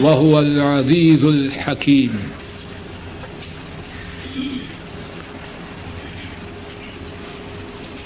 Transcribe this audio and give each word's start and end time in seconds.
وهو 0.00 0.38
العزيز 0.38 1.24
الحكيم. 1.24 2.16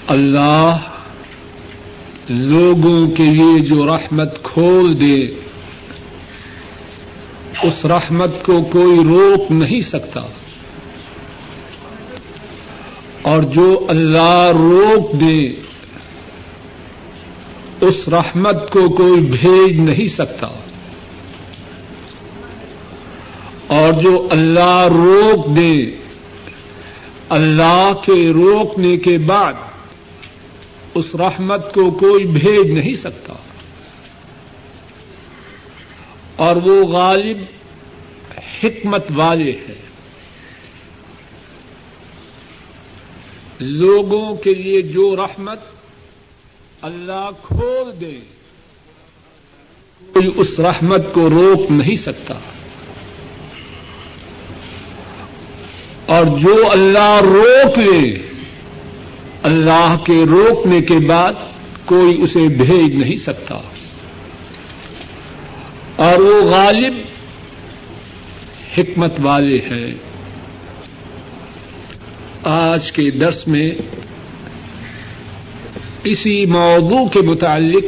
اللہ 0.07 0.77
لوگوں 2.29 3.11
کے 3.11 3.23
لیے 3.23 3.59
جو 3.59 3.85
رحمت 3.85 4.43
کھول 4.43 5.01
دے، 5.01 5.29
اس 7.63 7.85
رحمت 7.85 8.31
کو 8.43 8.63
کوئی 8.63 8.99
روک 9.03 9.51
نہیں 9.51 9.81
سکتا۔ 9.81 10.21
اور 13.21 13.43
جو 13.43 13.85
اللہ 13.89 14.51
روک 14.53 15.13
دے، 15.13 15.49
اس 17.81 18.07
رحمت 18.07 18.71
کو 18.71 18.89
کوئی 18.89 19.21
بھیج 19.21 19.79
نہیں 19.79 20.07
سکتا 20.07 20.47
اور 23.67 23.88
جو 24.01 24.27
اللہ 24.31 24.87
روک 24.91 25.57
دے، 25.57 25.85
اللہ 27.29 27.93
کے 28.05 28.31
روکنے 28.33 28.97
کے 28.97 29.17
بعد 29.17 29.53
اس 30.95 31.05
رحمت 31.15 31.73
کو 31.73 31.91
کوئی 31.91 32.25
بھیج 32.25 32.67
نہیں 32.67 32.95
سکتا۔ 32.95 33.33
اور 36.35 36.55
وہ 36.55 36.85
غالب 36.85 37.37
حکمت 38.63 39.03
والے 39.15 39.51
ہیں۔ 39.51 39.89
لوگوں 43.59 44.35
کے 44.35 44.53
لیے 44.53 44.81
جو 44.81 45.15
رحمت 45.15 45.59
اللہ 46.81 47.29
کھول 47.43 48.01
دے، 48.01 48.19
کوئی 50.13 50.31
اس 50.35 50.59
رحمت 50.59 51.01
کو 51.13 51.29
روک 51.29 51.71
نہیں 51.71 51.95
سکتا۔ 51.95 52.33
اور 56.09 56.25
جو 56.39 56.71
اللہ 56.71 57.19
روک 57.21 57.79
لے، 57.79 58.19
اللہ 59.43 59.97
کے 60.05 60.25
روکنے 60.29 60.81
کے 60.81 60.99
بعد 60.99 61.33
کوئی 61.85 62.21
اسے 62.21 62.47
بھیج 62.47 62.95
نہیں 62.95 63.15
سکتا۔ 63.15 63.55
اور 65.95 66.19
وہ 66.19 66.43
غالب 66.43 66.93
حکمت 68.77 69.13
والے 69.23 69.57
ہیں۔ 69.57 69.93
آج 72.43 72.91
کے 72.91 73.11
درس 73.11 73.47
میں 73.47 73.71
اسی 76.03 76.45
موضوع 76.45 77.07
کے 77.07 77.21
متعلق 77.21 77.83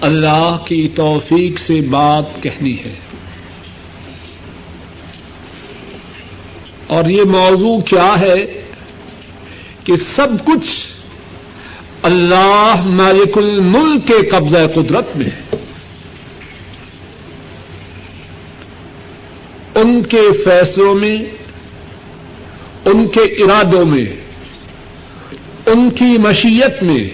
اللہ 0.00 0.56
کی 0.66 0.88
توفیق 0.94 1.58
سے 1.58 1.80
بات 1.90 2.42
کہنی 2.42 2.76
ہے۔ 2.84 3.03
اور 6.86 7.04
یہ 7.04 7.22
موضوع 7.22 7.80
کیا 7.80 8.20
ہے 8.20 8.64
کہ 9.84 9.96
سب 9.96 10.28
کچھ 10.44 10.86
اللہ 12.02 12.74
مالک 12.86 13.38
الملک 13.38 14.06
کے 14.06 14.28
قبضہ 14.28 14.58
قدرت 14.74 15.16
میں 15.16 15.26
ہے۔ 15.26 15.56
ان 19.74 20.02
کے 20.02 20.22
فیصلوں 20.44 20.94
میں، 20.94 21.16
ان 22.84 23.08
کے 23.08 23.20
ارادوں 23.20 23.84
میں، 23.84 24.04
ان 25.66 25.90
کی 25.90 26.18
مشیت 26.18 26.82
میں، 26.82 27.08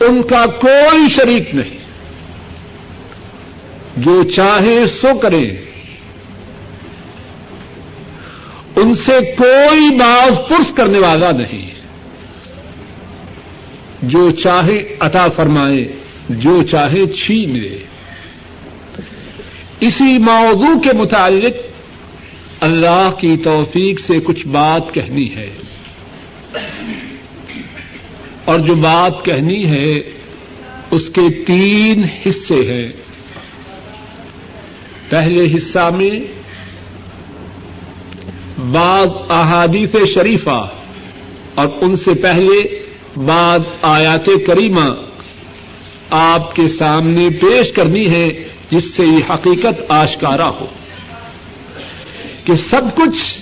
ان 0.00 0.22
کا 0.22 0.46
کوئی 0.46 1.14
شریک 1.16 1.54
نہیں۔ 1.54 1.84
جو 3.96 4.22
چاہے 4.22 4.86
سو 4.86 5.18
کرے 5.18 5.56
ان 8.76 8.93
سے 9.06 9.34
کوئی 9.38 9.96
باز 9.96 10.48
پرس 10.48 10.74
کرنے 10.74 10.98
والا 10.98 11.30
نہیں 11.30 11.70
جو 14.02 14.30
چاہے 14.30 14.96
عطا 15.00 15.28
فرمائے، 15.28 15.92
جو 16.28 16.62
چاہے 16.62 17.06
چھین 17.06 17.58
لے۔ 17.58 17.78
اسی 19.80 20.18
موضوع 20.18 20.80
کے 20.80 20.92
متعلق 20.92 21.56
اللہ 22.60 23.10
کی 23.20 23.36
توفیق 23.44 24.00
سے 24.00 24.14
کچھ 24.24 24.46
بات 24.46 24.94
کہنی 24.94 25.36
ہے۔ 25.36 25.50
اور 28.44 28.58
جو 28.58 28.74
بات 28.74 29.24
کہنی 29.24 29.66
ہے، 29.66 29.98
اس 30.90 31.08
کے 31.08 31.44
تین 31.46 32.02
حصے 32.26 32.54
ہیں۔ 32.54 32.92
پہلے 35.08 35.56
حصہ 35.56 35.90
میں 35.96 36.33
بعض 38.72 39.08
احادیث 39.28 39.96
شریفہ 40.14 40.66
اور 41.54 41.68
ان 41.80 41.96
سے 41.96 42.14
پہلے 42.14 42.82
بعض 43.16 43.60
آیات 43.82 44.28
کریمہ 44.46 44.90
آپ 46.10 46.56
کے 46.56 46.68
سامنے 46.68 47.28
پیش 47.30 47.72
کرنی 47.72 48.08
ہے 48.08 48.48
جس 48.70 48.94
سے 48.94 49.04
یہ 49.04 49.32
حقیقت 49.32 49.82
آشکارا 49.88 50.48
ہو 50.48 50.66
کہ 52.44 52.54
سب 52.54 52.96
کچھ 52.96 53.38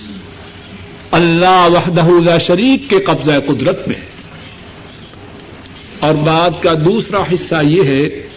اللہ 1.11 1.67
وحدہ 1.69 2.05
لا 2.23 2.37
شریک 2.37 2.89
کے 2.89 2.99
قبضہ 2.99 3.31
قدرت 3.47 3.87
میں 3.87 3.95
ہے۔ 3.95 4.13
اور 5.99 6.13
بات 6.13 6.63
کا 6.63 6.73
دوسرا 6.85 7.21
حصہ 7.33 7.55
یہ 7.63 7.83
ہے 7.83 8.27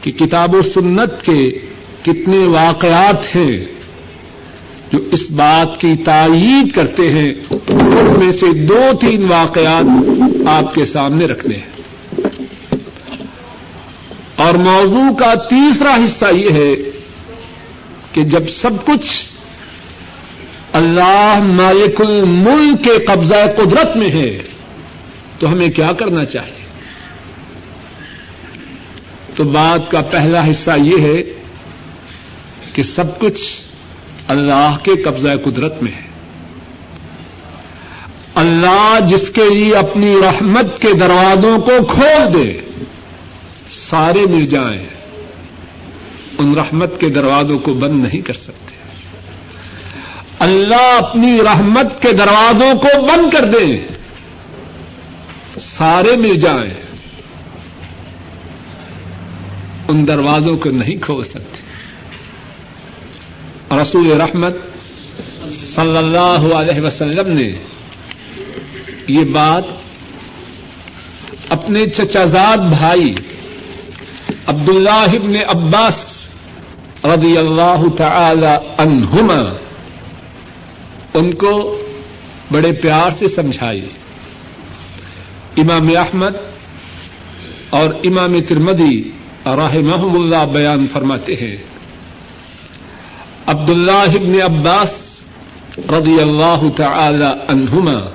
کہ 0.00 0.10
کتاب 0.10 0.54
و 0.54 0.62
سنت 0.62 1.24
کے 1.24 1.58
کتنے 2.02 2.38
واقعات 2.38 3.36
ہیں 3.36 3.81
جو 4.92 4.98
اس 5.12 5.30
بات 5.30 5.80
کی 5.80 5.94
تائید 6.04 6.74
کرتے 6.74 7.10
ہیں، 7.10 7.34
ان 7.50 8.14
میں 8.18 8.32
سے 8.32 8.52
دو 8.52 8.90
تین 9.00 9.24
واقعات 9.24 9.84
آپ 10.48 10.74
کے 10.74 10.84
سامنے 10.84 11.26
رکھنے 11.26 11.56
ہیں۔ 11.56 11.72
اور 14.36 14.54
موضوع 14.54 15.16
کا 15.16 15.34
تیسرا 15.34 15.94
حصہ 15.94 16.24
یہ 16.32 16.50
ہے 16.50 16.74
کہ 18.12 18.22
جب 18.22 18.48
سب 18.48 18.70
کچھ 18.86 19.24
اللہ 20.72 21.38
مالک 21.42 22.00
الملک 22.00 22.84
کے 22.84 23.04
قبضہ 23.06 23.34
قدرت 23.56 23.96
میں 23.96 24.10
ہے، 24.10 24.38
تو 25.38 25.52
ہمیں 25.52 25.70
کیا 25.70 25.92
کرنا 25.92 26.24
چاہیے؟ 26.24 26.62
تو 29.34 29.44
بات 29.44 29.90
کا 29.90 30.00
پہلا 30.00 30.50
حصہ 30.50 30.70
یہ 30.84 31.00
ہے 31.00 31.22
کہ 32.72 32.82
سب 32.82 33.18
کچھ 33.18 33.42
اللہ 34.28 34.76
کے 34.82 34.96
قبضہ 34.96 35.28
قدرت 35.44 35.82
میں 35.82 35.92
ہے۔ 35.92 36.12
اللہ 38.34 38.98
جس 39.08 39.30
کے 39.30 39.50
لیے 39.54 39.76
اپنی 39.76 40.16
رحمت 40.20 40.80
کے 40.80 40.92
دروازوں 40.92 41.58
کو 41.58 41.84
کھول 41.84 42.34
دے، 42.34 42.60
سارے 43.68 44.26
مل 44.26 44.46
جائیں۔ 44.46 44.86
ان 46.38 46.54
رحمت 46.54 47.00
کے 47.00 47.08
دروازوں 47.08 47.58
کو 47.58 47.74
بند 47.74 48.04
نہیں 48.04 48.20
کر 48.20 48.34
سکتے۔ 48.34 48.76
اللہ 50.38 50.98
اپنی 50.98 51.38
رحمت 51.44 52.02
کے 52.02 52.12
دروازوں 52.12 52.78
کو 52.78 53.02
بند 53.02 53.34
کر 53.34 53.44
دے، 53.44 53.86
سارے 55.60 56.16
مل 56.16 56.36
جائیں۔ 56.36 56.74
ان 59.88 60.08
دروازوں 60.08 60.56
کو 60.56 60.70
نہیں 60.70 60.96
کھول 60.96 61.24
سکتے۔ 61.24 61.71
رسول 63.72 64.20
رحمت 64.20 64.54
صلی 65.50 65.96
اللہ 65.96 66.54
علیہ 66.54 66.80
وسلم 66.80 67.32
نے 67.32 67.52
یہ 69.08 69.24
بات 69.24 69.64
اپنے 71.48 71.86
چچازاد 71.86 72.56
بھائی 72.56 73.14
عبد 74.46 74.68
اللہ 74.68 74.90
ابن 74.90 75.36
عباس 75.48 76.26
رضی 77.04 77.36
اللہ 77.36 77.82
تعالی 77.96 78.68
عنہما 78.78 79.56
ان 81.14 81.34
کو 81.34 81.82
بڑے 82.52 82.72
پیار 82.72 83.10
سے 83.18 83.28
سمجھائی 83.28 83.88
امام 85.56 85.88
احمد 85.96 86.32
اور 87.70 87.88
امام 88.04 88.40
ترمدی 88.48 89.10
راہ 89.46 89.74
محم 89.74 90.14
اللہ 90.14 90.52
بیان 90.52 90.86
فرماتے 90.92 91.34
ہیں۔ 91.34 91.56
عبد 93.46 93.70
اللہ 93.70 93.90
ابن 93.92 94.40
عباس 94.40 94.90
رضی 95.78 96.20
اللہ 96.20 96.62
تعالی 96.76 97.24
عنہما۔ 97.48 98.08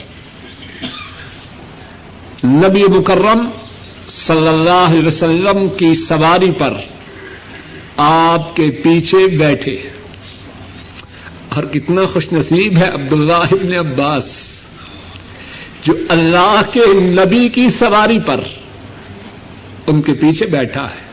نبی 2.44 2.84
مکرم 2.84 3.50
صلی 4.08 4.48
اللہ 4.48 4.86
علیہ 4.90 5.08
وسلم 5.08 5.68
کی 5.78 5.96
سواری 5.96 6.52
پر 6.52 6.74
آپ 7.98 8.56
کے 8.56 8.72
پیچھے 8.84 9.38
بیٹھے۔ 9.38 9.90
اور 11.50 11.64
کتنا 11.64 12.06
خوش 12.14 12.32
نصیب 12.32 12.78
ہے 12.78 12.90
عبد 12.90 13.14
اللہ 13.14 13.34
ابن 13.34 13.76
عباس، 13.76 14.44
جو 15.84 15.94
اللہ 16.10 16.62
کے 16.74 16.86
نبی 16.94 17.50
کی 17.50 17.70
سواری 17.70 18.20
پر 18.26 18.40
ان 19.88 20.02
کے 20.02 20.14
پیچھے 20.14 20.46
بیٹھا 20.46 20.84
ہے۔ 20.84 21.07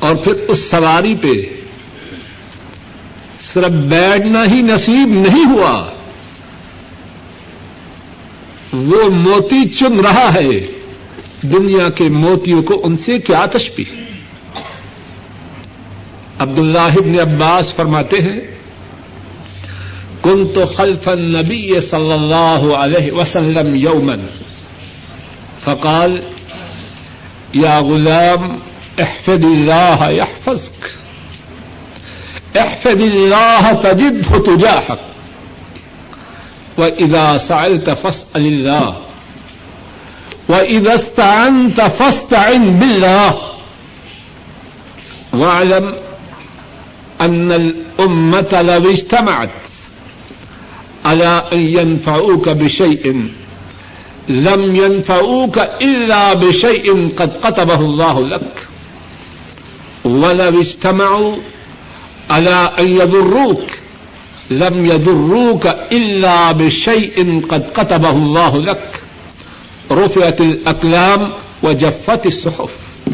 اور 0.00 0.14
پھر 0.16 0.34
اس 0.48 0.60
سواری 0.70 1.14
پہ 1.20 1.32
صرف 3.42 3.72
بیٹھنا 3.88 4.42
ہی 4.44 4.60
نصیب 4.62 5.08
نہیں 5.16 5.44
ہوا، 5.44 5.74
وہ 8.72 9.08
موتی 9.10 9.68
چن 9.68 10.00
رہا 10.00 10.28
ہے۔ 10.34 10.60
دنیا 11.42 11.88
کے 11.88 12.08
موتیوں 12.14 12.62
کو 12.62 12.80
ان 12.84 12.96
سے 12.96 13.18
کیا 13.18 13.44
تشبی 13.46 13.84
عبد 16.38 16.58
اللہ 16.58 16.98
ابن 16.98 17.18
عباس 17.20 17.74
فرماتے 17.74 18.20
ہیں 18.20 18.40
کن 20.22 20.46
تو 20.54 20.66
خلف 20.66 21.08
النبی 21.08 21.80
صلی 21.80 22.12
اللہ 22.12 22.62
علیہ 22.76 23.12
وسلم 23.12 23.74
یومن 23.74 24.26
فقال، 25.64 26.18
یا 27.52 27.78
غلام 27.80 28.56
احفظ 29.00 29.44
اللہ 29.44 30.10
يحفظك 30.10 30.88
احفظ 32.56 33.00
اللہ 33.00 33.72
تجده 33.82 34.38
تجاهك 34.38 34.98
وإذا 36.78 37.38
سألت 37.38 37.90
فاسأل 37.90 38.46
الله. 38.46 38.96
وإذا 40.48 40.94
استعنت 40.94 41.80
فاستعن 41.80 42.78
بالله. 42.78 43.38
واعلم 45.32 45.94
أن 47.20 47.52
الأمة 47.52 48.62
لو 48.62 48.90
اجتمعت. 48.90 49.50
على 51.04 51.44
أن 51.52 51.58
ينفعوك 51.58 52.48
بشيء. 52.48 53.28
لم 54.28 54.76
ينفعوك 54.76 55.58
إلا 55.58 56.34
بشيء 56.34 57.08
قد 57.16 57.36
قطبه 57.36 57.80
الله 57.80 58.28
لك. 58.28 58.69
ولو 60.04 60.58
اجتمعوا 60.58 61.36
على 62.28 62.82
أن 62.82 62.88
يضروك، 62.88 63.64
لم 64.50 64.84
يضروك 64.84 65.66
إلا 65.92 66.52
بشيء 66.52 67.40
قد 67.48 67.72
قطبه 67.72 68.10
الله 68.10 68.58
لك. 68.60 68.98
رفعت 69.92 70.40
الأقلام 70.40 71.18
وجفت 71.62 72.26
الصحف. 72.26 73.08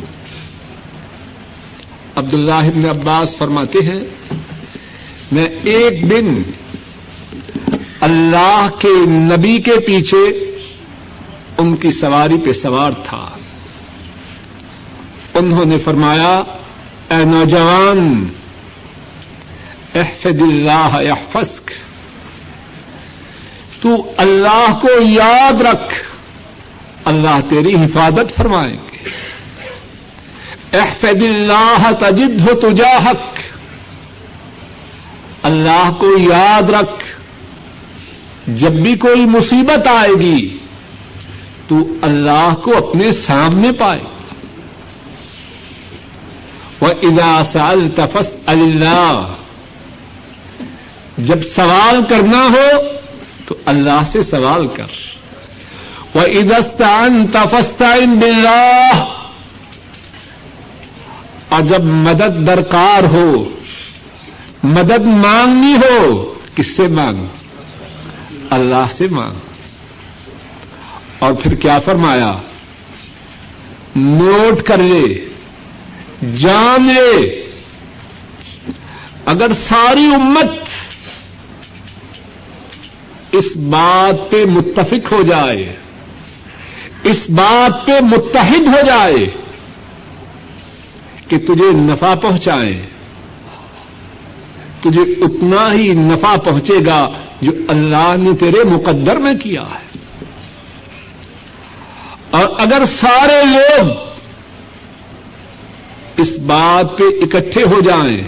عبد 2.15 2.35
اللہ 2.35 2.53
ابن 2.53 2.89
عباس 2.89 3.37
فرماتے 3.37 3.79
ہیں، 3.79 3.99
میں 5.33 5.47
ایک 5.63 6.11
دن 6.11 6.43
اللہ 8.01 8.69
کے 8.79 9.07
نبی 9.07 9.59
کے 9.59 9.77
پیچھے 9.77 10.53
ان 11.59 11.77
کی 11.77 11.91
سواری 11.91 12.37
پہ 12.45 12.53
سوار 12.53 12.93
تھا۔ 13.09 13.31
انہوں 15.35 15.65
نے 15.65 15.79
فرمایا 15.79 16.43
اے 17.11 17.25
نوجوان، 17.25 18.29
احفظ 19.95 20.43
اللہ 20.43 20.97
احفظک 21.11 21.71
تو 23.81 24.13
اللہ 24.17 24.79
کو 24.83 24.89
یاد 25.03 25.61
رکھ، 25.61 25.95
اللہ 27.05 27.41
تیری 27.49 27.75
حفاظت 27.75 28.37
فرمائیں 28.37 28.77
گے 28.77 29.11
احفظ 30.79 31.23
اللہ 31.23 31.91
تجد 32.01 32.49
ہو 32.49 32.55
تجاہک۔ 32.55 33.39
اللہ 35.43 35.93
کو 35.99 36.19
یاد 36.19 36.71
رکھ، 36.71 37.05
جب 38.47 38.73
بھی 38.73 38.97
کوئی 38.97 39.27
مصیبت 39.27 39.87
آئے 39.87 40.15
گی، 40.21 40.59
تو 41.69 41.77
اللہ 42.03 42.55
کو 42.63 42.77
اپنے 42.77 43.13
سامنے 43.13 43.73
پائے 43.73 44.01
وہ 46.81 46.89
ادا 47.03 47.43
سال 47.45 47.89
تفس 47.97 48.37
اللہ 48.47 49.33
جب 51.19 51.43
سوال 51.43 52.01
کرنا 52.09 52.49
ہو 52.49 52.83
تو 53.47 53.55
اللہ 53.67 54.01
سے 54.07 54.23
سوال 54.23 54.67
کر۔ 54.67 54.87
وہ 56.15 56.21
ادستان 56.21 57.27
تفستان 57.33 58.19
بلّہ 58.19 59.05
اور 61.49 61.63
جب 61.63 61.85
مدد 61.85 62.47
درکار 62.47 63.03
ہو، 63.05 63.45
مدد 64.63 65.07
مانگنی 65.07 65.75
ہو، 65.75 66.35
کس 66.55 66.77
سے 66.77 66.89
مانگ؟ 66.89 67.27
اللہ 68.51 68.87
سے 68.91 69.09
مانگ۔ 69.11 69.39
اور 71.19 71.33
پھر 71.33 71.55
کیا 71.55 71.79
فرمایا؟ 71.79 72.35
نوٹ 73.97 74.63
کر 74.63 74.79
لے۔ 74.79 75.29
جان 76.23 76.95
لے۔ 76.95 77.43
اگر 79.27 79.51
ساری 79.69 80.15
امت 80.15 80.51
اس 83.33 83.57
بات 83.57 84.31
پہ 84.31 84.45
متفق 84.45 85.13
ہو 85.13 85.23
جائے، 85.23 85.77
اس 87.03 87.31
بات 87.31 87.87
پہ 87.87 88.01
متحد 88.01 88.67
ہو 88.67 88.87
جائے 88.87 89.27
کہ 91.29 91.39
تجھے 91.39 91.71
نفع 91.73 92.15
پہنچائے، 92.15 92.87
تجھے 94.81 95.03
اتنا 95.03 95.73
ہی 95.73 95.93
نفع 95.93 96.37
پہنچے 96.37 96.87
گا 96.87 97.11
جو 97.41 97.53
اللہ 97.69 98.15
نے 98.19 98.31
تیرے 98.41 98.65
مقدر 98.65 99.17
میں 99.17 99.35
کیا 99.35 99.63
ہے۔ 99.63 99.99
اور 102.31 102.45
اگر 102.59 102.83
سارے 103.01 103.45
لوگ 103.45 104.16
بات 106.47 106.99
پہ 106.99 107.05
اکٹھے 107.05 107.63
ہو 107.63 107.81
جائیں 107.81 108.23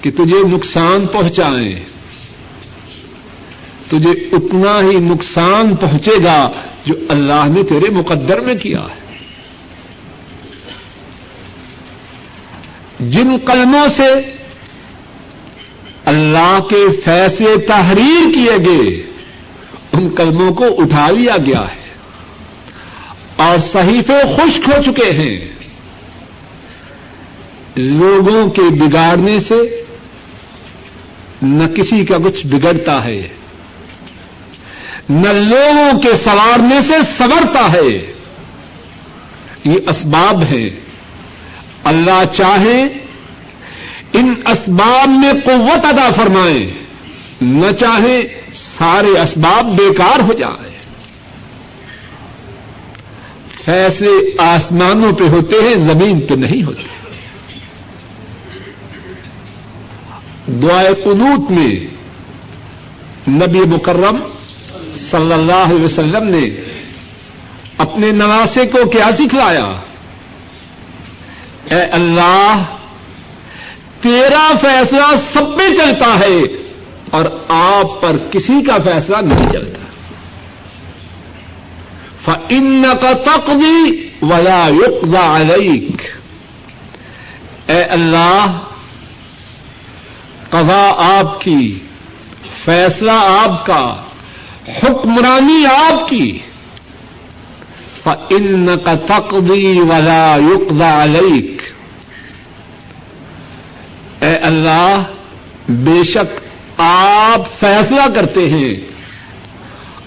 کہ 0.00 0.10
تجھے 0.10 0.48
نقصان 0.48 1.06
پہنچائیں۔ 1.06 1.84
تجھے 3.88 4.10
اتنا 4.10 4.80
ہی 4.80 4.96
نقصان 4.96 5.76
پہنچے 5.76 6.24
گا 6.24 6.50
جو 6.86 6.94
اللہ 7.08 7.44
نے 7.48 7.62
تیرے 7.62 7.90
مقدر 7.90 8.40
میں 8.40 8.54
کیا 8.54 8.80
ہے۔ 8.80 9.06
جن 13.00 13.36
قلموں 13.44 13.88
سے 13.96 14.14
اللہ 16.04 16.58
کے 16.70 16.86
فیصلے 17.04 17.56
تحریر 17.56 18.34
کیے 18.34 18.56
گئے، 18.66 19.02
ان 19.92 20.08
قلموں 20.08 20.54
کو 20.54 20.64
اٹھا 20.78 21.10
لیا 21.10 21.36
گیا 21.36 21.60
ہے 21.60 21.94
اور 23.36 23.58
صحیفے 23.58 24.18
خشک 24.36 24.68
ہو 24.68 24.92
چکے 24.92 25.10
ہیں۔ 25.10 25.55
لوگوں 27.76 28.50
کے 28.50 28.62
بگاڑنے 28.62 29.40
سے 29.40 29.84
نہ 31.42 31.66
کسی 31.66 32.04
کا 32.04 32.16
کچھ 32.24 32.46
بگڑتا 32.46 33.04
ہے، 33.04 33.28
نہ 35.08 35.28
لوگوں 35.28 36.00
کے 36.00 36.08
سوارنے 36.24 36.80
سے 36.88 36.94
سورتا 37.18 37.72
ہے۔ 37.72 38.12
یہ 39.64 39.88
اسباب 39.88 40.42
ہیں۔ 40.42 40.70
اللہ 41.84 42.24
چاہے 42.32 42.82
ان 44.12 44.34
اسباب 44.46 45.08
میں 45.08 45.32
قوت 45.44 45.84
ادا 45.84 46.08
فرمائیں، 46.16 46.66
نہ 47.40 47.72
چاہے 47.72 48.22
سارے 48.54 49.20
اسباب 49.20 49.76
بیکار 49.76 50.20
ہو 50.20 50.32
جائیں۔ 50.32 50.76
فیصلے 53.64 54.34
آسمانوں 54.38 55.12
پہ 55.12 55.24
ہوتے 55.24 55.56
ہیں، 55.56 55.74
زمین 55.74 56.20
پہ 56.20 56.34
نہیں 56.34 56.62
ہوتے۔ 56.62 56.95
دعائے 60.46 60.94
قنوت 60.94 61.50
میں 61.50 61.86
نبی 63.28 63.58
مکرم 63.58 64.16
صلی 65.10 65.32
اللہ 65.32 65.52
علیہ 65.52 65.84
وسلم 65.84 66.24
نے 66.24 66.50
اپنے 67.78 68.12
نواسے 68.12 68.66
کو 68.66 68.88
کیا 68.88 69.10
سکھلایا؟ 69.14 69.64
اے 71.70 71.80
اللہ، 71.80 72.62
تیرا 74.00 74.52
فیصلہ 74.60 75.16
سب 75.32 75.58
پہ 75.58 75.74
چلتا 75.74 76.18
ہے 76.18 76.38
اور 77.10 77.24
آپ 77.48 78.00
پر 78.00 78.16
کسی 78.30 78.62
کا 78.62 78.76
فیصلہ 78.84 79.16
نہیں 79.22 79.52
چلتا۔ 79.52 79.78
ان 82.48 82.84
کا 83.00 83.12
تقدی 83.12 84.08
ولا 84.22 84.68
یقضا 84.68 85.36
علیک 85.36 86.02
اے 87.66 87.82
اللہ 87.82 88.58
قضا 90.50 90.94
آپ 90.98 91.40
کی، 91.40 91.78
فیصلہ 92.64 93.10
آپ 93.12 93.66
کا، 93.66 94.02
حکمرانی 94.82 95.66
آپ 95.66 96.08
کی۔ 96.08 96.38
ان 98.30 98.66
کا 98.84 98.94
تقدی 98.94 99.80
ولا 99.80 100.36
یقضا 100.36 101.02
علیک 101.02 101.62
اے 104.22 104.36
اللہ، 104.36 105.02
بے 105.68 106.04
شک 106.04 106.40
آپ 106.80 107.60
فیصلہ 107.60 108.02
کرتے 108.14 108.50
ہیں 108.50 108.74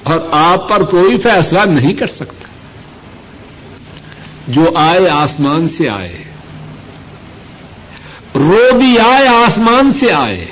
اور 0.04 0.20
آپ 0.32 0.70
پر 0.70 0.84
کوئی 0.84 1.18
فیصلہ 1.18 1.60
نہیں 1.66 1.94
کر 1.94 2.08
سکتا۔ 2.08 2.48
جو 4.48 4.72
آئے 4.76 5.10
آسمان 5.10 5.70
سے 5.70 5.90
آئے۔ 5.90 6.29
رو 8.40 8.78
بھی 8.78 9.00
آئے 9.00 9.28
آسمان 9.28 9.94
سے 9.94 10.12
آئے۔ 10.12 10.46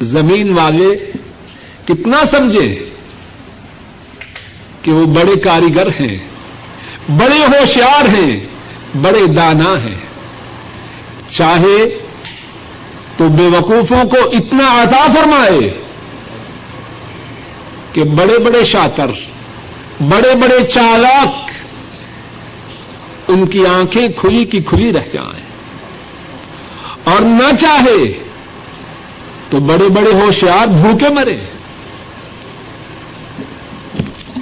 زمین 0.00 0.52
والے 0.52 1.12
کتنا 1.84 2.24
سمجھے 2.24 2.88
کہ 4.82 4.92
وہ 4.92 5.06
بڑے 5.06 5.36
کاریگر 5.36 5.86
ہیں، 5.86 6.16
بڑے 7.08 7.38
ہوشیار 7.38 8.08
ہیں، 8.08 8.46
بڑے 9.02 9.26
دانا 9.26 9.74
ہیں۔ 9.84 9.98
چاہے 11.30 11.98
تو 13.16 13.28
بے 13.28 13.46
وقوفوں 13.46 14.04
کو 14.04 14.16
اتنا 14.16 14.82
عطا 14.82 15.06
فرمائے 15.14 15.80
کہ 17.92 18.04
بڑے 18.04 18.38
بڑے 18.38 18.64
شاطر، 18.64 19.10
بڑے 20.00 20.34
بڑے 20.34 20.66
چالاک 20.66 21.50
ان 23.28 23.46
کی 23.46 23.66
آنکھیں 23.66 24.08
کھلی 24.08 24.44
کی 24.44 24.62
کھلی 24.62 24.92
رہ 24.92 25.08
جائیں۔ 25.12 25.43
اور 27.04 27.20
نہ 27.20 27.56
چاہے 27.60 28.18
تو 29.50 29.58
بڑے 29.58 29.88
بڑے 29.88 30.12
ہوشیار 30.12 30.66
بھوکے 30.66 31.14
مرے۔ 31.14 31.36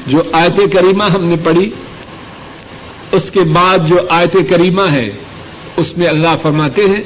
جو 0.06 0.22
آیت 0.32 0.56
کریمہ 0.56 1.04
ہم 1.04 1.24
نے 1.24 1.36
پڑھی، 1.44 1.70
اس 3.12 3.30
کے 3.30 3.40
بعد 3.40 3.78
جو 3.86 3.96
آیت 4.10 4.36
کریمہ 4.50 4.82
ہے، 4.82 5.10
اس 5.76 5.98
میں 5.98 6.06
اللہ 6.06 6.28
فرماتے 6.42 6.82
ہیں، 6.82 7.02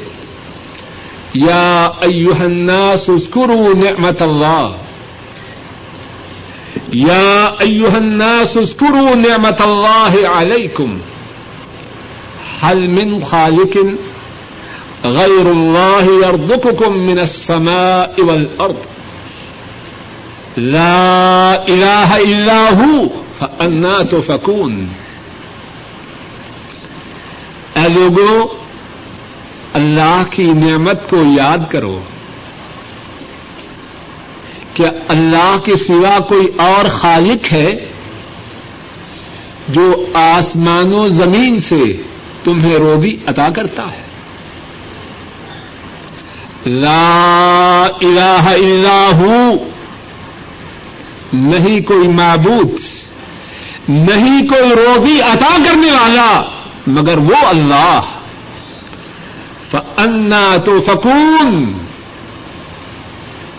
یا 1.34 1.90
ایوہ 2.00 2.40
الناس 2.40 3.08
اذکروا 3.08 3.68
نعمت 3.76 4.22
اللہ۔ 4.22 4.70
یا 6.92 7.50
ایوہ 7.58 7.96
الناس 7.96 8.56
اذکروا 8.56 9.14
نعمت 9.14 9.60
اللہ 9.60 10.26
علیکم۔ 10.26 10.98
حل 12.62 12.86
من 12.88 13.24
خالق 13.30 13.76
غیر 15.14 15.46
اللہ 15.46 16.26
یرزقکم 16.26 17.00
من 17.00 17.18
السماء 17.18 18.22
والارض. 18.22 18.74
لا 20.56 21.52
الہ 21.52 22.10
الا 22.10 22.68
ہو 22.72 23.08
فانا 23.38 24.02
تفکون. 24.10 24.86
اے 27.74 27.88
لوگوں، 27.88 28.46
اللہ 29.74 30.22
کی 30.30 30.42
نعمت 30.42 31.10
کو 31.10 31.16
یاد 31.36 31.58
کرو 31.70 32.00
کیا 34.74 34.90
اللہ 35.08 35.56
کے 35.64 35.76
سوا 35.76 36.18
کوئی 36.18 36.46
اور 36.56 36.88
خالق 36.88 37.52
ہے 37.52 37.86
جو 39.68 40.06
آسمان 40.14 40.92
و 40.92 41.08
زمین 41.08 41.60
سے 41.60 42.02
تمہیں 42.44 42.74
روبی 42.74 43.16
عطا 43.26 43.48
کرتا 43.56 43.82
ہے۔ 43.82 44.05
لا 46.66 47.84
الہ 48.02 48.46
الا 48.46 49.10
ہو 49.12 49.56
نہیں 51.32 51.80
کوئی 51.80 52.08
معبود، 52.08 52.80
نہیں 53.88 54.48
کوئی 54.48 54.70
روبی 54.70 55.20
عطا 55.20 55.56
کرنے 55.64 55.90
والا، 55.90 56.42
مگر 56.86 57.18
وہ 57.18 57.46
اللہ. 57.46 58.00
فنا 59.70 60.56
تو 60.64 60.80
فکون 60.80 61.72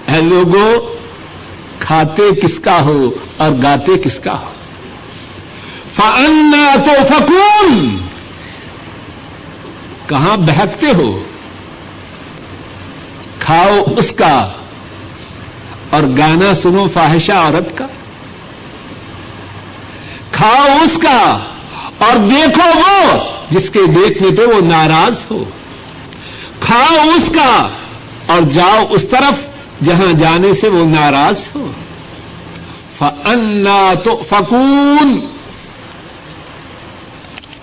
اے 0.07 0.21
لوگوں 0.21 0.95
کھاتے 1.79 2.41
کس 2.41 2.59
کا 2.59 2.81
ہو 2.81 3.09
اور 3.37 3.51
گاتے 3.63 3.97
کس 4.03 4.19
کا 4.19 4.33
ہو؟ 4.33 4.51
فنا 5.95 6.75
تو 6.85 6.91
فکون 7.09 7.97
کہاں 10.07 10.37
بہکتے 10.37 10.87
ہو؟ 10.97 11.23
کھاؤ 13.39 13.83
اس 13.97 14.11
کا 14.11 14.47
اور 15.89 16.03
گانا 16.17 16.53
سنو 16.53 16.87
فاحشہ 16.93 17.31
عورت 17.31 17.77
کا 17.77 17.85
کھاؤ 20.31 20.77
اس 20.83 20.97
کا 21.01 21.37
اور 21.97 22.17
دیکھو 22.17 22.79
وہ 22.79 23.19
جس 23.51 23.69
کے 23.69 23.85
دیکھنے 23.85 24.29
پہ 24.37 24.45
وہ 24.45 24.61
ناراض 24.61 25.23
ہو 25.31 25.43
کھاؤ 26.59 27.09
اس 27.15 27.29
کا 27.35 27.67
اور 28.27 28.41
جاؤ 28.41 28.85
اس 28.89 29.07
طرف 29.07 29.45
جہاں 29.85 30.11
جانے 30.19 30.53
سے 30.53 30.69
وہ 30.69 30.85
ناراض 30.85 31.47
ہو 31.55 31.71
فنا 32.97 33.93
تو 34.03 34.21
فکون 34.29 35.19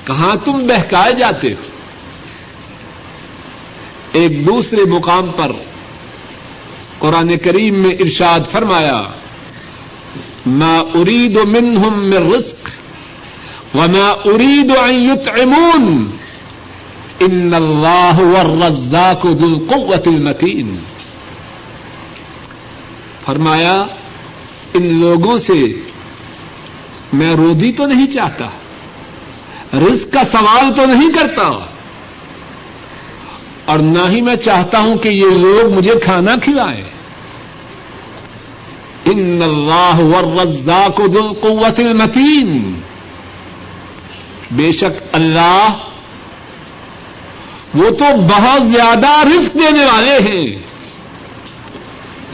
کہاں 0.06 0.36
تم 0.44 0.52
بہکائے 0.52 1.12
جاتے 1.12 1.52
ہو؟ 1.52 1.73
ایک 4.14 4.46
دوسرے 4.46 4.84
مقام 4.84 5.30
پر 5.36 5.52
قرآن 6.98 7.36
کریم 7.38 7.74
میں 7.74 7.94
ارشاد 8.00 8.40
فرمایا، 8.52 9.02
ما 10.46 10.78
ارید 10.94 11.36
منہم 11.36 11.98
من 11.98 12.32
رزق 12.34 12.68
وما 13.76 14.08
اريد 14.24 14.70
ان 14.70 14.94
يطعمون 14.94 16.10
ان 17.20 17.54
اللہ 17.54 18.18
والرزاق 18.18 19.26
ذو 19.26 19.46
القوة 19.46 20.02
المتین 20.06 20.76
فرمایا، 23.24 23.84
ان 24.74 24.86
لوگوں 25.00 25.38
سے 25.38 25.60
میں 27.12 27.34
رودی 27.34 27.72
تو 27.72 27.86
نہیں 27.86 28.06
چاہتا، 28.06 28.48
رزق 29.78 30.12
کا 30.12 30.22
سوال 30.32 30.74
تو 30.76 30.86
نہیں 30.86 31.12
کرتا۔ 31.12 31.50
اور 33.64 33.78
نہ 33.78 34.08
ہی 34.08 34.20
میں 34.20 34.36
چاہتا 34.36 34.80
ہوں 34.80 34.98
کہ 34.98 35.08
یہ 35.08 35.30
لوگ 35.30 35.72
مجھے 35.72 35.92
کھانا 36.04 36.36
کھلائیں۔ 36.42 36.84
ان 39.04 39.42
اللہ 39.42 39.98
والرزاق 39.98 41.00
ذو 41.12 41.28
القوة 41.28 41.88
المتین۔ 41.88 42.80
بے 44.50 44.72
شک 44.72 45.02
اللہ 45.12 45.68
وہ 47.74 47.90
تو 47.90 48.04
بہت 48.16 48.70
زیادہ 48.70 49.08
رزق 49.08 49.54
دینے 49.54 49.84
والے 49.84 50.18
ہیں۔ 50.18 50.46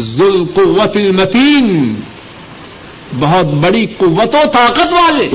ذل 0.00 0.44
قوت 0.54 0.96
المتین۔ 0.96 1.94
بہت 3.18 3.44
بڑی 3.44 3.86
قوت 3.86 4.34
و 4.34 4.48
طاقت 4.52 4.92
والے۔ 4.92 5.30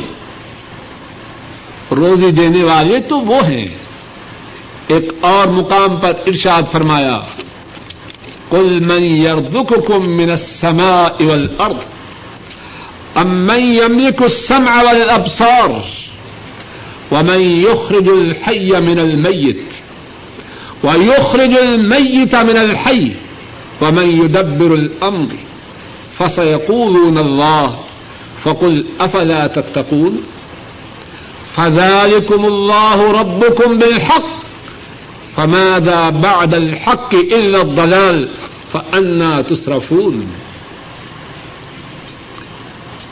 روزی 1.92 2.32
دینے 2.32 2.64
والے 2.64 3.00
تو 3.00 3.20
وہ 3.20 3.46
ہیں۔ 3.46 3.85
ایک 4.88 5.12
اور 5.22 5.48
مقام 5.48 5.98
پر 5.98 6.14
ارشاد 6.28 6.64
فرمایا 6.72 7.22
کل 8.50 8.80
من 8.82 9.04
یرزقکم 9.04 10.10
من 10.10 10.30
السماء 10.30 11.16
والارض 11.20 11.78
ام 13.16 13.28
من 13.28 13.74
یملک 13.74 14.22
السمع 14.22 14.84
والابصار 14.84 15.84
ومن 17.12 17.42
يخرج 17.42 18.10
الحي 18.10 18.82
من 18.82 19.00
الميت، 19.00 19.64
ويخرج 20.84 21.58
الميت 21.58 22.36
من 22.36 22.58
الحي، 22.58 23.12
ومن 23.82 24.22
يدبر 24.26 24.74
الأمر، 24.74 25.28
فسيقولون 26.20 27.18
الله، 27.18 27.80
فقل 28.44 28.86
أفلا 29.00 29.48
تتقون؟ 29.48 30.24
فذلكم 31.56 32.46
الله 32.46 33.12
ربكم 33.12 33.78
بالحق 33.78 34.45
فماذا 35.36 36.10
بعد 36.10 36.54
الحق 36.54 37.14
إلا 37.14 37.60
الضلال 37.60 38.28
فأنا 38.72 39.42
تصرفون 39.48 40.26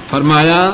فرمایا، 0.09 0.71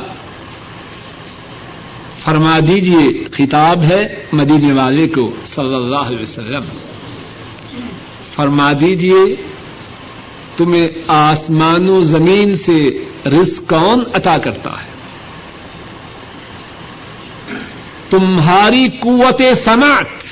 فرما 2.23 2.59
دیجیے، 2.59 3.27
خطاب 3.31 3.83
ہے 3.83 4.25
مدینے 4.33 4.73
والے 4.73 5.07
کو، 5.07 5.31
صلی 5.45 5.75
اللہ 5.75 5.95
علیہ 5.95 6.21
وسلم۔ 6.21 6.63
فرما 8.35 8.71
دیجیے، 8.81 9.35
تمہیں 10.57 10.87
آسمان 11.07 11.89
و 11.89 12.01
زمین 12.01 12.57
سے 12.57 13.03
رزق 13.25 13.69
کون 13.69 14.03
عطا 14.13 14.37
کرتا 14.37 14.71
ہے؟ 14.71 14.89
تمہاری 18.09 18.87
قوت 18.99 19.41
سماعت 19.63 20.28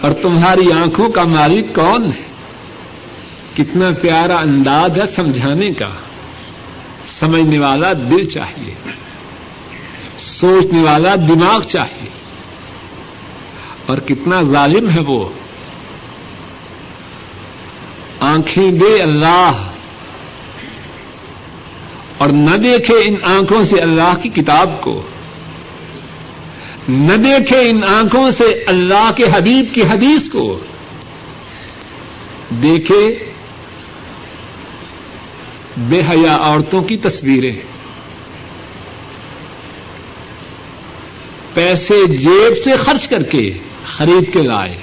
اور 0.00 0.12
تمہاری 0.12 0.72
آنکھوں 0.72 1.08
کا 1.08 1.22
مالک 1.22 1.74
کون 1.74 2.04
ہے؟ 2.04 2.28
کتنا 3.56 3.90
پیارا 4.02 4.36
انداز 4.36 4.90
ہے 5.00 5.06
سمجھانے 5.06 5.70
کا۔ 5.70 5.88
سمجھنے 7.10 7.58
والا 7.58 7.92
دل 7.92 8.24
چاہیے۔ 8.24 8.74
سوچنے 10.18 10.82
والا 10.82 11.14
دماغ 11.14 11.62
چاہیے۔ 11.62 12.08
اور 13.86 13.98
کتنا 13.98 14.42
ظالم 14.42 14.90
ہے 14.90 15.00
وہ۔ 15.00 15.28
آنکھیں 18.20 18.72
دے 18.72 19.02
اللہ۔ 19.02 19.52
اور 22.18 22.28
نہ 22.28 22.56
دیکھے 22.56 22.94
ان 22.94 23.14
آنکھوں 23.22 23.64
سے 23.64 23.76
اللہ 23.80 24.14
کی 24.22 24.28
کتاب 24.28 24.80
کو۔ 24.80 25.02
نہ 26.88 27.12
دیکھے 27.12 27.70
ان 27.70 27.84
آنکھوں 27.84 28.30
سے 28.30 28.44
اللہ 28.44 29.10
کے 29.16 29.24
حبیب 29.24 29.74
کی 29.74 29.82
حدیث 29.82 30.30
کو۔ 30.30 30.58
دیکھے 32.62 33.18
بے 35.76 36.00
حیا 36.10 36.36
عورتوں 36.36 36.82
کی 36.82 36.96
تصویریں۔ 36.96 37.56
پیسے 41.54 42.06
جیب 42.06 42.58
سے 42.64 42.70
خرچ 42.84 43.08
کر 43.08 43.22
کے 43.22 43.52
خرید 43.86 44.32
کے 44.32 44.42
لائے۔ 44.42 44.78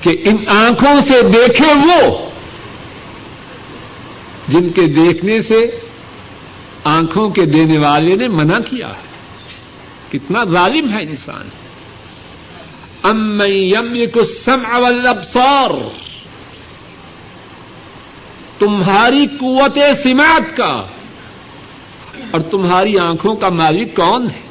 کہ 0.00 0.10
ان 0.24 0.36
آنکھوں 0.48 1.00
سے 1.08 1.22
دیکھے 1.22 1.74
وہ 1.74 2.30
جن 4.48 4.68
کے 4.68 4.86
دیکھنے 4.86 5.40
سے 5.40 5.80
آنکھوں 6.84 7.30
کے 7.30 7.44
دینے 7.44 7.78
والے 7.78 8.16
نے 8.16 8.28
منع 8.28 8.58
کیا 8.58 8.88
ہے۔ 8.88 9.11
کتنا 10.12 10.44
ظالم 10.44 10.92
ہے 10.92 11.02
انسان۔ 11.02 11.48
ام 13.02 13.42
یم 13.46 13.96
کو 14.12 14.24
سم 14.24 14.62
والابصار۔ 14.76 15.70
تمہاری 18.58 19.26
قوت 19.40 19.78
سماعت 20.02 20.56
کا۔ 20.56 20.82
اور 22.30 22.40
تمہاری 22.40 22.98
آنکھوں 22.98 23.36
کا 23.36 23.48
مالک 23.48 23.96
کون 23.96 24.26
ہے؟ 24.26 24.42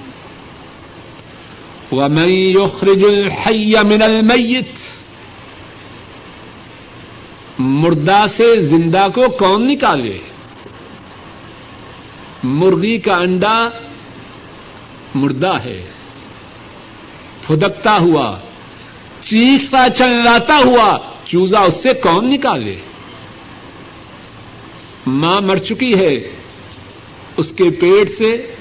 ومن 1.96 2.30
يخرج 2.30 3.04
الحي 3.04 3.76
من 3.76 4.02
المیت۔ 4.02 4.72
مردہ 7.60 8.26
سے 8.30 8.60
زندہ 8.60 9.08
کو 9.16 9.30
کون 9.30 9.68
نکالے؟ 9.68 10.20
مرغی 12.44 12.98
کا 12.98 13.16
انڈا 13.16 13.64
مردہ 15.16 15.58
ہے۔ 15.66 15.86
پھدکتا 17.48 17.98
ہوا، 17.98 18.38
چیختا 19.20 19.90
چلاتا 19.90 20.58
ہوا، 20.66 20.98
چوزا 21.26 21.60
اس 21.60 21.76
سے 21.84 21.94
کون 21.94 22.30
نکالے؟ 22.30 22.76
ماں 25.08 25.42
مر 25.42 25.58
چکی 25.58 26.00
ہے۔ 26.00 26.32
اس 27.38 27.52
کے 27.52 27.70
پیٹ 27.70 28.12
سے، 28.18 28.56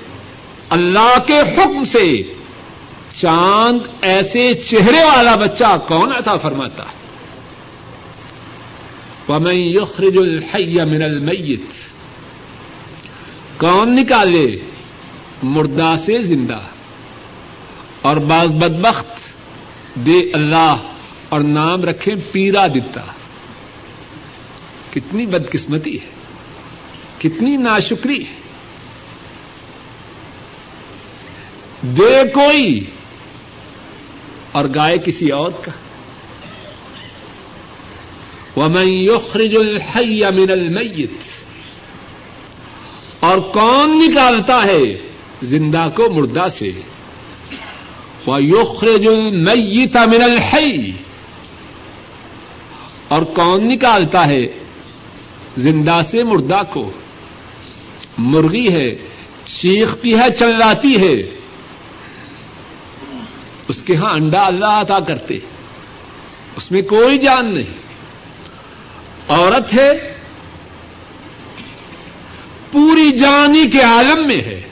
اللہ 0.71 1.17
کے 1.27 1.41
حکم 1.41 1.85
سے 1.85 2.23
چاند 3.21 3.79
ایسے 4.01 4.55
چہرے 4.55 5.05
والا 5.05 5.37
بچہ 5.37 5.79
کون 5.89 6.13
عطا 6.13 6.37
فرماتا؟ 6.37 6.85
ومن 9.29 9.55
يخرج 9.55 10.17
الحي 10.17 10.85
من 10.85 11.03
المیت 11.03 11.73
کون 13.61 13.97
نکالے؟ 13.97 14.59
مردہ 15.43 15.95
سے 16.05 16.19
زندہ۔ 16.19 16.59
اور 18.03 18.17
بعض 18.17 18.53
بدبخت 18.53 19.35
دے 19.95 20.31
اللہ 20.35 20.77
اور 21.29 21.41
نام 21.41 21.85
رکھے 21.85 22.15
پیرا 22.33 22.67
دتا۔ 22.67 23.01
کتنی 24.91 25.27
بدقسمتی 25.27 26.01
ہے۔ 26.01 26.11
کتنی 27.19 27.57
ناشکری 27.57 28.25
ہے۔ 28.25 28.41
دے 31.83 32.23
کوئی 32.35 32.85
اور 34.53 34.65
گائے 34.75 34.99
کسی 34.99 35.31
اور 35.31 35.51
کا۔ 35.51 35.71
ومن 38.61 38.87
يخرج 38.87 39.57
الحي 39.57 40.21
من 40.21 40.51
المیت 40.51 41.13
اور 43.21 43.39
کون 43.39 43.99
نکالتا 43.99 44.65
ہے؟ 44.65 45.10
زندہ 45.43 45.89
کو 45.95 46.11
مردہ 46.11 46.49
سے۔ 46.49 46.71
ويخرج 48.27 49.07
الميت 49.07 49.97
من 49.97 50.23
الحي۔ 50.23 50.91
اور 53.09 53.23
کون 53.23 53.69
نکالتا 53.69 54.27
ہے 54.27 54.47
زندہ 55.57 56.01
سے 56.11 56.25
مردہ 56.25 56.63
کو؟ 56.73 56.91
مرغی 58.19 58.73
ہے، 58.73 58.89
چیختی 59.45 60.15
ہے، 60.15 60.31
چلاتی 60.39 60.97
ہے۔ 60.97 61.15
اس 63.69 63.83
کے 63.83 63.97
ہاں 63.97 64.13
انڈا 64.13 64.47
اللہ 64.47 64.65
عطا 64.65 65.01
کرتے۔ 65.01 65.39
اس 66.57 66.71
میں 66.71 66.83
کوئی 66.83 67.19
جان 67.19 67.55
نہیں۔ 67.55 67.81
عورت 69.29 69.75
ہے، 69.75 70.15
پوری 72.73 73.11
جانی 73.19 73.71
کے 73.71 73.81
عالم 73.81 74.27
میں 74.27 74.41
ہے۔ 74.41 74.70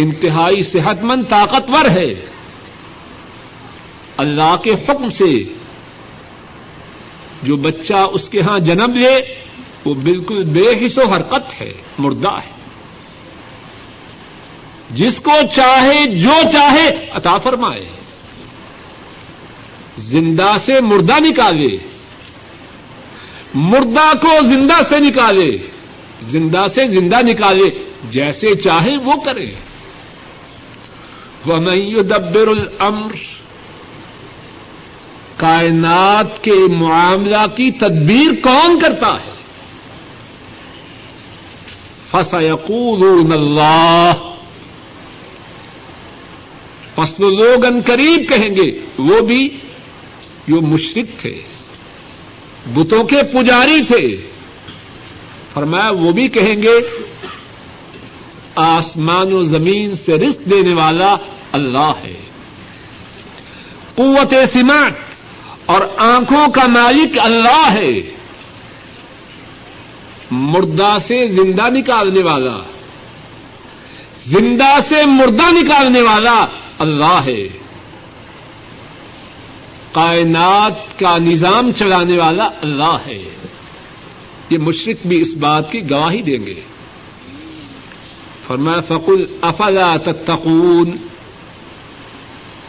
انتہائی 0.00 0.62
صحت 0.62 1.02
مند 1.02 1.22
طاقتور 1.28 1.88
ہے۔ 1.88 2.06
اللہ 4.16 4.56
کے 4.62 4.70
حکم 4.70 5.10
سے 5.10 5.42
جو 7.42 7.56
بچہ 7.56 7.94
اس 7.94 8.28
کے 8.28 8.40
ہاں 8.40 8.58
جنم 8.58 8.92
لے، 8.94 9.34
وہ 9.84 9.94
بالکل 9.94 10.44
بے 10.44 10.86
حص 10.86 10.98
و 10.98 11.08
حرکت 11.08 11.60
ہے، 11.60 11.72
مردہ 11.98 12.28
ہے۔ 12.28 12.52
جس 14.90 15.20
کو 15.22 15.30
چاہے 15.54 16.06
جو 16.06 16.32
چاہے 16.52 17.06
عطا 17.12 17.38
فرمائے۔ 17.38 17.84
زندہ 19.98 20.56
سے 20.64 20.80
مردہ 20.80 21.20
نکالے۔ 21.20 21.78
مردہ 23.54 24.16
کو 24.22 24.28
زندہ 24.42 24.74
سے 24.88 24.98
نکالے۔ 24.98 25.56
زندہ 26.22 26.66
سے 26.74 26.88
زندہ 26.88 27.16
نکالے، 27.22 27.70
جیسے 28.10 28.54
چاہے 28.54 28.96
وہ 29.04 29.12
کرے۔ 29.24 29.54
وہ 31.46 31.56
میں 31.56 32.02
دبر 32.02 32.48
الامر 32.48 33.12
کائنات 35.36 36.44
کے 36.44 36.66
معاملہ 36.68 37.46
کی 37.56 37.70
تدبیر 37.70 38.40
کون 38.42 38.80
کرتا 38.80 39.14
ہے؟ 39.14 39.32
فسیقولون 42.10 43.32
اللہ 43.32 44.12
فصل 46.94 47.24
لوگ 47.24 47.64
ان 47.64 47.80
قریب 47.86 48.28
کہیں 48.28 48.56
گے، 48.56 48.80
وہ 48.98 49.20
بھی 49.20 49.48
جو 50.48 50.60
مشرق 50.60 51.20
تھے، 51.20 51.42
بتوں 52.66 53.04
کے 53.04 53.22
پجاری 53.32 53.84
تھے۔ 53.84 54.30
فرمایا، 55.54 55.90
وہ 55.90 56.12
بھی 56.12 56.28
کہیں 56.28 56.62
گے 56.62 56.80
آسمان 58.58 59.32
و 59.32 59.42
زمین 59.42 59.94
سے 59.94 60.14
رزق 60.14 60.50
دینے 60.50 60.74
والا 60.74 61.16
اللہ 61.52 61.92
ہے۔ 62.04 62.14
قوت 63.94 64.34
سماٹ 64.52 64.92
اور 65.66 65.80
آنکھوں 65.96 66.48
کا 66.48 66.66
مالک 66.66 67.18
اللہ 67.18 67.70
ہے۔ 67.70 67.92
مردہ 70.30 70.96
سے 71.06 71.26
زندہ 71.26 71.68
نکالنے 71.70 72.22
والا، 72.22 72.56
زندہ 74.24 74.78
سے 74.88 75.06
مردہ 75.06 75.50
نکالنے 75.50 76.00
والا 76.00 76.46
اللہ 76.78 77.20
ہے۔ 77.26 77.48
کائنات 79.92 80.98
کا 80.98 81.18
نظام 81.18 81.72
چلانے 81.72 82.16
والا 82.16 82.44
اللہ 82.44 82.96
ہے۔ 83.06 83.22
یہ 84.50 84.58
مشرق 84.58 85.06
بھی 85.06 85.20
اس 85.20 85.34
بات 85.34 85.72
کی 85.72 85.90
گواہی 85.90 86.22
دیں 86.22 86.46
گے۔ 86.46 86.60
فرمایا، 88.48 88.80
فقل، 88.80 89.26
افلا 89.40 89.96
تتقون؟ 89.96 90.96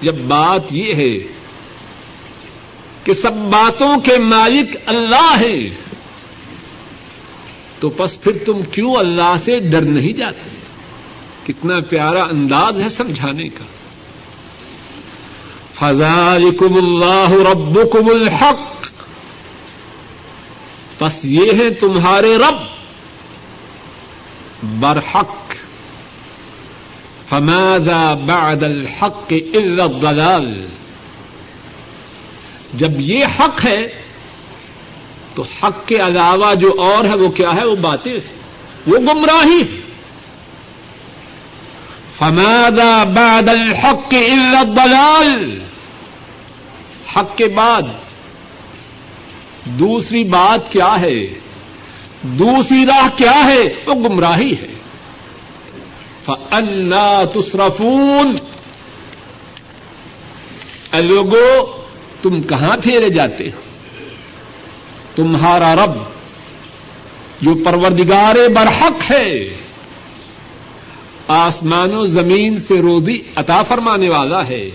جب 0.01 0.15
بات 0.15 0.61
یہ 0.71 0.95
ہے 0.95 1.19
کہ 3.03 3.13
سب 3.13 3.33
باتوں 3.33 3.99
کے 3.99 4.17
مالک 4.17 4.77
اللہ 4.85 5.37
ہے 5.39 5.69
تو 7.79 7.89
بس 7.97 8.21
پھر 8.21 8.31
تم 8.45 8.61
کیوں 8.71 8.95
اللہ 8.95 9.35
سے 9.45 9.59
ڈر 9.59 9.81
نہیں 9.81 10.13
جاتے؟ 10.13 10.49
کتنا 11.47 11.79
پیارا 11.89 12.23
انداز 12.23 12.79
ہے 12.79 12.89
سمجھانے 12.89 13.49
کا۔ 13.49 13.63
فضالکم 15.73 16.73
اللہ 16.77 17.47
ربکم 17.51 18.09
الحق۔ 18.09 18.87
بس 21.03 21.25
یہ 21.25 21.51
ہے 21.51 21.69
تمہارے 21.69 22.37
رب۔ 22.37 22.79
برحق۔ 24.79 25.48
فماذا 27.29 28.13
بعد 28.25 28.63
الحق 28.63 29.33
الا 29.53 29.83
الضلال 29.83 30.67
جب 32.73 32.99
یہ 32.99 33.25
حق 33.39 33.65
ہے، 33.65 33.87
تو 35.35 35.43
حق 35.43 35.87
کے 35.87 35.95
علاوہ 35.95 36.53
جو 36.53 36.81
اور 36.81 37.05
ہے، 37.05 37.15
وہ 37.15 37.29
کیا 37.29 37.55
ہے؟ 37.55 37.65
وہ 37.65 37.75
باتیں 37.75 38.13
وہ 38.87 38.97
گمراہی 38.97 39.81
فماذا 42.17 43.03
بعد 43.03 43.49
الحق 43.49 44.13
الا 44.13 44.59
الضلال 44.59 45.59
حق 47.15 47.37
کے 47.37 47.47
بعد 47.47 47.81
دوسری 49.65 50.23
بات 50.23 50.71
کیا 50.71 51.01
ہے؟ 51.01 51.25
دوسری 52.21 52.85
راہ 52.85 53.07
کیا 53.17 53.45
ہے؟ 53.45 53.73
وہ 53.85 53.93
گمراہی 53.93 54.53
ہے۔ 54.53 54.78
فنا 56.25 57.23
تصرفون۔ 57.33 58.35
لوگو، 60.93 61.81
تم 62.21 62.41
کہاں 62.41 62.77
پھیرے 62.77 63.09
جاتے 63.09 63.43
ہو؟ 63.45 63.61
تمہارا 65.15 65.75
رب 65.75 65.91
جو 67.41 67.55
پروردگار 67.65 68.49
برحق 68.49 69.11
ہے۔ 69.11 69.57
آسمان 71.27 71.93
و 71.93 72.05
زمین 72.05 72.59
سے 72.59 72.81
روزی 72.81 73.21
عطا 73.35 73.63
فرمانے 73.63 74.09
والا 74.09 74.47
ہے۔ 74.47 74.69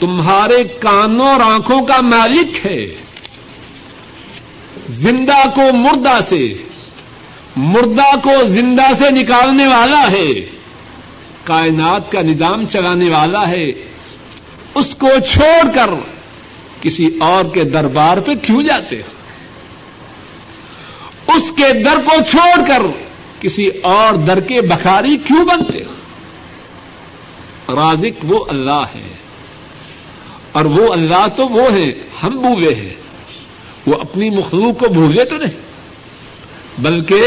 تمہارے 0.00 0.64
کانوں 0.64 1.26
اور 1.26 1.40
آنکھوں 1.40 1.86
کا 1.86 2.00
مالک 2.00 2.66
ہے۔ 2.66 2.86
زندہ 4.88 5.48
کو 5.54 5.72
مردہ 5.72 6.18
سے 6.28 6.54
مردہ 7.56 8.10
کو 8.22 8.32
زندہ 8.46 8.88
سے 8.98 9.10
نکالنے 9.10 9.66
والا 9.66 10.02
ہے، 10.10 10.28
کائنات 11.44 12.10
کا 12.12 12.20
نظام 12.22 12.66
چلانے 12.66 13.08
والا 13.10 13.48
ہے، 13.48 13.66
اس 14.74 14.94
کو 14.94 15.08
چھوڑ 15.32 15.62
کر 15.74 15.90
کسی 16.80 17.06
اور 17.20 17.44
کے 17.54 17.64
دربار 17.64 18.16
پہ 18.16 18.34
کیوں 18.42 18.62
جاتے 18.62 18.96
ہو؟ 18.96 19.10
اس 21.34 21.50
کے 21.56 21.72
در 21.82 21.98
کو 22.04 22.14
چھوڑ 22.30 22.66
کر 22.68 22.82
کسی 23.40 23.66
اور 23.82 24.14
در 24.14 24.40
کے 24.40 24.60
بخاری 24.60 25.16
کیوں 25.16 25.44
بنتے 25.44 25.80
ہو؟ 25.84 25.94
رازق 27.76 28.24
وہ 28.24 28.44
اللہ 28.48 28.84
ہے، 28.94 29.08
اور 30.52 30.64
وہ 30.64 30.92
اللہ 30.92 31.26
تو 31.36 31.48
وہ 31.48 31.72
ہے 31.72 31.92
ہم 32.22 32.32
بھولے 32.40 32.74
ہیں، 32.74 32.94
وہ 33.86 33.94
اپنی 34.00 34.30
مخلوق 34.30 34.78
کو 34.78 34.88
بھولے 34.88 35.24
تو 35.24 35.36
نہیں۔ 35.36 35.60
بلکہ 36.78 37.24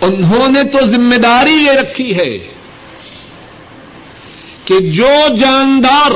انہوں 0.00 0.48
نے 0.48 0.64
تو 0.64 0.86
ذمہ 0.86 1.14
داری 1.14 1.52
یہ 1.52 1.70
رکھی 1.70 2.16
ہے 2.16 2.38
کہ 4.64 4.78
جو 4.78 5.36
جاندار 5.40 6.10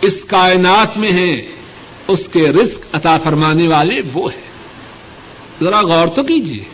اس 0.00 0.24
کائنات 0.26 0.98
میں 0.98 1.12
ہیں، 1.12 1.42
اس 2.08 2.28
کے 2.32 2.48
رزق 2.48 2.86
عطا 2.92 3.18
فرمانے 3.18 3.68
والے 3.68 4.00
وہ 4.12 4.32
ہیں۔ 4.32 4.50
ذرا 5.62 5.80
غور 5.80 6.06
تو 6.06 6.22
کیجیے 6.22 6.64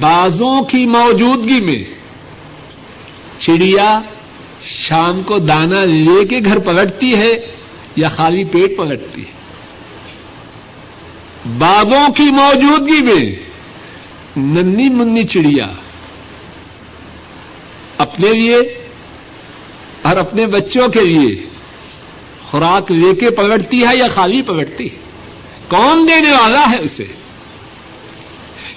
بازوں 0.00 0.62
کی 0.62 0.86
موجودگی 0.86 1.60
میں 1.60 1.84
چڑیا 3.38 4.00
شام 4.62 5.22
کو 5.22 5.38
دانا 5.38 5.84
لے 5.84 6.24
کے 6.24 6.40
گھر 6.44 6.58
پلٹتی 6.58 7.14
ہے 7.14 7.32
یا 7.96 8.08
خالی 8.08 8.44
پیٹ 8.44 8.76
پلٹتی 8.76 9.20
ہے؟ 9.20 9.43
باغوں 11.46 12.12
کی 12.12 12.22
موجودگی 12.22 13.02
میں 13.02 13.36
ننی 14.36 14.88
منی 14.88 15.24
چڑیا۔ 15.24 15.72
اپنے 17.98 18.32
لیے 18.32 18.56
اور 20.02 20.16
اپنے 20.16 20.46
بچوں 20.46 20.88
کے 20.88 21.00
لیے 21.00 21.48
خوراک 22.50 22.90
لے 22.90 23.14
کے 23.14 23.30
پلٹتی 23.30 23.86
ہے 23.86 23.96
یا 23.96 24.08
خالی 24.14 24.42
پلٹتی 24.42 24.84
ہے؟ 24.84 24.96
کون 25.68 26.08
دینے 26.08 26.32
والا 26.32 26.70
ہے 26.70 26.80
اسے؟ 26.80 27.04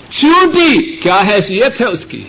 چیوٹی 0.09 0.95
کیا 0.95 1.21
حیثیت 1.27 1.81
ہے 1.81 1.85
اس 1.85 2.05
کی؟ 2.05 2.23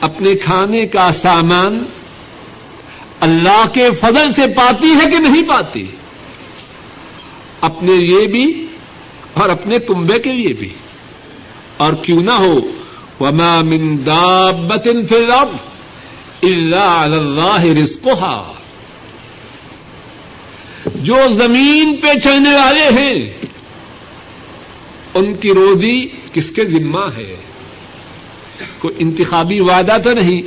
اپنے 0.00 0.34
کھانے 0.34 0.86
کا 0.86 1.12
سامان 1.12 1.84
اللہ 3.20 3.64
کے 3.74 3.90
فضل 4.00 4.32
سے 4.32 4.46
پاتی 4.56 4.94
ہے 4.94 5.10
کہ 5.10 5.18
نہیں 5.18 5.42
پاتی؟ 5.48 5.86
اپنے 7.60 7.92
لیے 7.92 8.26
بھی 8.26 8.66
اور 9.34 9.48
اپنے 9.48 9.78
کنبے 9.78 10.18
کے 10.18 10.32
لیے 10.32 10.52
بھی۔ 10.52 10.68
اور 11.76 11.92
کیوں 11.92 12.22
نہ 12.22 12.30
ہو، 12.30 12.60
وما 13.20 13.62
من 13.62 14.06
دابت 14.06 14.88
فی 15.08 15.16
الارض 15.16 15.54
الا 16.42 17.04
علی 17.04 17.16
اللہ 17.16 17.82
رزقها۔ 17.82 18.52
جو 20.94 21.16
زمین 21.36 21.96
پہ 21.96 22.18
چلنے 22.18 22.54
والے 22.54 22.88
ہیں، 23.00 23.46
ان 25.14 25.34
کی 25.34 25.54
روزی 25.54 26.08
کس 26.32 26.50
کے 26.50 26.64
ذمہ 26.64 27.04
ہے؟ 27.16 27.36
کوئی 28.78 28.94
انتخابی 28.98 29.60
وعدہ 29.60 29.96
تو 30.04 30.12
نہیں۔ 30.12 30.42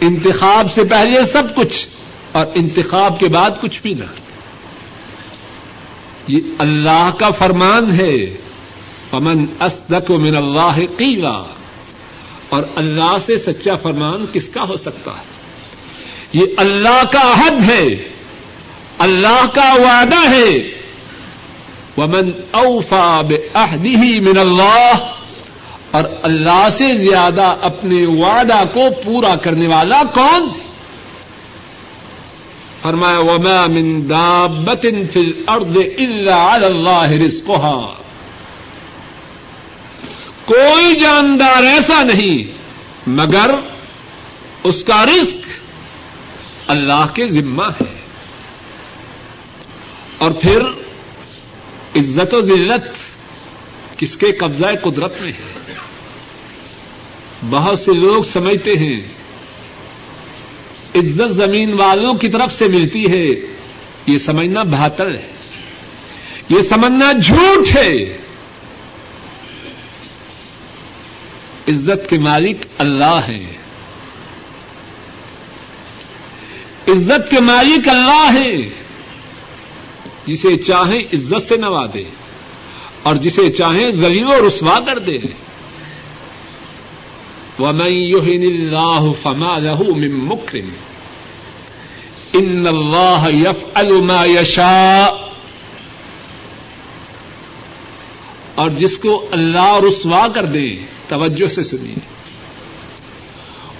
انتخاب 0.00 0.72
سے 0.72 0.84
پہلے 0.84 1.18
سب 1.32 1.56
کچھ 1.56 1.88
اور 2.32 2.46
انتخاب 2.54 3.20
کے 3.20 3.26
بعد 3.26 3.50
کچھ 3.60 3.82
بھی 3.82 3.92
نہ۔ 3.92 4.23
یہ 6.28 6.40
اللہ 6.58 7.10
کا 7.18 7.30
فرمان 7.30 8.00
ہے۔ 8.00 8.16
پمن 9.10 9.46
اسدق 9.60 10.10
من 10.10 10.36
اللہ 10.36 10.80
قیلا 10.96 11.42
اور 12.48 12.62
اللہ 12.74 13.16
سے 13.26 13.38
سچا 13.38 13.76
فرمان 13.76 14.26
کس 14.32 14.48
کا 14.48 14.62
ہو 14.68 14.76
سکتا 14.76 15.10
ہے؟ 15.10 15.34
یہ 16.32 16.46
اللہ 16.56 17.04
کا 17.12 17.32
عہد 17.32 17.70
ہے۔ 17.70 18.08
اللہ 18.98 19.46
کا 19.54 19.74
وعدہ 19.74 20.30
ہے۔ 20.30 20.70
ومن 21.96 22.30
اوفا 22.50 23.20
بعہدہ 23.20 24.20
من 24.20 24.38
اللہ 24.38 24.92
اور 25.90 26.04
اللہ 26.22 26.68
سے 26.78 26.98
زیادہ 26.98 27.56
اپنے 27.62 28.06
وعدہ 28.06 28.62
کو 28.74 28.88
پورا 29.04 29.36
کرنے 29.36 29.66
والا 29.66 30.02
کون؟ 30.14 30.48
ہے 30.58 30.63
فرمایا، 32.84 33.18
وما 33.18 33.66
من 33.66 34.10
دابت 34.10 34.86
فی 35.12 35.20
الارض 35.20 35.76
الا 35.98 36.56
علی 36.56 36.64
اللہ 36.64 37.26
رزقها۔ 37.26 37.92
کوئی 40.44 41.00
جاندار 41.00 41.62
ایسا 41.62 42.02
نہیں، 42.02 42.52
مگر 43.06 43.50
اس 44.64 44.84
کا 44.84 45.06
رزق 45.06 45.48
اللہ 46.70 47.06
کے 47.14 47.26
ذمہ 47.26 47.62
ہے۔ 47.62 48.00
اور 50.18 50.30
پھر، 50.30 50.60
عزت 51.96 52.34
و 52.34 52.40
ذلت 52.40 52.90
کس 53.98 54.16
کے 54.16 54.32
قبضہ 54.32 54.66
قدرت 54.82 55.22
میں 55.22 55.32
ہے؟ 55.32 55.74
بہت 57.50 57.78
سے 57.78 57.92
لوگ 57.92 58.22
سمجھتے 58.22 58.76
ہیں 58.76 59.00
عزت 60.94 61.32
زمین 61.32 61.72
والوں 61.72 62.14
کی 62.14 62.28
طرف 62.28 62.52
سے 62.52 62.68
ملتی 62.68 63.12
ہے۔ 63.12 63.26
یہ 64.06 64.18
سمجھنا 64.18 64.62
بہتر 64.62 65.14
ہے۔ 65.14 65.30
یہ 66.48 66.62
سمجھنا 66.62 67.12
جھوٹ 67.12 67.76
ہے۔ 67.76 68.18
عزت 71.68 72.10
کے 72.10 72.18
مالک 72.18 72.56
اللہ 72.78 73.20
ہیں۔ 73.28 73.52
عزت 76.88 77.30
کے 77.30 77.40
مالک 77.40 77.88
اللہ 77.88 78.30
ہیں۔ 78.38 78.70
جسے 80.26 80.56
چاہیں 80.56 81.00
عزت 81.00 81.48
سے 81.48 81.56
نوازے 81.56 82.04
اور 83.02 83.16
جسے 83.16 83.52
چاہیں 83.52 83.92
غریب 84.02 84.28
و 84.28 84.48
رسوا 84.48 84.80
کر 84.86 84.98
دے۔ 84.98 85.18
ومن 87.58 87.92
يهن 87.92 88.42
الله 88.42 89.12
فما 89.22 89.58
له 89.58 89.94
من 89.94 90.10
مكرم 90.10 90.68
ان 92.34 92.66
الله 92.66 93.28
يفعل 93.28 93.92
ما 93.92 94.24
يشاء 94.24 95.24
اور 98.54 98.70
جس 98.70 98.98
کو 98.98 99.28
اللہ 99.30 99.80
رسوا 99.88 100.28
کر 100.28 100.44
دے 100.44 100.76
توجہ 101.08 101.48
سے 101.48 101.62
سنیے۔ 101.62 101.94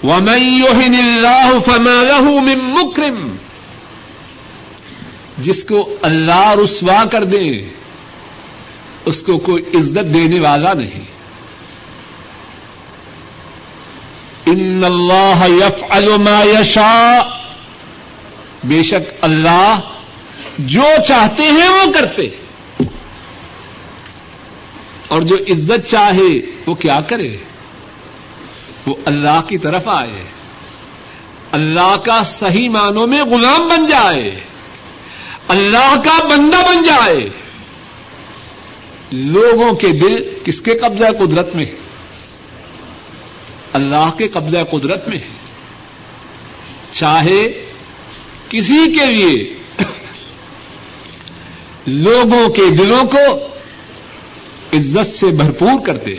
ومن 0.04 0.38
يهن 0.38 0.94
الله 0.94 1.58
فما 1.66 2.02
له 2.02 2.40
من 2.40 2.58
مكرم 2.58 3.37
جس 5.38 5.64
کو 5.64 5.96
اللہ 6.02 6.54
رسوا 6.64 7.04
کر 7.04 7.24
دے 7.24 7.68
اس 9.04 9.22
کو 9.22 9.38
کوئی 9.38 9.78
عزت 9.78 10.14
دینے 10.14 10.40
والا 10.40 10.72
نہیں۔ 10.72 11.13
ان 14.56 14.84
اللہ 14.84 15.44
یف 15.48 15.84
ما 16.18 16.60
یشاء۔ 16.60 17.22
بے 18.64 18.82
شک 18.82 19.12
اللہ 19.20 19.80
جو 20.58 20.82
چاہتے 21.08 21.42
ہیں 21.42 21.68
وہ 21.68 21.92
کرتے 21.92 22.28
اور 25.08 25.20
جو 25.20 25.36
عزت 25.36 25.88
چاہے 25.88 26.40
وہ 26.66 26.74
کیا 26.74 27.00
کرے؟ 27.00 27.36
وہ 28.86 28.94
اللہ 29.04 29.40
کی 29.48 29.58
طرف 29.58 29.82
آئے۔ 29.86 30.24
اللہ 31.52 31.96
کا 32.04 32.22
صحیح 32.22 32.68
معنوں 32.70 33.06
میں 33.06 33.22
غلام 33.22 33.68
بن 33.68 33.86
جائے۔ 33.86 34.40
اللہ 35.48 36.00
کا 36.04 36.24
بندہ 36.24 36.56
بن 36.56 36.82
جائے۔ 36.82 37.28
لوگوں 39.12 39.72
کے 39.72 39.88
دل 39.88 40.16
کس 40.44 40.60
کے 40.60 40.74
قبضہ 40.74 41.24
قدرت 41.24 41.54
میں؟ 41.54 41.64
ہے 41.64 41.83
اللہ 43.78 44.10
کے 44.18 44.28
قبضہ 44.28 44.62
قدرت 44.70 45.08
میں 45.08 45.18
ہے 45.18 45.32
چاہے 46.92 47.40
کسی 48.48 48.82
کے 48.94 49.06
لیے 49.12 49.54
لوگوں 51.87 52.48
کے 52.56 52.68
دلوں 52.76 53.04
کو 53.14 53.24
عزت 54.76 55.14
سے 55.14 55.30
بھرپور 55.40 55.84
کر 55.87 55.96
دے 56.06 56.14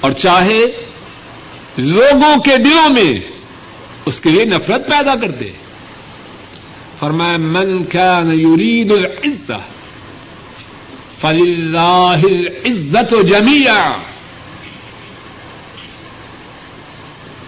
اور 0.00 0.12
چاہے 0.22 0.60
لوگوں 1.78 2.36
کے 2.44 2.56
دلوں 2.64 2.88
میں 2.94 3.12
اس 4.06 4.20
کے 4.20 4.30
لیے 4.30 4.44
نفرت 4.44 4.88
پیدا 4.88 5.14
کر 5.20 5.30
دے 5.40 5.50
فرمایا، 7.00 7.36
من 7.36 7.84
كان 7.84 8.30
يريد 8.30 8.92
العزة 8.92 9.60
فلله 11.18 12.24
العزة 12.24 13.22
جميعا 13.22 14.04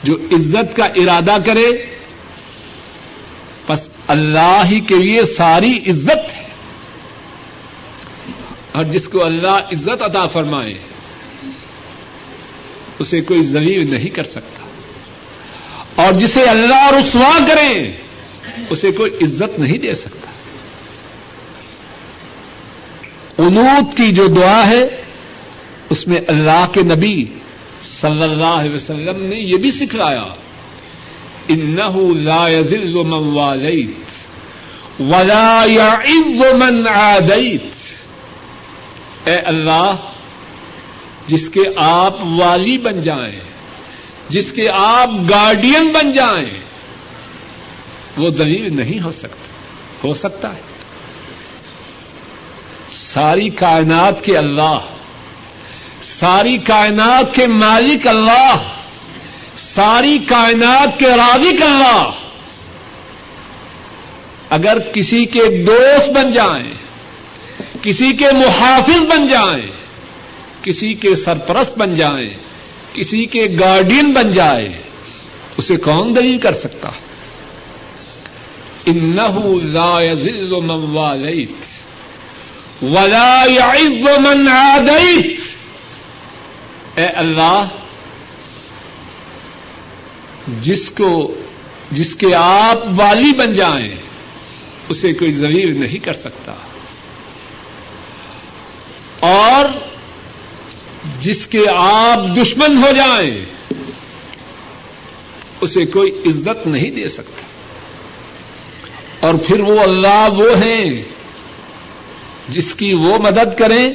جو 0.02 0.14
عزت 0.14 0.76
کا 0.76 0.84
ارادہ 0.84 1.36
کرے، 1.46 1.96
بس 3.68 3.88
اللہ 4.06 4.62
ہی 4.70 4.80
کے 4.80 4.94
لیے 4.94 5.24
ساری 5.24 5.78
عزت 5.86 6.36
ہے۔ 6.36 6.48
اور 8.72 8.84
جس 8.84 9.08
کو 9.08 9.24
اللہ 9.24 9.48
عزت 9.48 10.02
عطا 10.02 10.26
فرمائے، 10.26 10.74
اسے 12.98 13.20
کوئی 13.20 13.44
ذلیل 13.44 13.94
نہیں 13.94 14.10
کر 14.10 14.22
سکتا۔ 14.22 14.62
اور 16.04 16.12
جسے 16.12 16.42
اللہ 16.42 16.92
رسوا 16.92 17.38
کرے 17.48 17.92
اسے 18.70 18.92
کوئی 18.92 19.10
عزت 19.22 19.58
نہیں 19.58 19.78
دے 19.78 19.94
سکتا۔ 19.94 20.30
انوت 23.38 23.96
کی 23.96 24.12
جو 24.12 24.26
دعا 24.26 24.68
ہے، 24.68 25.02
اس 25.90 26.08
میں 26.08 26.20
اللہ 26.26 26.66
کے 26.72 26.82
نبی 26.82 27.24
صلی 27.82 28.22
اللہ 28.22 28.56
علیہ 28.60 28.74
وسلم 28.74 29.22
نے 29.22 29.36
یہ 29.36 29.56
بھی 29.56 29.70
سکھلایا 29.70 30.24
لا 31.48 32.48
يذل 32.48 32.94
من 32.94 33.28
واليت 33.34 35.00
ولا 35.00 35.64
يعز 35.64 36.40
من 36.58 36.86
عاديت 36.86 37.70
اے 39.28 39.36
اللہ، 39.36 39.94
جس 41.26 41.48
کے 41.48 41.60
آپ 41.76 42.14
والی 42.22 42.78
بن 42.78 43.00
جائیں، 43.02 43.40
جس 44.28 44.52
کے 44.52 44.68
آپ 44.68 45.10
گارڈین 45.30 45.92
بن 45.92 46.12
جائیں، 46.12 46.58
وہ 48.16 48.30
دلیل 48.30 48.76
نہیں 48.76 49.00
ہو 49.04 49.12
سکتا 49.12 50.04
ہو 50.04 50.14
سکتا 50.14 50.54
ہے۔ 50.54 50.60
ساری 52.96 53.48
کائنات 53.48 54.24
کے 54.24 54.36
اللہ 54.38 54.78
ساری 56.02 56.58
کائنات 56.58 57.34
کے 57.34 57.46
مالک 57.46 58.06
اللہ، 58.06 58.56
ساری 59.56 60.18
کائنات 60.18 60.98
کے 60.98 61.06
رازق 61.06 61.62
اللہ۔ 61.62 62.10
اگر 64.50 64.78
کسی 64.78 65.24
کے 65.24 65.64
دوست 65.66 66.10
بن 66.10 66.30
جائیں، 66.30 66.74
کسی 67.82 68.12
کے 68.12 68.26
محافظ 68.32 69.02
بن 69.02 69.26
جائیں، 69.26 69.66
کسی 70.62 70.94
کے 70.94 71.16
سرپرست 71.16 71.78
بن 71.78 71.94
جائیں، 71.94 72.30
کسی 72.92 73.26
کے 73.26 73.46
گارڈین 73.60 74.12
بن 74.12 74.32
جائے 74.32 74.82
اسے 75.58 75.76
کون 75.76 76.16
دلیل 76.16 76.38
کر 76.38 76.52
سکتا؟ 76.52 76.88
انه 78.86 79.40
لا 79.62 79.98
من 80.50 80.96
واليت 80.96 81.52
ولا 82.82 83.44
يعز 83.44 84.18
من 84.18 84.48
عاديت 84.48 85.40
اے 86.96 87.06
اللہ، 87.06 87.68
جس 90.60 90.90
کو، 90.90 91.34
جس 91.92 92.16
کے 92.16 92.34
آپ 92.34 92.78
والی 92.96 93.32
بن 93.32 93.54
جائیں، 93.54 93.94
اسے 94.88 95.14
کوئی 95.14 95.32
ذلیل 95.32 95.80
نہیں 95.80 96.04
کر 96.04 96.12
سکتا۔ 96.12 96.54
اور 99.20 99.64
جس 101.20 101.46
کے 101.46 101.64
آپ 101.76 102.36
دشمن 102.36 102.76
ہو 102.76 102.90
جائیں، 102.96 103.44
اسے 105.60 105.86
کوئی 105.86 106.10
عزت 106.26 106.66
نہیں 106.66 106.90
دے 106.90 107.08
سکتا۔ 107.08 107.42
اور 109.26 109.34
پھر 109.34 109.60
وہ 109.60 109.80
اللہ 109.80 110.28
وہ 110.36 110.50
ہیں 110.64 111.02
جس 112.48 112.74
کی 112.74 112.92
وہ 112.92 113.18
مدد 113.18 113.58
کریں، 113.58 113.94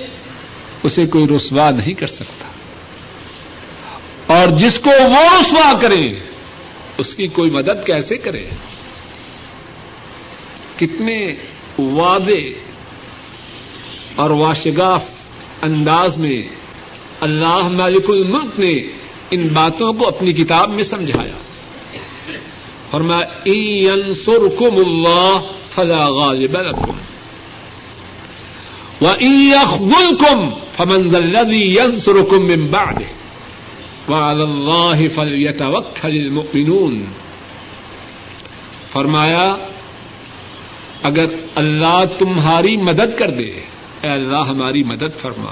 اسے 0.84 1.06
کوئی 1.08 1.28
رسوا 1.36 1.72
نہیں 1.72 1.94
کر 1.94 2.08
سکتا۔ 2.08 2.47
اور 4.38 4.48
جس 4.50 4.80
کو 4.80 4.90
وہ 4.90 5.42
رسوا 5.42 5.74
کرے، 5.82 6.14
اس 6.98 7.16
کی 7.16 7.28
کوئی 7.28 7.50
مدد 7.50 7.86
کیسے 7.86 8.18
کرے؟ 8.18 8.46
کتنے 10.78 11.36
وعدے 11.80 12.54
اور 14.16 14.30
واشگاف 14.30 15.04
انداز 15.62 16.18
میں 16.18 16.42
اللہ 17.22 17.68
مالک 17.68 18.10
الملک 18.10 18.60
نے 18.60 18.74
ان 19.32 19.48
باتوں 19.48 19.94
کو 19.94 20.08
اپنی 20.08 20.34
کتاب 20.34 20.70
میں 20.70 20.84
سمجھایا۔ 20.84 21.38
فرمایا 22.92 23.50
ينصركم 23.50 24.76
الله 24.78 25.40
فلا 25.76 26.08
غالب 26.10 26.58
لكم 26.58 26.96
وإن 29.02 29.50
يخذلكم 29.50 30.52
فمن 30.78 31.10
ذا 31.10 31.18
الذي 31.18 31.76
ينصركم 31.76 32.42
من 32.42 32.68
بعده 32.68 33.10
وعلى 34.10 34.44
الله 34.44 35.08
فليتوكل 35.16 36.20
المؤمنون۔ 36.20 37.06
فرمایا، 38.92 39.56
اگر 41.04 41.26
اللہ 41.56 42.04
تمہاری 42.18 42.78
مدد 42.78 43.20
کر 43.20 43.30
دے، 43.30 43.60
اے 44.02 44.10
اللہ 44.10 44.38
ہماری 44.38 44.84
مدد 44.84 45.22
فرما۔ 45.22 45.52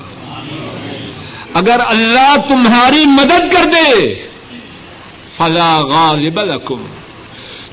اگر 1.53 1.79
اللہ 1.85 2.35
تمہاری 2.47 3.05
مدد 3.05 3.53
کر 3.53 3.65
دے، 3.65 4.15
فلا 5.37 5.81
غالب 5.81 6.39
لکم۔ 6.39 6.85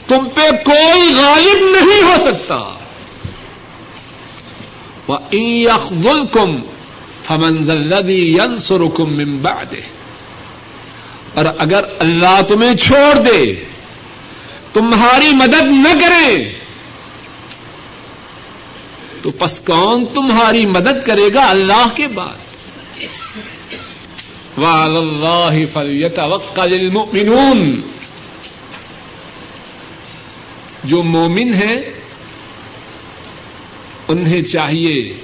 تم 0.06 0.28
پہ 0.34 0.64
کوئی 0.64 1.14
غالب 1.14 1.76
نہیں 1.76 2.02
ہو 2.02 2.14
سکتا۔ 2.20 2.58
وہ 5.08 5.18
اخبل 5.70 6.26
کم 6.32 6.56
فمنزلدی 7.24 8.32
ین 8.32 8.58
سرکم 8.58 9.12
ممباد 9.12 9.74
اور 11.34 11.44
اگر 11.58 11.84
اللہ 11.98 12.42
تمہیں 12.48 12.76
چھوڑ 12.76 13.18
دے، 13.18 13.64
تمہاری 14.72 15.28
مدد 15.32 15.62
نہ 15.62 16.00
کرے، 16.00 16.52
تو 19.22 19.30
پس 19.30 19.58
کون 19.58 20.04
تمہاری 20.14 20.66
مدد 20.66 21.06
کرے 21.06 21.34
گا 21.34 21.50
اللہ 21.50 21.88
کے 21.94 22.08
بعد؟ 22.08 22.34
اللہ 24.58 25.50
فلیت 25.72 26.18
المؤمنون۔ 26.18 27.80
جو 30.84 31.02
مومن 31.02 31.54
ہیں، 31.54 31.76
انہیں 34.08 34.42
چاہیے 34.42 35.14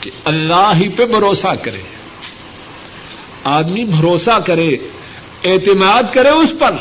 کہ 0.00 0.10
اللہ 0.24 0.72
ہی 0.76 0.88
پہ 0.88 1.06
بھروسہ 1.06 1.54
کرے۔ 1.62 1.80
آدمی 3.44 3.84
بھروسہ 3.84 4.38
کرے 4.46 4.76
اعتماد 5.44 6.02
کرے 6.12 6.28
اس 6.28 6.50
پر 6.58 6.72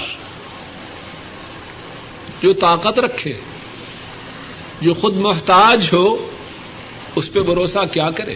جو 2.41 2.53
طاقت 2.53 2.99
رکھے، 2.99 3.33
جو 4.81 4.93
خود 4.93 5.15
محتاج 5.15 5.89
ہو، 5.93 6.31
اس 7.15 7.33
پہ 7.33 7.39
بھروسہ 7.39 7.79
کیا 7.91 8.09
کرے؟ 8.11 8.35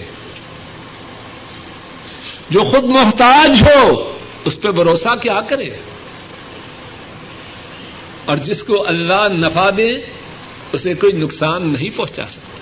جو 2.49 2.63
خود 2.63 2.83
محتاج 2.83 3.63
ہو، 3.63 4.17
اس 4.45 4.61
پہ 4.61 4.71
بھروسہ 4.71 5.15
کیا 5.21 5.41
کرے؟ 5.47 5.69
اور 8.25 8.37
جس 8.37 8.63
کو 8.63 8.87
اللہ 8.87 9.27
نفع 9.31 9.69
دے، 9.77 9.87
اسے 10.71 10.93
کوئی 10.93 11.13
نقصان 11.13 11.69
نہیں 11.69 11.97
پہنچا 11.97 12.25
سکتا۔ 12.25 12.57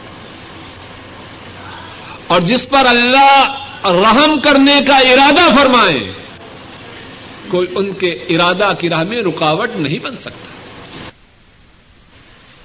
اور 2.28 2.42
جس 2.42 2.70
پر 2.70 2.86
اللہ 2.86 3.66
رحم 3.86 4.40
کرنے 4.40 4.80
کا 4.88 4.98
ارادہ 4.98 5.62
فرمائے 5.62 6.14
کوئی 7.52 7.68
ان 7.76 7.94
کے 7.94 8.08
ارادہ 8.08 8.74
کی 8.80 8.90
راہ 8.90 9.04
میں 9.04 9.18
رکاوٹ 9.18 9.70
نہیں 9.76 10.00
بن 10.00 10.18
سکتا۔ 10.18 10.52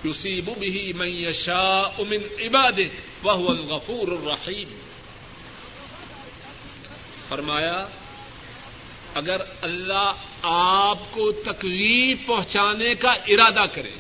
یوسیب 0.05 0.51
بھی 0.59 0.93
من 0.97 1.09
یشاء 1.09 2.03
من 2.03 2.47
عباده 2.47 2.89
وهو 3.25 3.49
الغفور 3.49 4.09
الرحیم۔ 4.09 4.79
فرمایا، 7.29 7.87
اگر 9.15 9.41
اللہ 9.63 10.13
آپ 10.43 10.99
کو 11.11 11.33
تکلیف 11.33 12.27
پہنچانے 12.27 12.95
کا 12.95 13.11
ارادہ 13.11 13.65
کرے، 13.73 13.91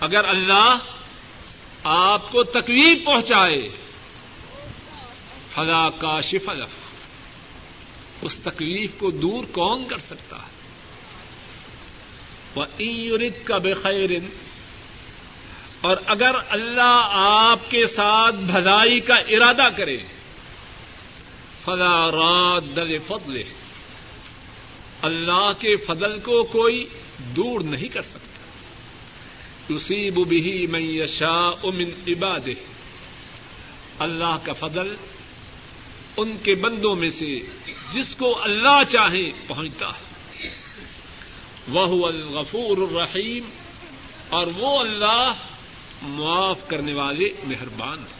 اگر 0.00 0.24
اللہ 0.24 0.78
آپ 1.84 2.32
کو 2.32 2.42
تکلیف 2.44 3.04
پہنچائے، 3.04 3.68
فلا 5.54 5.88
کا 5.98 6.20
شفل 6.20 6.62
اس 8.22 8.36
تکلیف 8.36 8.90
کو 8.98 9.10
دور 9.10 9.44
کون 9.52 9.84
کر 9.88 9.98
سکتا 9.98 10.36
ہے؟ 10.36 10.58
وہ 12.54 12.64
عید 12.80 13.44
کا 13.44 13.58
بخیر 13.58 14.10
اور 15.80 15.96
اگر 16.06 16.34
اللہ 16.48 17.08
آپ 17.10 17.70
کے 17.70 17.86
ساتھ 17.86 18.34
بھلائی 18.34 19.00
کا 19.00 19.14
ارادہ 19.14 19.68
کرے، 19.76 19.98
فلا 21.64 22.10
رات 22.10 22.76
دل 22.76 22.98
فضل 23.06 23.42
اللہ 25.02 25.52
کے 25.58 25.76
فضل 25.76 26.18
کو 26.18 26.42
کوئی 26.42 26.86
دور 27.18 27.60
نہیں 27.60 27.88
کر 27.88 28.02
سکتا۔ 28.02 28.28
یصیب 29.72 30.14
به 30.14 30.70
من 30.70 30.90
یشاء 30.90 31.66
من 31.74 31.90
عباده۔ 32.08 32.52
اللہ 33.98 34.38
کا 34.42 34.52
فضل 34.52 34.96
ان 36.18 36.36
کے 36.42 36.54
بندوں 36.54 36.96
میں 36.96 37.10
سے 37.10 37.40
جس 37.92 38.16
کو 38.16 38.42
اللہ 38.42 38.82
چاہے 38.88 39.30
پہنچتا 39.46 39.88
ہے۔ 39.88 40.08
وہ 41.68 42.06
الغفور 42.06 42.76
الرحیم 42.76 43.50
اور 44.28 44.46
وہ 44.46 44.80
اللہ 44.80 45.32
معاف 46.02 46.68
کرنے 46.68 46.94
والے 46.94 47.28
مہربان 47.44 47.98
ہیں۔ 47.98 48.18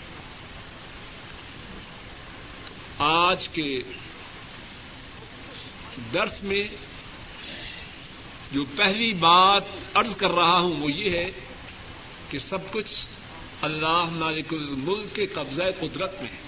آج 2.99 3.49
کے 3.49 3.81
درس 6.13 6.43
میں 6.43 6.69
جو 8.53 8.65
پہلی 8.77 9.13
بات 9.13 9.65
عرض 9.95 10.17
کر 10.17 10.31
رہا 10.31 10.61
ہوں 10.61 10.81
وہ 10.81 10.93
یہ 10.93 11.11
ہے 11.11 11.31
کہ 12.31 12.39
سب 12.39 12.73
کچھ 12.73 13.05
اللہ 13.63 14.05
مالک 14.11 14.55
الملک 14.55 15.17
کے 15.17 15.27
قبضۂ 15.27 15.65
قدرت 15.81 16.23
میں 16.23 16.31
ہے۔ 16.31 16.48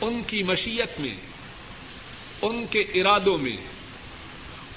ان 0.00 0.22
کی 0.26 0.42
مشیت 0.42 1.00
میں، 1.00 1.14
ان 2.42 2.66
کے 2.70 2.80
ارادوں 2.80 3.38
میں، 3.38 3.56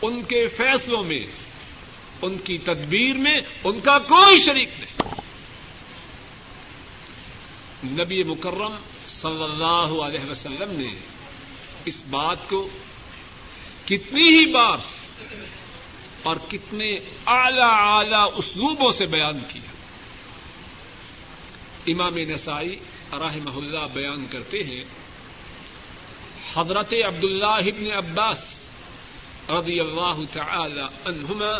ان 0.01 0.23
کے 0.23 0.47
فیصلوں 0.47 1.03
میں، 1.03 1.27
ان 2.21 2.37
کی 2.37 2.57
تدبیر 2.57 3.13
میں 3.13 3.41
ان 3.63 3.79
کا 3.79 3.99
کوئی 3.99 4.43
شریک 4.43 4.69
نہیں۔ 4.79 5.11
نبی 7.83 8.23
مکرم 8.23 8.75
صلی 9.07 9.43
اللہ 9.43 10.01
علیہ 10.03 10.29
وسلم 10.29 10.71
نے 10.71 10.93
اس 11.85 12.03
بات 12.09 12.37
کو 12.49 12.69
کتنی 13.85 14.21
ہی 14.21 14.45
بار 14.45 14.77
اور 16.23 16.35
کتنے 16.49 16.99
اعلی 17.25 17.61
اعلی 17.61 18.31
اسلوبوں 18.35 18.91
سے 18.91 19.05
بیان 19.05 19.39
کیا۔ 19.47 19.71
امام 21.87 22.17
نسائی 22.17 22.75
رحمہ 23.11 23.49
اللہ 23.49 23.87
بیان 23.93 24.25
کرتے 24.29 24.63
ہیں 24.63 24.83
حضرت 26.55 26.93
عبداللہ 27.07 27.45
ابن 27.45 27.91
عباس 27.91 28.39
رضی 29.49 29.79
اللہ 29.79 30.19
تعالی 30.33 30.81
عنہما 31.05 31.59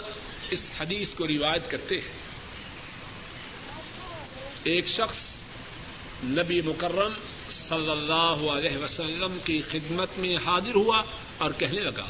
اس 0.51 0.71
حدیث 0.79 1.13
کو 1.13 1.27
روایت 1.27 1.71
کرتے 1.71 1.95
ہیں۔ 1.95 2.19
ایک 4.63 4.87
شخص 4.87 5.35
نبی 6.23 6.61
مکرم 6.61 7.13
صلی 7.49 7.91
اللہ 7.91 8.51
علیہ 8.51 8.77
وسلم 8.77 9.37
کی 9.43 9.61
خدمت 9.71 10.09
میں 10.17 10.37
حاضر 10.45 10.75
ہوا 10.75 11.03
اور 11.37 11.51
کہنے 11.51 11.81
لگا، 11.81 12.05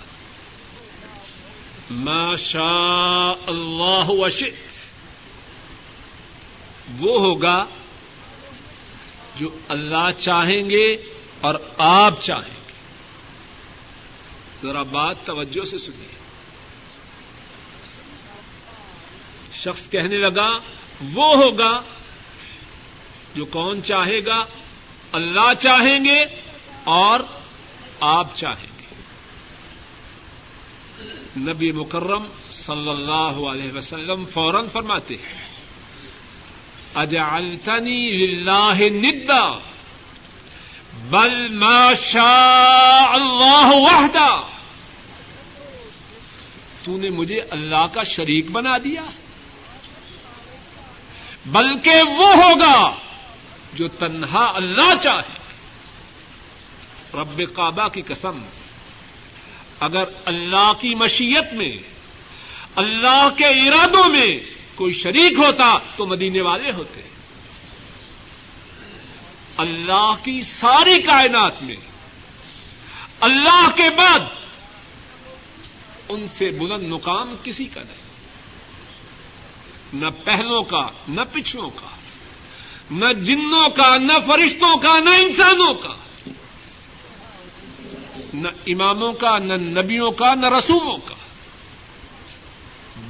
ما 1.92 2.36
شاء 2.36 3.34
اللہ 3.48 4.10
وشئت. 4.10 4.90
وہ 7.00 7.20
ہوگا 7.20 7.66
جو 9.40 9.50
اللہ 9.68 10.10
چاہیں 10.18 10.70
گے 10.70 10.96
اور 11.42 11.56
آپ 11.78 12.22
چاہیں۔ 12.22 12.59
ذرا 14.64 14.84
بات 14.84 15.16
توجہ 15.26 15.66
سے 15.66 15.80
سنیے۔ 15.80 16.20
شخص 19.54 19.90
کہنے 19.90 20.18
لگا، 20.18 20.60
وہ 21.14 21.36
ہوگا 21.36 21.82
جو 23.36 23.46
کون 23.46 23.84
چاہے 23.84 24.26
گا، 24.26 24.46
اللہ 25.12 25.54
چاہیں 25.60 26.06
گے 26.06 26.26
اور 26.84 27.20
آپ 28.00 28.36
چاہیں 28.36 28.68
گے۔ 28.80 28.96
نبی 31.38 31.72
مکرم 31.72 32.24
صلی 32.52 32.90
اللہ 32.90 33.50
علیہ 33.52 33.72
وسلم 33.74 34.26
فوراً 34.34 34.66
فرماتے 34.74 35.16
ہیں، 35.16 35.50
اجعلتنی 36.96 38.12
للہ 38.12 38.74
ندا۔ 38.80 39.69
بل 41.00 41.50
ما 41.50 41.94
شاء 41.94 43.10
اللہ 43.10 43.70
وحدہ۔ 43.74 44.42
تو 46.84 46.98
نے 46.98 47.10
مجھے 47.10 47.40
اللہ 47.50 47.88
کا 47.94 48.04
شریک 48.04 48.52
بنا 48.52 48.78
دیا۔ 48.78 49.04
بلکہ 51.46 52.02
وہ 52.02 52.34
ہوگا 52.36 52.96
جو 53.74 53.88
تنہا 53.88 54.52
اللہ 54.56 54.94
چاہے۔ 55.02 55.40
رب 57.14 57.42
کعبہ 57.56 57.88
کی 57.88 58.02
قسم، 58.02 58.42
اگر 59.80 60.04
اللہ 60.26 60.72
کی 60.80 60.96
مشیت 60.96 61.54
میں، 61.54 61.78
اللہ 62.76 63.30
کے 63.38 63.46
ارادوں 63.46 64.10
میں 64.10 64.40
کوئی 64.76 64.94
شریک 64.94 65.40
ہوتا 65.40 65.80
تو 65.96 66.06
مدینے 66.06 66.42
والے 66.42 66.72
ہوتے۔ 66.72 67.09
اللہ 69.60 70.16
کی 70.24 70.42
ساری 70.42 71.02
کائنات 71.02 71.64
میں، 71.64 71.76
اللہ 73.20 73.70
کے 73.76 73.90
بعد 73.98 74.20
ان 76.10 76.28
سے 76.34 76.50
بلند 76.50 76.88
مقام 76.88 77.36
کسی 77.44 77.66
کا 77.66 77.82
نہیں۔ 77.82 78.10
نہ 79.94 80.08
پہلوں 80.24 80.64
کا، 80.64 80.90
نہ 81.08 81.22
پچھلوں 81.32 81.70
کا، 81.70 81.88
نہ 82.92 83.14
جنوں 83.14 83.70
کا، 83.70 83.98
نہ 83.98 84.14
فرشتوں 84.28 84.78
کا، 84.78 85.00
نہ 85.00 85.10
انسانوں 85.10 85.74
کا۔ 85.74 85.94
نہ 88.34 88.48
اماموں 88.68 89.14
کا، 89.14 89.38
نہ 89.38 89.54
نبیوں 89.54 90.12
کا، 90.12 90.36
نہ 90.36 90.46
رسوموں 90.46 90.98
کا۔ 91.06 91.16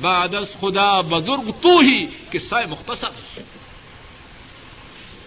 بادس 0.02 0.54
خدا 0.60 1.02
بزرگ 1.02 1.52
تو 1.62 1.80
ہی 1.80 2.06
قصہ 2.32 2.56
مختصر 2.70 3.40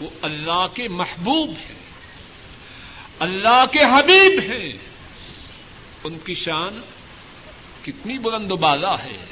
وہ 0.02 0.10
اللہ 0.22 0.66
کے 0.74 0.88
محبوب 0.88 1.48
ہیں، 1.48 1.82
اللہ 3.18 3.64
کے 3.72 3.78
حبیب 3.78 4.42
ہیں۔ 4.42 4.72
ان 6.04 6.18
کی 6.24 6.34
شان 6.34 6.80
کتنی 7.82 8.18
بلند 8.18 8.52
و 8.52 8.56
بالا 8.56 9.04
ہے۔ 9.04 9.26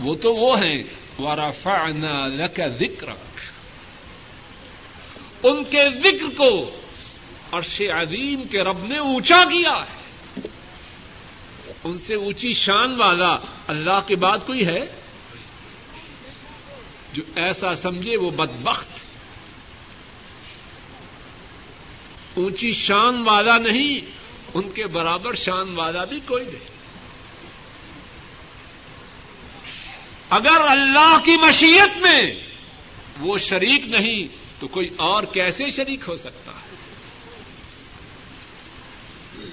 وہ 0.00 0.14
تو 0.14 0.36
وہ 0.36 0.58
ہیں، 0.58 0.82
ورفعنا 1.18 2.26
لك 2.26 2.60
ذکرک 2.78 3.40
ان 5.42 5.64
کے 5.64 5.84
ذکر 6.04 6.36
کو 6.36 6.80
عرش 7.52 7.80
عظیم 7.80 8.42
کے 8.50 8.58
رب 8.58 8.86
نے 8.86 8.98
اونچا 8.98 9.44
کیا 9.44 9.72
ہے۔ 9.72 10.00
ان 11.84 11.98
سے 11.98 12.14
اونچی 12.14 12.52
شان 12.52 12.96
والا 12.96 13.36
اللہ 13.66 14.00
کے 14.06 14.16
بعد 14.16 14.38
کوئی 14.46 14.66
ہے؟ 14.66 14.99
جو 17.12 17.22
ایسا 17.36 17.74
سمجھے 17.74 18.16
وہ 18.16 18.30
بدبخت۔ 18.30 18.88
اونچی 22.34 22.72
شان 22.72 23.22
والا 23.22 23.58
نہیں، 23.58 24.10
ان 24.54 24.70
کے 24.70 24.86
برابر 24.86 25.34
شان 25.34 25.74
والا 25.74 26.04
بھی 26.04 26.20
کوئی 26.26 26.44
نہیں۔ 26.44 26.80
اگر 30.30 30.60
اللہ 30.60 31.18
کی 31.24 31.36
مشیت 31.36 32.02
میں 32.02 32.32
وہ 33.20 33.38
شریک 33.38 33.86
نہیں، 33.86 34.28
تو 34.60 34.68
کوئی 34.68 34.88
اور 34.96 35.22
کیسے 35.22 35.70
شریک 35.70 36.00
ہو 36.08 36.16
سکتا 36.16 36.52
ہے؟ 36.52 36.70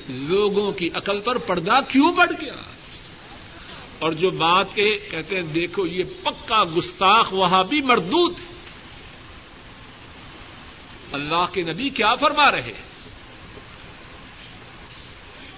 لوگوں 0.07 0.71
کی 0.71 0.89
عقل 0.95 1.19
پر 1.19 1.37
پردہ 1.37 1.79
کیوں 1.87 2.11
بڑھ 2.11 2.31
گیا؟ 2.41 2.76
اور 3.99 4.11
جو 4.11 4.29
بات 4.29 4.65
کے 4.75 4.99
کہتے 5.11 5.35
ہیں 5.35 5.43
دیکھو 5.43 5.85
یہ 5.85 6.03
پکا 6.23 6.63
گستاخ 6.77 7.33
وہاں 7.33 7.63
بھی 7.63 7.81
مردود 7.81 8.33
اللہ 11.11 11.45
کے 11.51 11.61
نبی 11.61 11.89
کیا 11.89 12.15
فرما 12.15 12.51
رہے 12.51 12.73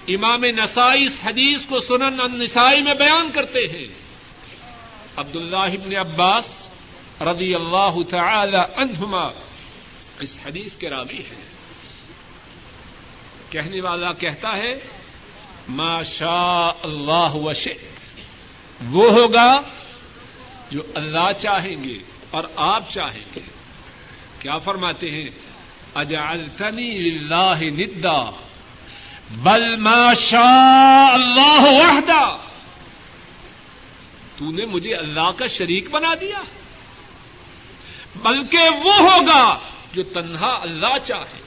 امام 0.08 0.46
نسائی 0.46 1.06
اس 1.06 1.20
حدیث 1.24 1.66
کو 1.66 1.80
سنن 1.80 2.20
النسائی 2.20 2.82
میں 2.82 2.94
بیان 2.94 3.32
کرتے 3.32 3.60
ہیں۔ 3.60 3.88
عبد 5.18 5.36
اللہ 5.36 5.56
ابن 5.56 5.96
عباس 5.96 6.70
رضی 7.22 7.56
اللہ 7.56 7.96
تعالی 8.10 8.58
عنہما 8.76 9.30
اس 10.20 10.40
حدیث 10.46 10.76
کے 10.76 10.90
راوی 10.90 11.18
ہے 11.18 11.44
کہنے 13.50 13.82
والا 13.82 14.14
کہتا 14.14 14.58
ہے 14.58 14.72
ما 15.70 16.04
شاء 16.04 16.72
اللہ 16.84 17.30
وشئت۔ 17.34 17.99
وہ 18.88 19.12
ہوگا 19.12 19.62
جو 20.72 20.82
اللہ 20.96 21.32
چاہیں 21.40 21.84
گے 21.84 21.98
اور 22.30 22.44
آپ 22.56 22.92
چاہیں 22.92 23.26
گے۔ 23.36 23.40
کیا 24.40 24.58
فرماتے 24.58 25.12
ہیں؟ 25.12 25.30
اجعلتنی 25.96 26.92
للہ 26.92 27.56
ندا، 27.62 28.32
بل 29.32 29.76
ما 29.76 30.14
شاء 30.14 31.14
اللہ 31.14 31.62
وحدہ۔ 31.62 32.38
تو 34.38 34.52
نے 34.52 34.66
مجھے 34.66 34.96
اللہ 34.96 35.32
کا 35.38 35.46
شریک 35.46 35.90
بنا 35.90 36.14
دیا۔ 36.22 36.42
بلکہ 38.16 38.70
وہ 38.84 38.94
ہوگا 38.94 39.60
جو 39.94 40.04
تنہا 40.04 40.60
اللہ 40.62 40.98
چاہے۔ 41.04 41.40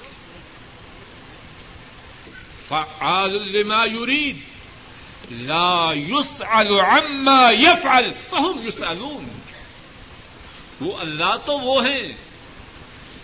فعال 2.69 3.53
لما 3.53 3.87
يريد 3.87 4.52
لا 5.31 5.93
يسأل 5.93 6.81
عما 6.81 7.51
يفعل 7.51 8.13
فهم 8.31 8.67
يسألون. 8.67 9.29
وہ 10.81 10.97
اللہ 10.99 11.37
تو 11.45 11.59
وہ 11.59 11.85
ہیں 11.87 12.13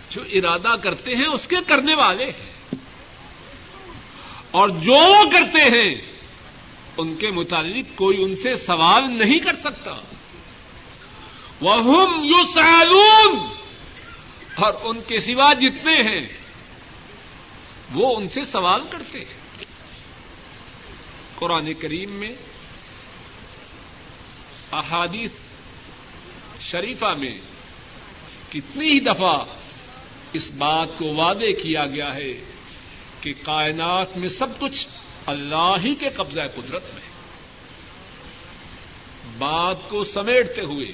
جو 0.09 0.21
ارادہ 0.33 0.75
کرتے 0.83 1.15
ہیں 1.15 1.25
اس 1.25 1.47
کے 1.47 1.55
کرنے 1.67 1.95
والے 1.95 2.25
ہیں. 2.25 2.77
اور 4.51 4.69
جو 4.69 4.93
وہ 4.93 5.23
کرتے 5.31 5.63
ہیں 5.69 5.95
ان 6.97 7.15
کے 7.15 7.31
متعلق 7.31 7.97
کوئی 7.97 8.23
ان 8.23 8.35
سے 8.35 8.53
سوال 8.55 9.11
نہیں 9.17 9.39
کر 9.39 9.55
سکتا. 9.55 9.95
وہ 11.61 11.75
یو 12.25 12.43
سالون 12.53 13.39
اور 14.55 14.73
ان 14.83 15.01
کے 15.07 15.19
سوا 15.19 15.53
جتنے 15.53 15.95
ہیں 15.95 16.27
وہ 17.93 18.15
ان 18.17 18.29
سے 18.29 18.43
سوال 18.45 18.81
کرتے 18.89 19.19
ہیں. 19.19 19.38
قرآن 21.39 21.73
کریم 21.73 22.11
میں، 22.11 22.31
احادیث 24.71 25.31
شریفہ 26.61 27.13
میں 27.17 27.37
کتنی 28.51 28.89
ہی 28.89 28.99
دفعہ 28.99 29.45
اس 30.33 30.51
بات 30.51 30.87
کو 30.97 31.05
وعدے 31.05 31.51
کیا 31.53 31.85
گیا 31.85 32.15
ہے 32.15 32.33
کہ 33.21 33.33
کائنات 33.43 34.17
میں 34.17 34.29
سب 34.29 34.59
کچھ 34.59 34.87
اللہ 35.25 35.75
ہی 35.83 35.95
کے 35.95 36.09
قبضہ 36.09 36.41
قدرت 36.55 36.83
میں 36.83 37.07
بات 39.37 39.89
کو 39.89 40.03
سمیٹتے 40.03 40.61
ہوئے، 40.61 40.91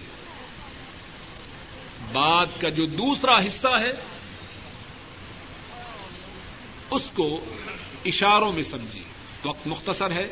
بات 2.11 2.61
کا 2.61 2.69
جو 2.69 2.85
دوسرا 2.85 3.37
حصہ 3.39 3.79
ہے، 3.81 3.91
اس 6.91 7.01
کو 7.13 7.45
اشاروں 8.05 8.51
میں 8.51 8.63
سمجھیے۔ 8.63 9.14
وقت 9.45 9.67
مختصر 9.67 10.11
ہے۔ 10.11 10.27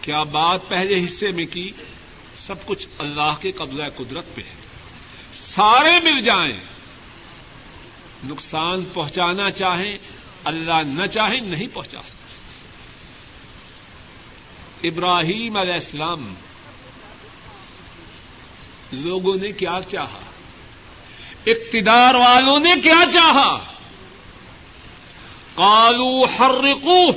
کیا 0.00 0.22
بات 0.22 0.60
پہلے 0.68 1.04
حصے 1.04 1.30
میں 1.30 1.46
کی؟ 1.46 1.72
سب 2.36 2.66
کچھ 2.66 2.88
اللہ 2.98 3.34
کے 3.40 3.52
قبضہ 3.52 3.82
قدرت 3.96 4.24
پہ 4.34 4.40
ہے۔ 4.40 4.54
سارے 5.34 6.10
مل 6.10 6.22
جائیں۔ 6.22 6.60
نقصان 8.24 8.84
پہنچانا 8.94 9.50
چاہیں، 9.50 9.98
اللہ 10.44 10.82
نہ 10.86 11.06
چاہیں، 11.06 11.40
نہیں 11.40 11.66
پہنچا 11.72 12.00
سکتے 12.06 12.18
ابراہیم 14.88 15.56
علیہ 15.56 15.72
السلام، 15.72 16.34
لوگوں 18.92 19.36
نے 19.36 19.52
کیا 19.52 19.78
چاہا؟ 19.88 20.20
اقتدار 21.46 22.14
والوں 22.14 22.58
نے 22.58 22.74
کیا 22.82 23.04
چاہا؟ 23.12 23.72
کالو 25.58 26.24
حرقو 26.24 27.10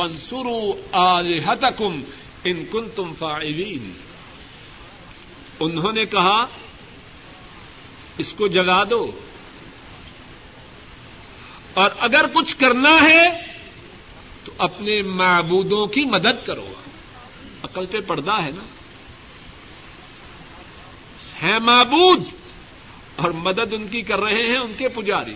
ونسرو 0.00 0.82
آلہتکم 0.92 2.00
ان 2.44 2.64
کن 2.70 2.88
تم 2.96 3.12
فائلین 3.18 3.92
انہوں 5.60 5.92
نے 5.92 6.06
کہا، 6.06 6.46
اس 8.18 8.34
کو 8.34 8.46
جلا 8.46 8.84
دو۔ 8.90 9.20
اور 11.74 11.90
اگر 11.98 12.24
کچھ 12.32 12.56
کرنا 12.56 13.02
ہے، 13.02 13.40
تو 14.44 14.52
اپنے 14.58 15.02
معبودوں 15.02 15.86
کی 15.86 16.00
مدد 16.00 16.46
کرو۔ 16.46 16.72
عقل 17.62 17.86
پہ 17.86 17.98
پردہ 18.06 18.42
ہے 18.42 18.50
نا۔ 18.50 18.64
ہے 21.42 21.58
معبود، 21.58 22.22
اور 23.16 23.30
مدد 23.30 23.74
ان 23.74 23.88
کی 23.88 24.02
کر 24.02 24.20
رہے 24.20 24.46
ہیں 24.46 24.58
ان 24.58 24.72
کے 24.78 24.88
پجاری۔ 24.88 25.34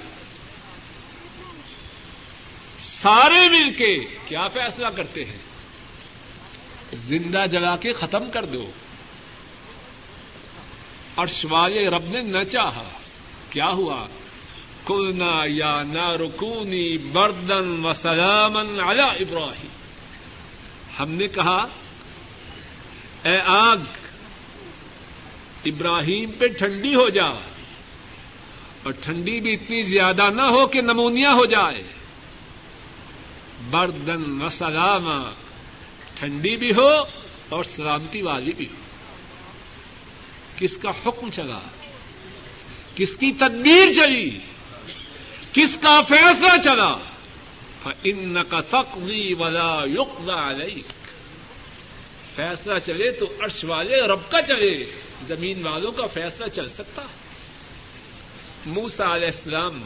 سارے 3.03 3.49
مل 3.49 3.71
کے 3.71 3.97
کیا 4.27 4.49
فیصلہ 4.49 4.87
کرتے 4.87 5.25
ہیں؟ 5.25 5.39
زندہ 6.95 7.45
جلا 7.51 7.77
کے 7.77 7.93
ختم 7.93 8.31
کر 8.31 8.45
دو۔ 8.45 8.71
ارش 11.17 11.47
والے 11.51 11.89
رب 11.89 12.05
نے 12.05 12.21
نہ 12.21 12.45
چاہا، 12.45 12.89
کیا 13.51 13.69
ہوا؟ 13.69 14.07
کلنا 14.87 15.43
یا 15.47 15.83
نہ 15.83 16.11
رکونی 16.11 16.99
بردن 16.99 17.85
و 17.85 17.93
سلامن 17.93 18.81
علی 18.81 19.25
ابراہیم۔ 19.25 19.69
ہم 21.01 21.11
نے 21.11 21.29
کہا، 21.29 21.67
اے 23.23 23.41
آگ، 23.47 23.77
ابراہیم 25.65 26.31
پہ 26.39 26.47
ٹھنڈی 26.47 26.95
ہو 26.95 27.09
جا، 27.09 27.29
اور 28.83 28.93
ٹھنڈی 28.93 29.41
بھی 29.41 29.53
اتنی 29.53 29.83
زیادہ 29.83 30.31
نہ 30.31 30.43
ہو 30.43 30.67
کہ 30.67 30.81
نمونیا 30.81 31.33
ہو 31.33 31.45
جائے۔ 31.45 31.98
بردن 33.63 34.43
و 34.43 34.49
سلام، 34.49 35.33
ٹھنڈی 36.15 36.57
بھی 36.57 36.73
ہو 36.75 36.91
اور 37.49 37.65
سلامتی 37.65 38.23
والی 38.23 38.53
بھی 38.53 38.67
ہو۔ 38.67 38.77
کس 40.59 40.77
کا 40.77 40.91
حکم 40.91 41.31
چلا؟ 41.31 41.59
کس 42.95 43.17
کی 43.17 43.33
تدبیر 43.33 43.93
چلی؟ 43.93 44.39
کس 45.53 45.79
کا 45.83 46.03
فیصلہ 46.03 46.63
چلا؟ 46.65 46.97
ان 48.05 48.37
کا 48.49 48.61
تقوی 48.61 49.35
ولا 49.35 49.81
یقضا 49.87 50.51
علیک 50.51 50.85
فیصلہ 52.37 52.79
چلے 52.79 53.13
تو 53.13 53.27
عرش 53.41 53.65
والے 53.65 54.03
رب 54.03 54.31
کا 54.31 54.43
چلے، 54.43 54.85
زمین 55.23 55.67
والوں 55.67 55.93
کا 55.93 56.07
فیصلہ 56.07 56.47
چل 56.47 56.69
سکتا۔ 56.69 57.03
موسا 58.67 59.17
علیہ 59.17 59.27
السلام 59.27 59.83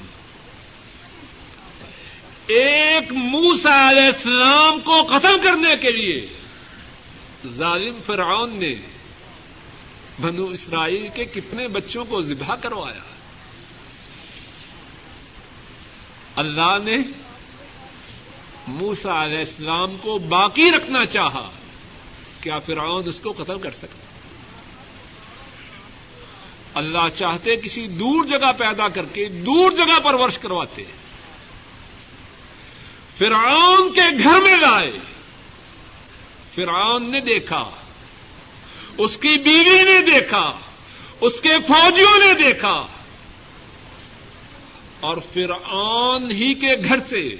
ایک 2.46 3.12
موسا 3.12 3.90
علیہ 3.90 4.06
السلام 4.06 4.80
کو 4.80 5.04
ختم 5.04 5.36
کرنے 5.44 5.76
کے 5.80 5.90
لیے 5.90 6.26
ظالم 7.46 8.00
فرعون 8.06 8.50
نے 8.50 8.74
بنو 10.20 10.44
اسرائیل 10.44 11.08
کے 11.14 11.24
کتنے 11.24 11.68
بچوں 11.68 12.04
کو 12.04 12.22
ذبح 12.22 12.54
کروایا۔ 12.54 13.00
اللہ 16.36 16.78
نے 16.84 16.98
موسا 18.68 19.24
علیہ 19.24 19.38
السلام 19.38 19.96
کو 20.02 20.18
باقی 20.18 20.70
رکھنا 20.70 21.06
چاہا۔ 21.06 21.50
کیا 22.40 22.58
فرعون 22.58 23.08
اس 23.08 23.20
کو 23.20 23.32
قتل 23.32 23.58
کر 23.58 23.70
سکتا؟ 23.70 23.98
اللہ 26.74 27.08
چاہتے 27.14 27.56
کسی 27.56 27.86
دور 27.86 28.24
جگہ 28.24 28.52
پیدا 28.58 28.88
کر 28.88 29.04
کے 29.12 29.28
دور 29.28 29.72
جگہ 29.72 29.98
پر 30.04 30.14
ورش 30.14 30.38
کرواتے۔ 30.38 30.84
فرعون 33.18 33.92
کے 33.92 34.22
گھر 34.22 34.40
میں 34.40 34.56
لائے۔ 34.56 34.92
فرعون 36.54 37.10
نے 37.10 37.20
دیکھا۔ 37.20 37.70
اس 38.98 39.16
کی 39.16 39.38
بیوی 39.44 39.82
نے 39.82 40.00
دیکھا۔ 40.00 40.52
اس 41.20 41.40
کے 41.42 41.50
فوجیوں 41.68 42.18
نے 42.18 42.34
دیکھا۔ 42.44 42.86
اور 45.00 45.16
پھر 45.32 45.50
آن 45.64 46.30
ہی 46.30 46.54
کے 46.54 46.74
گھر 46.88 46.98
سے 47.08 47.36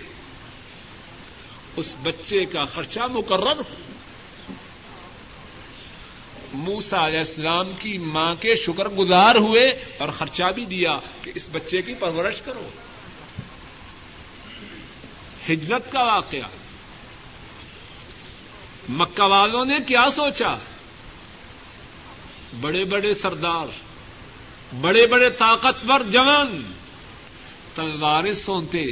اس 1.77 1.97
بچے 2.03 2.45
کا 2.45 2.65
خرچہ 2.65 3.01
مقرر 3.01 3.61
موسا 6.53 7.07
علیہ 7.07 7.19
السلام 7.19 7.73
کی 7.79 7.99
ماں 7.99 8.35
کے 8.35 8.57
شکر 8.57 8.89
گزار 8.89 9.35
ہوئے 9.35 9.71
اور 9.99 10.09
خرچہ 10.09 10.43
بھی 10.55 10.65
دیا 10.65 10.99
کہ 11.23 11.33
اس 11.35 11.49
بچے 11.53 11.83
کی 11.83 11.95
پرورش 11.95 12.41
کرو۔ 12.41 12.69
ہجرت 15.49 15.93
کا 15.93 16.03
واقعہ۔ 16.03 16.49
مکہ 18.89 19.23
والوں 19.23 19.65
نے 19.65 19.77
کیا 19.87 20.07
سوچا؟ 20.11 20.57
بڑے 22.61 22.85
بڑے 22.85 23.15
سردار، 23.15 23.67
بڑے 24.81 25.07
بڑے 25.07 25.31
طاقتور 25.31 26.01
جوان، 26.01 26.73
تلواریں 27.75 28.33
سونتے 28.33 28.85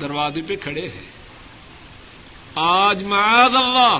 دروازے 0.00 0.40
پہ 0.46 0.56
کھڑے 0.56 0.88
ہیں۔ 0.88 1.10
آج 2.54 3.04
معاذ 3.04 3.56
اللہ، 3.56 3.98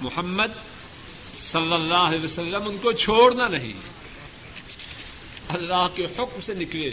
محمد 0.00 0.52
صلی 1.38 1.72
اللہ 1.72 1.94
علیہ 1.94 2.24
وسلم 2.24 2.62
ان 2.66 2.78
کو 2.82 2.92
چھوڑنا 2.92 3.48
نہیں۔ 3.48 3.72
اللہ 5.48 5.86
کے 5.94 6.04
حکم 6.04 6.40
سے 6.40 6.54
نکلے۔ 6.54 6.90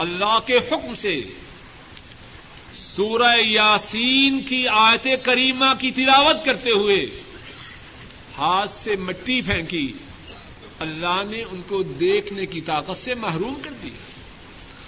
اللہ 0.00 0.38
کے 0.46 0.56
حکم 0.56 0.94
سے۔ 0.94 1.20
سورہ 2.74 3.40
یاسین 3.40 4.40
کی 4.40 4.68
آیت 4.68 5.08
کریمہ 5.22 5.74
کی 5.78 5.90
تلاوت 5.90 6.44
کرتے 6.44 6.70
ہوئے 6.70 7.06
ہاتھ 8.38 8.70
سے 8.70 8.96
مٹی 8.96 9.40
پھینکی۔ 9.40 9.92
اللہ 10.78 11.22
نے 11.30 11.42
ان 11.42 11.60
کو 11.68 11.82
دیکھنے 11.82 12.46
کی 12.46 12.60
طاقت 12.60 12.96
سے 12.96 13.14
محروم 13.14 13.54
کر 13.62 13.70
دیا۔ 13.70 14.10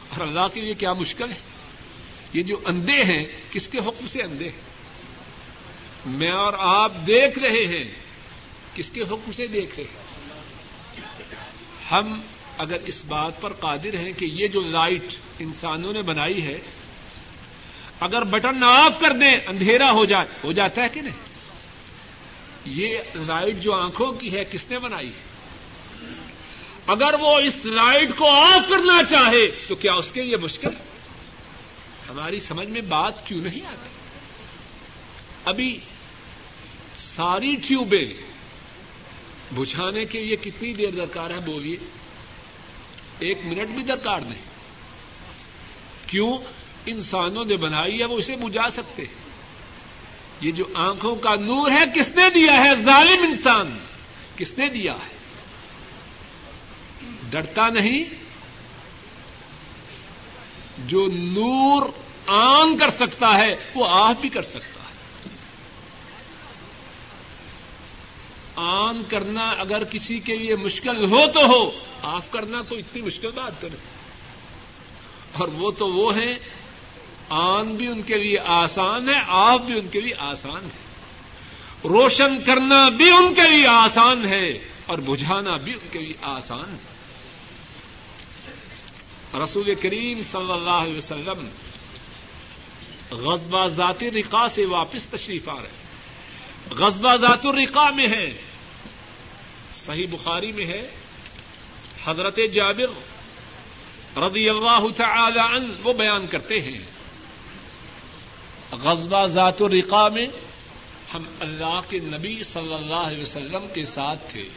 اور 0.09 0.27
اللہ 0.27 0.47
کے 0.55 0.61
لیے 0.61 0.75
کیا 0.75 0.93
مشکل 0.93 1.31
ہے؟ 1.31 1.39
یہ 2.33 2.43
جو 2.43 2.57
اندھے 2.65 3.05
ہیں، 3.05 3.25
کس 3.51 3.69
کے 3.69 3.79
حکم 3.79 4.07
سے 4.07 4.23
اندھے 4.23 4.49
ہیں؟ 4.49 4.61
میں 6.07 6.33
اور 6.33 6.53
آپ 6.59 6.93
دیکھ 7.07 7.39
رہے 7.39 7.67
ہیں، 7.67 7.91
کس 8.75 8.91
کے 8.91 9.01
حکم 9.01 9.33
سے 9.33 9.47
دیکھ 9.47 9.75
رہے 9.77 9.85
ہیں؟ 9.85 10.03
ہم 11.91 12.21
اگر 12.59 12.77
اس 12.85 13.05
بات 13.05 13.41
پر 13.41 13.53
قادر 13.53 13.97
ہیں 13.97 14.13
کہ 14.13 14.25
یہ 14.25 14.47
جو 14.47 14.61
لائٹ 14.61 15.15
انسانوں 15.39 15.93
نے 15.93 16.03
بنائی 16.03 16.43
ہے، 16.43 16.61
اگر 18.01 18.25
بٹن 18.25 18.63
آف 18.63 19.01
کر 19.01 19.13
دیں، 19.13 19.37
اندھیرا 19.47 19.93
ہو 19.93 20.05
جائے 20.05 20.27
ہو 20.45 20.53
جاتا 20.53 20.83
ہے 20.83 20.89
کہ 20.89 21.01
نہیں؟ 21.01 21.33
یہ 22.65 22.99
لائٹ 23.15 23.57
جو 23.57 23.73
آنکھوں 23.73 24.13
کی 24.13 24.33
ہے، 24.33 24.45
کس 24.45 24.71
نے 24.71 24.79
بنائی؟ 24.79 25.09
ہے 25.09 25.33
اگر 26.87 27.15
وہ 27.21 27.39
اس 27.39 27.67
لائٹ 27.67 28.17
کو 28.17 28.31
آف 28.31 28.69
کرنا 28.69 29.03
چاہے، 29.03 29.51
تو 29.69 29.75
کیا 29.75 29.95
اس 29.95 30.13
کے 30.13 30.23
لیے 30.23 30.37
مشکل؟ 30.37 30.71
ہماری 32.11 32.41
سمجھ 32.41 32.69
میں 32.69 32.81
بات 32.81 33.27
کیوں 33.27 33.41
نہیں 33.41 33.67
آتی؟ 33.67 33.89
ابھی 35.45 35.79
ساری 36.99 37.57
ٹیوبیں 37.57 38.15
بجھانے 39.55 40.05
کے 40.05 40.25
لیے 40.25 40.37
کتنی 40.37 40.75
دیر 40.75 40.91
درکار 40.91 41.31
ہے 41.31 41.41
بولیے؟ 41.41 41.77
ایک 43.23 43.39
منٹ 43.45 43.69
بھی 43.69 43.83
درکار 43.83 44.21
نہیں 44.21 44.43
کیوں؟ 46.07 46.39
انسانوں 46.87 47.45
نے 47.45 47.57
بنائی 47.57 48.01
ہے، 48.01 48.05
وہ 48.05 48.19
اسے 48.19 48.37
بجھا 48.37 48.71
سکتے 48.71 49.05
یہ 50.41 50.51
جو 50.51 50.65
آنکھوں 50.75 51.17
کا 51.17 51.35
نور 51.35 51.71
ہے، 51.71 51.85
کس 51.95 52.09
نے 52.09 52.31
دیا 52.35 52.53
ہے؟ 52.53 52.85
ظالم 52.85 53.23
انسان۔ 53.23 53.79
کس 54.37 54.59
نے 54.59 54.69
دیا 54.69 54.93
ہے؟ 54.93 55.17
ڈرتا 57.31 57.69
نہیں۔ 57.69 58.05
جو 60.79 61.09
نور 61.13 61.83
آن 62.27 62.79
کر 62.79 62.91
سکتا 62.91 63.39
ہے، 63.39 63.57
وہ 63.75 63.87
آف 63.91 64.17
بھی 64.21 64.29
کر 64.29 64.43
سکتا 64.43 64.59
ہے 64.59 64.73
آن 68.57 69.03
کرنا 69.09 69.51
اگر 69.59 69.85
کسی 69.85 70.21
کے 70.21 70.37
لیے 70.37 70.57
مشکل 70.57 71.05
ہو 71.05 71.21
تو 71.35 71.47
ہو 71.47 71.71
آف 72.03 72.31
کرنا 72.31 72.63
تو 72.69 72.75
اتنی 72.75 73.03
مشکل 73.03 73.31
بات 73.35 73.61
تو 73.61 73.69
نہیں۔ 73.69 74.03
اور 75.33 75.49
وہ 75.49 75.71
تو 75.71 75.93
وہ 75.93 76.17
ہیں، 76.17 76.39
آن 77.29 77.75
بھی 77.75 77.87
ان 77.87 78.03
کے 78.03 78.17
لیے 78.17 78.39
آسان 78.47 79.09
ہے، 79.09 79.15
آف 79.27 79.61
بھی 79.61 79.79
ان 79.79 79.89
کے 79.89 80.01
لیے 80.01 80.15
آسان 80.19 80.65
ہے۔ 80.65 80.93
روشن 81.85 82.45
کرنا 82.45 82.89
بھی 82.89 83.11
ان 83.11 83.35
کے 83.35 83.57
لیے 83.57 83.67
آسان 83.67 84.25
ہے 84.25 84.59
اور 84.87 84.99
بجھانا 84.99 85.57
بھی 85.57 85.73
ان 85.73 85.89
کے 85.91 85.99
لیے 85.99 86.15
آسان 86.23 86.77
ہے۔ 86.77 86.93
رسول 89.45 89.75
کریم 89.75 90.23
صلی 90.33 90.53
اللہ 90.53 90.71
علیہ 90.71 90.97
وسلم 90.97 91.49
غزبہ 93.11 93.67
ذات 93.67 94.03
رقا 94.03 94.49
سے 94.49 94.67
واپس 94.67 95.07
تشریف 95.07 95.49
آ 95.49 95.55
رہے۔ 95.55 95.63
ہیں 95.63 95.82
غزبہ 96.71 97.17
ذات 97.17 97.47
الرقا 97.47 97.91
میں 97.91 98.09
ہے۔ 98.09 98.33
صحیح 99.75 100.07
بخاری 100.11 100.53
میں 100.53 100.67
ہے۔ 100.67 100.91
حضرت 102.05 102.39
جابر 102.55 102.91
رضی 104.19 104.49
اللہ 104.49 104.87
تعالی 104.97 105.39
عنہ 105.39 105.73
وہ 105.85 105.93
بیان 105.93 106.27
کرتے 106.27 106.61
ہیں۔ 106.61 106.79
غزبہ 108.73 109.27
ذات 109.27 109.63
الرقا 109.63 110.09
میں 110.09 110.27
ہم 111.15 111.23
اللہ 111.41 111.81
کے 111.89 111.99
نبی 111.99 112.45
صلی 112.45 112.75
اللہ 112.75 112.95
علیہ 112.95 113.23
وسلم 113.23 113.67
کے 113.75 113.85
ساتھ 113.85 114.33
تھے۔ 114.33 114.49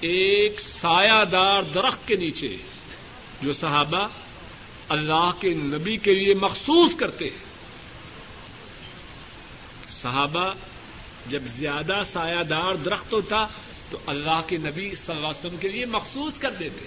ایک 0.00 0.60
سایہ 0.60 1.24
دار 1.24 1.62
درخت 1.62 2.08
کے 2.08 2.16
نیچے 2.16 2.56
جو 3.42 3.52
صحابہ 3.52 4.08
اللہ 4.88 5.30
کے 5.40 5.54
نبی 5.54 5.96
کے 5.96 6.14
لیے 6.14 6.34
مخصوص 6.34 6.94
کرتے 6.94 7.24
ہیں۔ 7.24 7.47
صحابہ 10.02 10.54
جب 11.26 11.42
زیادہ 11.46 12.02
سایہ 12.06 12.42
دار 12.42 12.74
درخت 12.74 13.12
ہوتا 13.12 13.36
تو 13.90 13.98
اللہ 14.06 14.40
کے 14.46 14.58
نبی 14.58 14.94
صلی 14.94 15.16
اللہ 15.16 15.28
علیہ 15.28 15.40
وسلم 15.40 15.56
کے 15.56 15.68
لیے 15.68 15.86
مخصوص 15.86 16.38
کر 16.38 16.50
دیتے۔ 16.50 16.86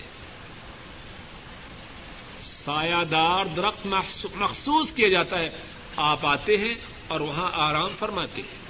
سایہ 2.41 3.03
دار 3.03 3.45
درخت 3.45 3.88
مخصوص 4.36 4.93
کیا 4.93 5.09
جاتا 5.09 5.39
ہے۔ 5.39 5.49
آپ 5.95 6.26
آتے 6.26 6.57
ہیں 6.57 6.74
اور 7.07 7.20
وہاں 7.20 7.51
آرام 7.53 7.91
فرماتے 7.99 8.41
ہیں۔ 8.41 8.62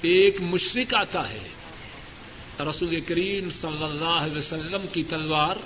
ایک 0.00 0.40
مشرق 0.40 0.94
آتا 0.94 1.30
ہے۔ 1.30 1.48
رسول 2.60 3.00
کریم 3.00 3.50
صلی 3.50 3.84
اللہ 3.84 4.04
علیہ 4.04 4.38
وسلم 4.38 4.86
کی 4.92 5.02
تلوار 5.02 5.56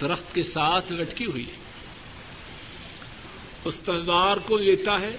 درخت 0.00 0.34
کے 0.34 0.42
ساتھ 0.42 0.92
لٹکی 0.92 1.24
ہوئی۔ 1.24 1.46
اس 3.64 3.80
تلوار 3.80 4.36
کو 4.36 4.56
لیتا 4.56 5.00
ہے۔ 5.00 5.16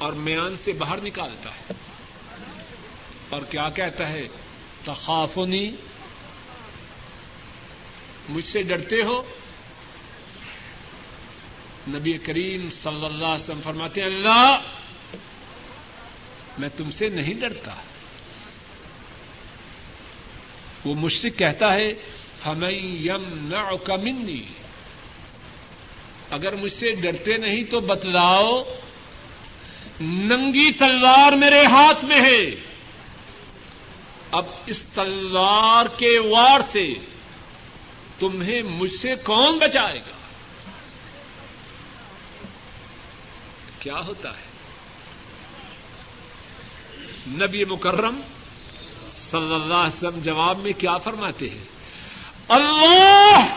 اور 0.00 0.12
میان 0.12 0.54
سے 0.64 0.72
باہر 0.72 1.00
نکالتا 1.02 1.50
ہے۔ 1.50 1.72
اور 3.28 3.42
کیا 3.42 3.68
کہتا 3.70 4.08
ہے؟ 4.08 4.28
تخافنی 4.84 5.70
مجھ 8.28 8.46
سے 8.46 8.62
ڈرتے 8.62 9.02
ہو؟ 9.02 9.22
نبی 11.88 12.12
کریم 12.12 12.70
صلی 12.70 13.04
اللہ 13.04 13.24
علیہ 13.24 13.44
وسلم 13.44 13.60
فرماتے 13.64 14.00
ہیں، 14.00 14.08
اللہ، 14.08 14.62
میں 16.58 16.68
تم 16.76 16.90
سے 16.90 17.08
نہیں 17.08 17.34
ڈرتا۔ 17.34 17.74
وہ 20.84 20.94
مشرق 20.94 21.38
کہتا 21.38 21.74
ہے 21.74 21.88
ہمیں 22.46 22.70
یم 22.82 23.48
نہ 23.52 23.96
منی 23.96 24.42
اگر 26.30 26.54
مجھ 26.54 26.72
سے 26.72 26.90
ڈرتے 26.90 27.36
نہیں 27.36 27.64
تو 27.64 27.80
بتلاؤ 27.80 28.64
ننگی 30.00 30.72
تلوار 30.72 31.32
میرے 31.32 31.64
ہاتھ 31.64 32.04
میں 32.04 32.20
ہے۔ 32.20 32.70
اب 34.30 34.44
اس 34.66 34.82
تلوار 34.94 35.86
کے 35.98 36.18
وار 36.18 36.60
سے 36.72 36.94
تمہیں 38.18 38.62
مجھ 38.62 38.92
سے 38.92 39.14
کون 39.24 39.58
بچائے 39.58 39.98
گا؟ 39.98 40.16
کیا 43.78 44.00
ہوتا 44.06 44.30
ہے؟ 44.30 44.50
نبی 47.26 47.64
مکرم 47.64 48.20
صلی 49.10 49.54
اللہ 49.54 49.74
علیہ 49.74 49.96
وسلم 49.96 50.20
جواب 50.20 50.58
میں 50.58 50.72
کیا 50.78 50.98
فرماتے 50.98 51.50
ہیں؟ 51.50 51.64
اللہ 52.48 53.56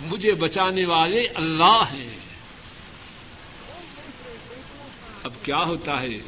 مجھے 0.00 0.34
بچانے 0.34 0.84
والے 0.84 1.22
اللہ 1.34 1.82
ہیں 1.92 2.22
اب 5.22 5.31
کیا 5.42 5.58
ہوتا 5.58 6.00
ہے؟ 6.00 6.18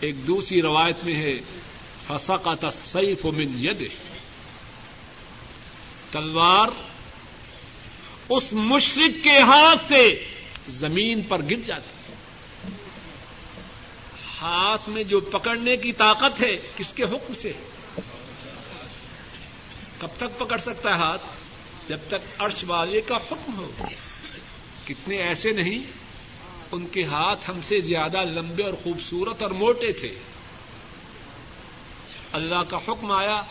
ایک 0.00 0.26
دوسری 0.26 0.62
روایت 0.62 1.04
میں 1.04 1.14
ہے 1.14 1.34
فسا 2.06 2.36
کا 2.36 2.54
تصیف 2.54 3.24
من 3.24 3.64
ید 3.64 3.88
تلوار 6.10 6.68
اس 8.28 8.52
مشرق 8.52 9.24
کے 9.24 9.38
ہاتھ 9.38 9.88
سے 9.88 10.24
زمین 10.68 11.22
پر 11.22 11.42
گر 11.50 11.60
جاتی 11.66 12.12
ہاتھ 14.40 14.88
میں 14.88 15.02
جو 15.02 15.20
پکڑنے 15.20 15.76
کی 15.76 15.92
طاقت 15.92 16.40
ہے، 16.40 16.56
کس 16.76 16.92
کے 16.92 17.02
حکم 17.02 17.34
سے؟ 17.34 17.52
کب 19.98 20.08
تک 20.16 20.38
پکڑ 20.38 20.58
سکتا 20.58 20.90
ہے 20.90 20.94
ہاتھ؟ 20.94 21.22
جب 21.88 21.98
تک 22.08 22.42
عرش 22.42 22.64
والے 22.66 23.00
کا 23.00 23.16
حکم 23.16 23.54
ہو۔ 23.56 23.70
کتنے 24.86 25.16
ایسے 25.16 25.52
نہیں 25.52 26.01
ان 26.72 26.86
کے 26.86 27.04
ہاتھ 27.04 27.50
ہم 27.50 27.60
سے 27.62 27.80
زیادہ 27.80 28.22
لمبے 28.24 28.62
اور 28.62 28.72
خوبصورت 28.82 29.42
اور 29.42 29.50
موٹے 29.50 29.92
تھے۔ 29.92 30.14
اللہ 32.32 32.62
کا 32.68 32.76
حکم 32.76 33.10
آیا، 33.10 33.42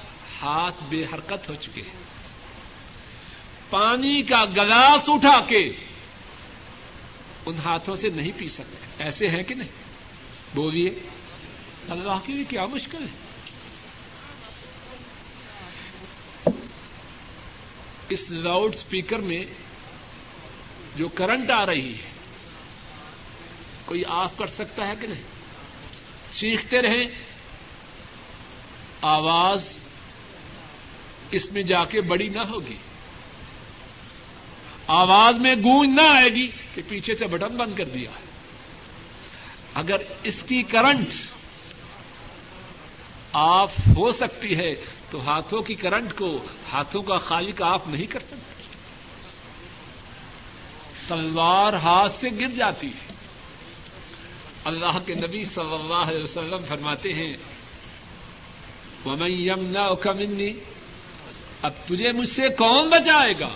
ہاتھ 0.42 0.84
بے 0.90 1.04
حرکت 1.14 1.50
ہو 1.50 1.56
چکے۔ 1.60 1.82
ہیں 1.82 2.04
پانی 3.70 4.22
کا 4.22 4.46
گلاس 4.46 5.02
اٹھا 5.08 5.42
کے 5.42 5.72
ان 7.46 7.56
ہاتھوں 7.58 7.96
سے 7.96 8.10
نہیں 8.10 8.32
پی 8.38 8.50
سکتے۔ 8.50 9.04
ایسے 9.04 9.28
ہیں 9.28 9.44
کہ 9.44 9.56
نہیں؟ 9.56 9.70
بولیے، 10.56 11.00
اللہ 11.90 12.20
کے 12.26 12.34
لیے 12.34 12.44
کیا 12.44 12.66
مشکل 12.66 13.04
ہے؟ 13.04 13.32
اس 18.10 18.32
لاؤڈ 18.32 18.76
اسپیکر 18.76 19.20
میں 19.20 19.46
جو 20.96 21.08
کرنٹ 21.08 21.52
آ 21.52 21.66
رہی 21.66 21.94
ہے 21.94 22.11
کوئی 23.86 24.04
آف 24.08 24.38
کر 24.38 24.48
سکتا 24.48 24.88
ہے 24.88 24.94
کہ 25.02 25.08
نہیں؟ 25.08 25.22
چیختے 26.32 26.82
رہیں۔ 26.82 27.06
آواز 29.02 29.78
اس 31.32 31.52
میں 31.52 31.64
جا 31.64 31.86
کے 31.86 32.02
بڑی 32.02 32.30
نہ 32.30 32.42
ہوگی۔ 32.42 32.76
آواز 34.88 35.38
میں 35.38 35.56
گونج 35.56 35.90
نہ 35.96 36.02
آئے 36.02 36.30
گی 36.30 36.48
کہ 36.76 36.82
پیچھے 36.88 37.16
سے 37.16 37.28
بٹن 37.28 37.58
بند 37.58 37.78
کر 37.78 37.86
دیا 37.86 38.12
ہے۔ 38.12 38.32
اگر 39.74 39.98
اس 40.24 40.44
کی 40.44 40.62
کرنٹ 40.64 41.08
آف 43.34 43.72
ہو 43.98 44.12
سکتی 44.12 44.58
ہے 44.58 44.76
تو 45.10 45.30
ہاتھوں 45.30 45.62
کی 45.62 45.76
کرنٹ 45.76 46.14
کو 46.18 46.46
ہاتھوں 46.72 47.04
کا 47.04 47.18
خالق 47.18 47.62
آف 47.62 47.82
نہیں 47.88 48.06
کر 48.06 48.20
سکتا 48.20 48.64
تلوار 51.08 51.74
ہاتھ 51.74 52.12
سے 52.12 52.28
گر 52.40 52.48
جاتی 52.48 52.88
ہے۔ 52.88 53.11
اللہ 54.66 55.00
کے 55.06 55.16
نبی 55.16 55.46
صلی 55.46 55.74
اللہ 55.74 55.94
علیہ 55.94 56.24
وسلم 56.24 56.66
فرماتے 56.68 57.14
ہیں، 57.14 57.38
ومن 59.06 59.32
يمنعك 59.32 60.08
مني، 60.08 60.52
اب 61.62 61.72
تجھے 61.86 62.12
مجھ 62.12 62.30
سے 62.30 62.50
کون 62.58 62.90
بچائے 62.90 63.34
گا؟ 63.40 63.50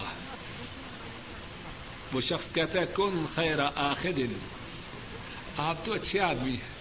وہ 2.13 2.21
شخص 2.21 2.53
کہتا 2.53 2.79
ہے 2.79 2.85
کون 2.85 3.25
خیر 3.35 3.57
آخر 3.75 4.11
دن 4.11 4.33
آپ 5.57 5.85
تو 5.85 5.93
اچھے 5.93 6.19
آدمی 6.19 6.51
ہیں۔ 6.51 6.75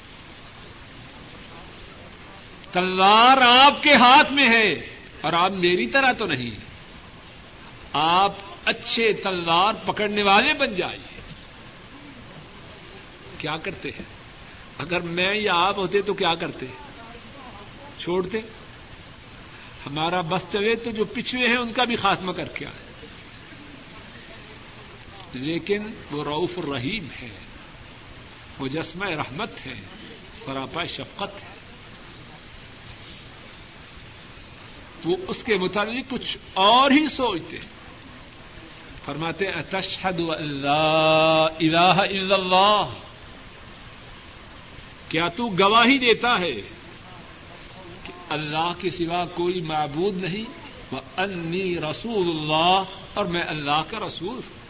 تلوار 2.72 3.36
آپ 3.36 3.82
کے 3.82 3.94
ہاتھ 3.94 4.32
میں 4.32 4.48
ہے 4.48 4.72
اور 5.20 5.32
آپ 5.32 5.50
میری 5.50 5.86
طرح 5.86 6.12
تو 6.12 6.26
نہیں۔ 6.26 6.50
آپ 7.92 8.32
اچھے 8.64 9.12
تلوار 9.12 9.72
پکڑنے 9.86 10.22
والے 10.22 10.52
بن 10.52 10.74
جائیے۔ 10.74 11.20
کیا 13.38 13.56
کرتے 13.56 13.90
ہیں؟ 13.90 14.13
اگر 14.78 15.00
میں 15.00 15.34
یا 15.34 15.54
آپ 15.54 15.78
ہوتے 15.78 16.02
تو 16.02 16.14
کیا 16.14 16.34
کرتے؟ 16.34 16.66
چھوڑتے؟ 17.98 18.38
ہمارا 19.86 20.20
بس 20.20 20.42
چلے 20.52 20.76
تو 20.76 20.90
جو 20.90 21.04
پچھلے 21.04 21.48
ہیں 21.48 21.56
ان 21.56 21.72
کا 21.72 21.84
بھی 21.84 21.96
خاتمہ 21.96 22.32
کر 22.32 22.48
کے 22.48 22.66
آئے۔ 22.66 23.06
لیکن 25.32 25.82
وہ 26.10 26.24
روف 26.24 26.50
الرحیم 26.56 27.06
ہے 27.22 27.28
مجسمہ 28.58 29.06
رحمت 29.06 29.66
ہے 29.66 29.80
سراپا 30.44 30.84
شفقت 30.84 31.42
ہے 31.42 31.54
وہ 35.04 35.16
اس 35.28 35.44
کے 35.44 35.54
متعلق 35.54 36.10
کچھ 36.10 36.36
اور 36.54 36.90
ہی 36.90 37.08
سوچتے۔ 37.08 37.56
فرماتے 39.04 39.46
اتشہد 39.46 40.20
اللہ 40.28 41.46
الہ 41.60 41.78
الا 41.78 42.34
اللہ۔ 42.34 42.90
کیا 45.14 45.28
تو 45.28 45.46
گواہی 45.58 45.98
دیتا 45.98 46.40
ہے 46.40 46.54
کہ 48.04 48.12
اللہ 48.28 48.72
کے 48.78 48.90
سوا 48.90 49.24
کوئی 49.34 49.60
معبود 49.60 50.22
نہیں؟ 50.22 50.44
وہ 50.92 51.00
انی 51.16 51.78
رسول 51.80 52.30
اللہ، 52.30 52.82
اور 53.14 53.24
میں 53.24 53.42
اللہ 53.42 53.82
کا 53.90 53.98
رسول 54.06 54.34
ہوں۔ 54.34 54.62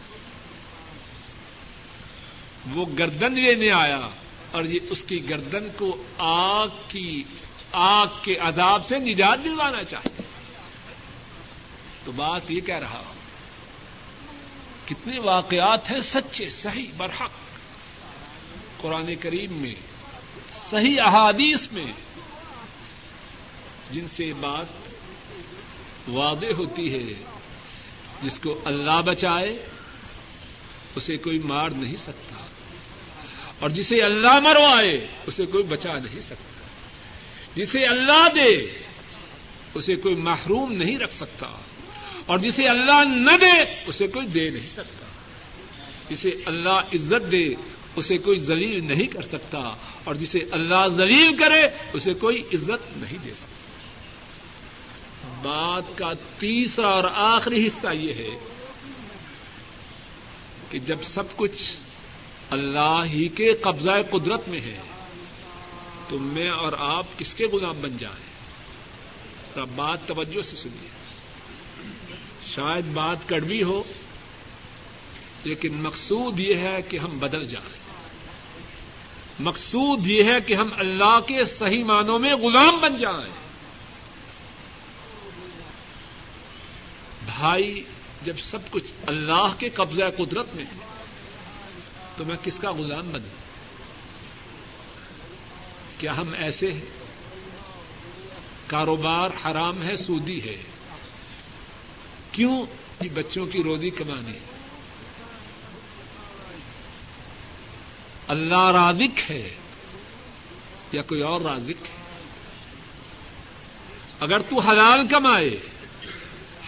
وہ 2.73 2.85
گردن 2.99 3.33
لینے 3.33 3.71
آیا، 3.71 4.09
اور 4.51 4.63
یہ 4.63 4.79
اس 4.89 5.03
کی 5.03 5.29
گردن 5.29 5.67
کو 5.77 6.03
آگ 6.17 6.67
کی، 6.87 7.23
آگ 7.71 8.07
کے 8.21 8.35
عذاب 8.35 8.87
سے 8.87 8.99
نجات 8.99 9.43
دلوانا 9.43 9.83
چاہتے 9.83 10.23
تو 12.05 12.11
بات 12.11 12.51
یہ 12.51 12.61
کہہ 12.61 12.79
رہا 12.79 13.01
ہوں، 13.05 13.13
کتنے 14.85 15.19
واقعات 15.19 15.91
ہیں 15.91 15.99
سچے، 15.99 16.49
صحیح، 16.49 16.91
برحق۔ 16.97 17.43
قرآن 18.81 19.15
کریم 19.15 19.53
میں 19.53 19.75
صحیح 20.69 21.01
احادیث 21.01 21.67
میں 21.71 21.91
جن 23.91 24.07
سے 24.09 24.33
بات 24.39 24.65
واضح 26.09 26.53
ہوتی 26.57 26.93
ہے، 26.93 27.13
جس 28.21 28.39
کو 28.39 28.61
اللہ 28.65 29.01
بچائے، 29.05 29.65
اسے 30.95 31.17
کوئی 31.17 31.39
مار 31.39 31.69
نہیں 31.69 31.95
سکتا۔ 31.95 32.35
اور 33.59 33.69
جسے 33.69 34.01
اللہ 34.01 34.39
مروائے 34.39 35.07
اسے 35.27 35.45
کوئی 35.45 35.63
بچا 35.63 35.93
نہیں 35.93 36.21
سکتا۔ 36.21 36.67
جسے 37.55 37.85
اللہ 37.85 38.27
دے، 38.35 38.67
اسے 39.73 39.95
کوئی 39.95 40.15
محروم 40.15 40.73
نہیں 40.73 40.97
رکھ 40.97 41.13
سکتا۔ 41.13 41.47
اور 42.25 42.39
جسے 42.39 42.67
اللہ 42.67 43.03
نہ 43.07 43.37
دے، 43.41 43.75
اسے 43.87 44.07
کوئی 44.07 44.27
دے 44.27 44.49
نہیں 44.49 44.67
سکتا۔ 44.67 45.05
جسے 46.09 46.29
اللہ 46.45 46.69
عزت 46.69 47.31
دے 47.31 47.55
اسے 47.95 48.17
کوئی 48.17 48.39
ذلیل 48.39 48.83
نہیں 48.83 49.07
کر 49.07 49.21
سکتا 49.21 49.75
اور 50.03 50.15
جسے 50.15 50.39
اللہ 50.51 50.87
ذلیل 50.87 51.35
کرے 51.35 51.61
اسے 51.93 52.13
کوئی 52.13 52.43
عزت 52.53 52.97
نہیں 52.97 53.17
دے 53.25 53.33
سکتا۔ 53.33 53.55
بات 55.43 55.97
کا 55.97 56.13
تیسرا 56.39 56.87
اور 56.87 57.03
آخری 57.13 57.67
حصہ 57.67 57.87
یہ 57.93 58.13
ہے 58.13 58.39
کہ 60.71 60.79
جب 60.79 60.97
سب 61.03 61.23
کچھ 61.35 61.73
اللہ 62.49 63.03
ہی 63.05 63.27
کے 63.27 63.53
قبضہ 63.53 63.91
قدرت 64.09 64.47
میں 64.47 64.61
ہے، 64.61 64.79
تو 66.07 66.19
میں 66.19 66.49
اور 66.49 66.73
آپ 66.77 67.05
کس 67.17 67.35
کے 67.35 67.45
غلام 67.45 67.81
بن 67.81 67.97
جائیں؟ 67.97 68.35
بات 69.75 70.07
توجہ 70.07 70.41
سے 70.41 70.55
سنیے۔ 70.57 70.87
شاید 72.53 72.85
بات 72.85 73.17
کڑوی 73.29 73.63
ہو، 73.63 73.83
لیکن 75.43 75.73
مقصود 75.73 76.39
یہ 76.39 76.55
ہے 76.55 76.81
کہ 76.89 76.97
ہم 76.97 77.17
بدل 77.19 77.47
جائیں۔ 77.47 77.84
مقصود 79.39 80.07
یہ 80.07 80.23
ہے 80.23 80.41
کہ 80.47 80.53
ہم 80.53 80.69
اللہ 80.77 81.19
کے 81.27 81.43
صحیح 81.43 81.83
معنوں 81.83 82.19
میں 82.19 82.35
غلام 82.35 82.79
بن 82.79 82.97
جائیں۔ 82.97 83.33
بھائی، 87.25 87.83
جب 88.23 88.33
سب 88.39 88.59
کچھ 88.71 88.93
اللہ 89.07 89.47
کے 89.57 89.69
قبضہ 89.69 90.03
قدرت 90.17 90.55
میں 90.55 90.65
ہے، 90.65 90.77
تو 92.17 92.25
میں 92.25 92.35
کس 92.43 92.59
کا 92.59 92.71
غلام 92.71 93.09
بنوں؟ 93.11 93.45
کیا 95.99 96.17
ہم 96.17 96.33
ایسے 96.37 96.71
ہیں؟ 96.71 96.81
کاروبار 98.67 99.29
حرام 99.45 99.83
ہے، 99.83 99.97
سودی 99.97 100.49
ہے۔ 100.49 100.63
کیوں 102.31 102.65
یہ 103.01 103.09
بچوں 103.13 103.45
کی 103.45 103.63
روزی 103.63 103.89
کمانی 103.89 104.33
ہے 104.33 104.54
اللہ 108.27 108.71
رازق 108.71 109.31
ہے 109.31 109.49
یا 110.91 111.01
کوئی 111.01 111.21
اور 111.21 111.41
رازق 111.41 111.85
ہے؟ 111.85 111.95
اگر 114.19 114.39
تو 114.39 114.59
حلال 114.59 115.07
کمائے، 115.07 115.59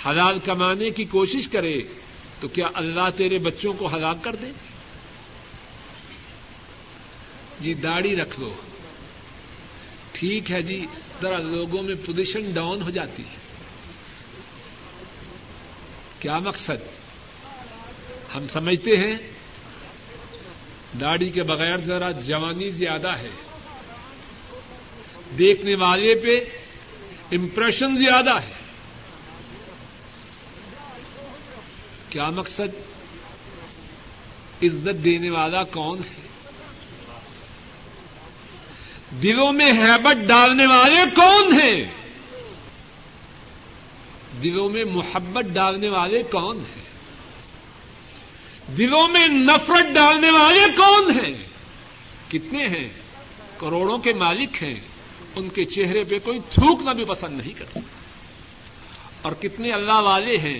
حلال 0.05 0.39
کمانے 0.39 0.89
کی 0.89 1.05
کوشش 1.05 1.47
کرے، 1.47 1.81
تو 2.39 2.47
کیا 2.47 2.67
اللہ 2.73 3.09
تیرے 3.17 3.39
بچوں 3.39 3.73
کو 3.73 3.95
ہلاک 3.95 4.23
کر 4.23 4.35
دے؟ 4.35 4.51
جی 7.59 7.73
داڑھی 7.73 8.15
رکھ 8.15 8.39
لو۔ 8.39 8.53
ٹھیک 10.11 10.51
ہے 10.51 10.61
جی 10.61 10.85
ذرا 11.21 11.37
لوگوں 11.37 11.83
میں 11.83 11.95
پوزیشن 12.05 12.51
ڈاؤن 12.53 12.81
ہو 12.81 12.89
جاتی 12.89 13.23
ہے۔ 13.23 13.37
کیا 16.19 16.39
مقصد؟ 16.39 16.87
ہم 18.35 18.45
سمجھتے 18.53 18.91
ہیں 18.97 19.36
داڑھی 21.01 21.29
کے 21.29 21.43
بغیر 21.43 21.77
ذرا 21.77 22.11
جوانی 22.11 22.69
زیادہ 22.69 23.17
ہے۔ 23.17 23.29
دیکھنے 25.37 25.75
والے 25.75 26.15
پہ 26.15 26.39
امپریشن 27.31 27.97
زیادہ 27.97 28.35
ہے۔ 28.35 28.53
کیا 32.09 32.29
مقصد؟ 32.29 32.97
عزت 34.63 35.03
دینے 35.03 35.29
والا 35.29 35.63
کون 35.63 35.99
ہے؟ 35.99 36.27
دلوں 39.11 39.53
میں 39.53 39.73
ہیبت 39.73 40.27
ڈالنے 40.27 40.65
والے 40.65 41.01
کون 41.15 41.61
ہیں؟ 41.61 41.81
دلوں 44.43 44.69
میں 44.69 44.83
محبت 44.83 45.45
ڈالنے 45.45 45.89
والے 45.89 46.23
کون 46.23 46.57
ہیں؟ 46.57 46.76
دلوں 48.67 49.07
میں 49.07 49.27
نفرت 49.27 49.95
ڈالنے 49.95 50.31
والے 50.31 50.59
کون 50.77 51.11
ہیں؟ 51.11 51.33
کتنے 52.31 52.67
ہیں؟ 52.67 52.89
کروڑوں 53.57 53.97
کے 53.97 54.13
مالک 54.13 54.63
ہیں۔ 54.63 54.75
ان 55.35 55.49
کے 55.49 55.65
چہرے 55.65 56.03
پہ 56.03 56.19
کوئی 56.19 56.39
تھوکنا 56.53 56.93
بھی 56.93 57.03
پسند 57.05 57.37
نہیں 57.37 57.53
کرتا۔ 57.53 57.79
اور 59.21 59.31
کتنے 59.31 59.71
اللہ 59.71 59.93
والے 59.93 60.37
ہیں؟ 60.37 60.59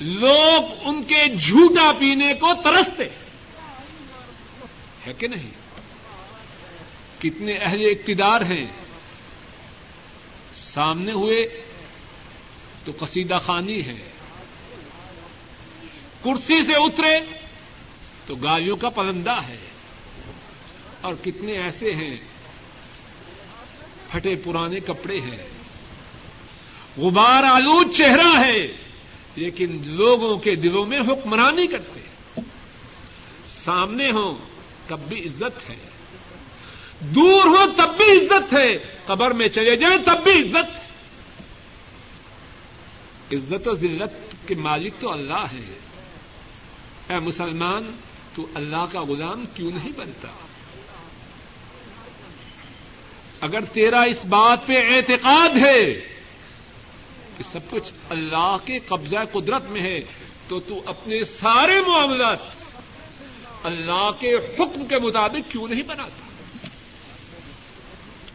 لوگ 0.00 0.62
ان 0.84 1.02
کے 1.02 1.36
جھوٹا 1.36 1.92
پینے 1.92 2.34
کو 2.34 2.50
ترستے۔ 2.64 3.04
ہے 5.06 5.12
کہ 5.12 5.26
نہیں؟ 5.26 5.50
کتنے 7.22 7.52
اہل 7.52 7.80
اقتدار 7.80 8.40
ہیں؟ 8.40 8.66
سامنے 10.56 11.12
ہوئے 11.12 11.62
تو 12.84 12.92
قصیدہ 12.98 13.38
خانی 13.46 13.84
ہے 13.84 14.10
کرسی 16.24 16.62
سے 16.62 16.74
اترے 16.74 17.20
تو 18.26 18.34
گالیوں 18.34 18.76
کا 18.76 18.88
پلندہ 18.88 19.42
ہے۔ 19.48 19.56
اور 21.00 21.14
کتنے 21.24 21.52
ایسے 21.52 21.92
ہیں۔ 21.92 22.16
پھٹے 24.10 24.34
پرانے 24.34 24.80
کپڑے 24.80 25.20
ہیں۔ 25.20 25.46
غبار 26.96 27.42
آلود 27.42 27.94
چہرہ 27.94 28.44
ہے، 28.44 28.66
لیکن 29.36 29.82
لوگوں 29.84 30.38
کے 30.38 30.54
دلوں 30.54 30.86
میں 30.86 31.00
حکمرانی 31.00 31.66
کرتے 31.66 32.00
سامنے 33.48 34.10
ہوں 34.10 34.34
تب 34.86 35.00
بھی 35.00 35.24
عزت 35.24 35.70
ہے۔ 35.70 35.76
دور 37.00 37.44
ہو 37.44 37.66
تب 37.76 37.96
بھی 37.96 38.12
عزت 38.12 38.52
ہے۔ 38.52 38.78
قبر 39.06 39.30
میں 39.30 39.48
چلے 39.48 39.76
جائیں 39.76 39.98
تب 40.04 40.24
بھی 40.24 40.32
عزت 40.32 40.78
ہے۔ 40.78 40.84
عزت 43.36 43.68
و 43.68 43.74
ذلت 43.74 44.48
کے 44.48 44.54
مالک 44.54 44.92
تو 45.00 45.12
اللہ 45.12 45.46
ہے۔ 45.52 45.78
اے 47.10 47.18
مسلمان، 47.18 47.96
تو 48.34 48.46
اللہ 48.54 48.84
کا 48.92 49.02
غلام 49.02 49.44
کیوں 49.54 49.70
نہیں 49.70 49.92
بنتا؟ 49.96 50.28
اگر 53.40 53.64
تیرا 53.64 54.02
اس 54.02 54.24
بات 54.24 54.66
پہ 54.66 54.76
اعتقاد 54.94 55.56
ہے 55.56 55.82
کہ 57.36 57.44
سب 57.52 57.60
کچھ 57.70 57.92
اللہ 58.10 58.56
کے 58.64 58.78
قبضہ 58.78 59.24
قدرت 59.32 59.64
میں 59.70 59.80
ہے، 59.80 60.00
تو 60.48 60.60
تو 60.60 60.82
اپنے 60.86 61.22
سارے 61.24 61.80
معاملات 61.86 62.38
اللہ 63.64 64.10
کے 64.18 64.34
حکم 64.34 64.86
کے 64.86 64.98
مطابق 64.98 65.52
کیوں 65.52 65.68
نہیں 65.68 65.82
بناتا؟ 65.82 66.68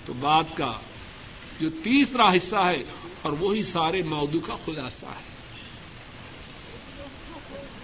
تو 0.06 0.14
بات 0.14 0.58
کا 0.58 0.72
جو 1.60 1.70
تیسرا 1.84 2.32
حصہ 2.32 2.56
ہے، 2.56 2.84
اور 3.22 3.32
وہی 3.32 3.64
سارے 3.64 4.02
موضوع 4.02 4.42
کا 4.48 4.56
خلاصہ 4.66 5.06
ہے۔ 5.06 5.39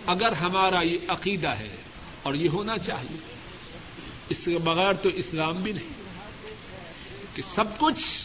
اگر 0.05 0.31
ہمارا 0.31 0.81
یہ 0.81 0.97
عقیدہ 1.07 1.47
ہے 1.47 1.75
اور 2.23 2.33
یہ 2.33 2.49
ہونا 2.49 2.77
چاہیے، 2.77 3.17
اس 4.29 4.45
کے 4.45 4.57
بغیر 4.57 4.93
تو 4.93 5.09
اسلام 5.09 5.63
بھی 5.63 5.71
نہیں۔ 5.71 6.05
کہ 7.35 7.41
سب 7.55 7.65
کچھ 7.79 8.23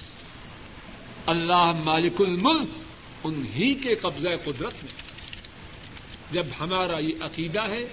اللہ 1.26 1.72
مالک 1.84 2.20
الملک 2.20 2.68
انہی 3.24 3.74
کے 3.74 3.94
قبضہ 3.94 4.28
قدرت 4.44 4.84
میں۔ 4.84 4.92
جب 6.32 6.46
ہمارا 6.60 6.98
یہ 6.98 7.12
عقیدہ 7.20 7.68
ہے 7.68 7.88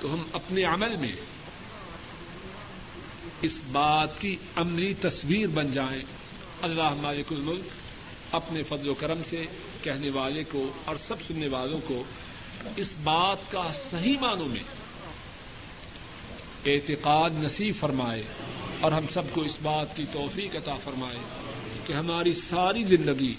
تو 0.00 0.14
ہم 0.14 0.22
اپنے 0.32 0.62
عمل 0.62 0.96
میں 0.96 1.12
اس 3.42 3.62
بات 3.72 4.20
کی 4.20 4.36
عملی 4.56 4.94
تصویر 4.94 5.46
بن 5.46 5.72
جائیں۔ 5.72 6.02
اللہ 6.62 6.94
مالک 6.94 7.32
الملک 7.32 7.64
اپنے 8.32 8.62
فضل 8.62 8.88
و 8.88 8.94
کرم 8.94 9.22
سے 9.24 9.46
کہنے 9.82 10.10
والے 10.10 10.44
کو 10.44 10.72
اور 10.84 10.96
سب 10.96 11.22
سننے 11.26 11.48
والوں 11.48 11.80
کو 11.86 12.04
اس 12.76 12.88
بات 13.04 13.52
کا 13.52 13.72
صحیح 13.90 14.16
معنوں 14.20 14.48
میں 14.48 14.62
اعتقاد 16.66 17.30
نصیب 17.34 17.74
فرمائے 17.80 18.22
اور 18.80 18.92
ہم 18.92 19.04
سب 19.10 19.22
کو 19.32 19.40
اس 19.40 19.56
بات 19.62 19.96
کی 19.96 20.04
توفیق 20.12 20.56
عطا 20.56 20.74
فرمائے 20.84 21.18
کہ 21.86 21.92
ہماری 21.92 22.34
ساری 22.34 22.84
زندگی 22.84 23.34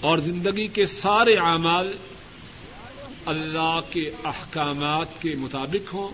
اور 0.00 0.18
زندگی 0.18 0.66
کے 0.68 0.86
سارے 0.86 1.36
اعمال 1.36 1.96
اللہ 3.26 3.80
کے 3.90 4.10
احکامات 4.24 5.22
کے 5.22 5.34
مطابق 5.34 5.94
ہوں 5.94 6.08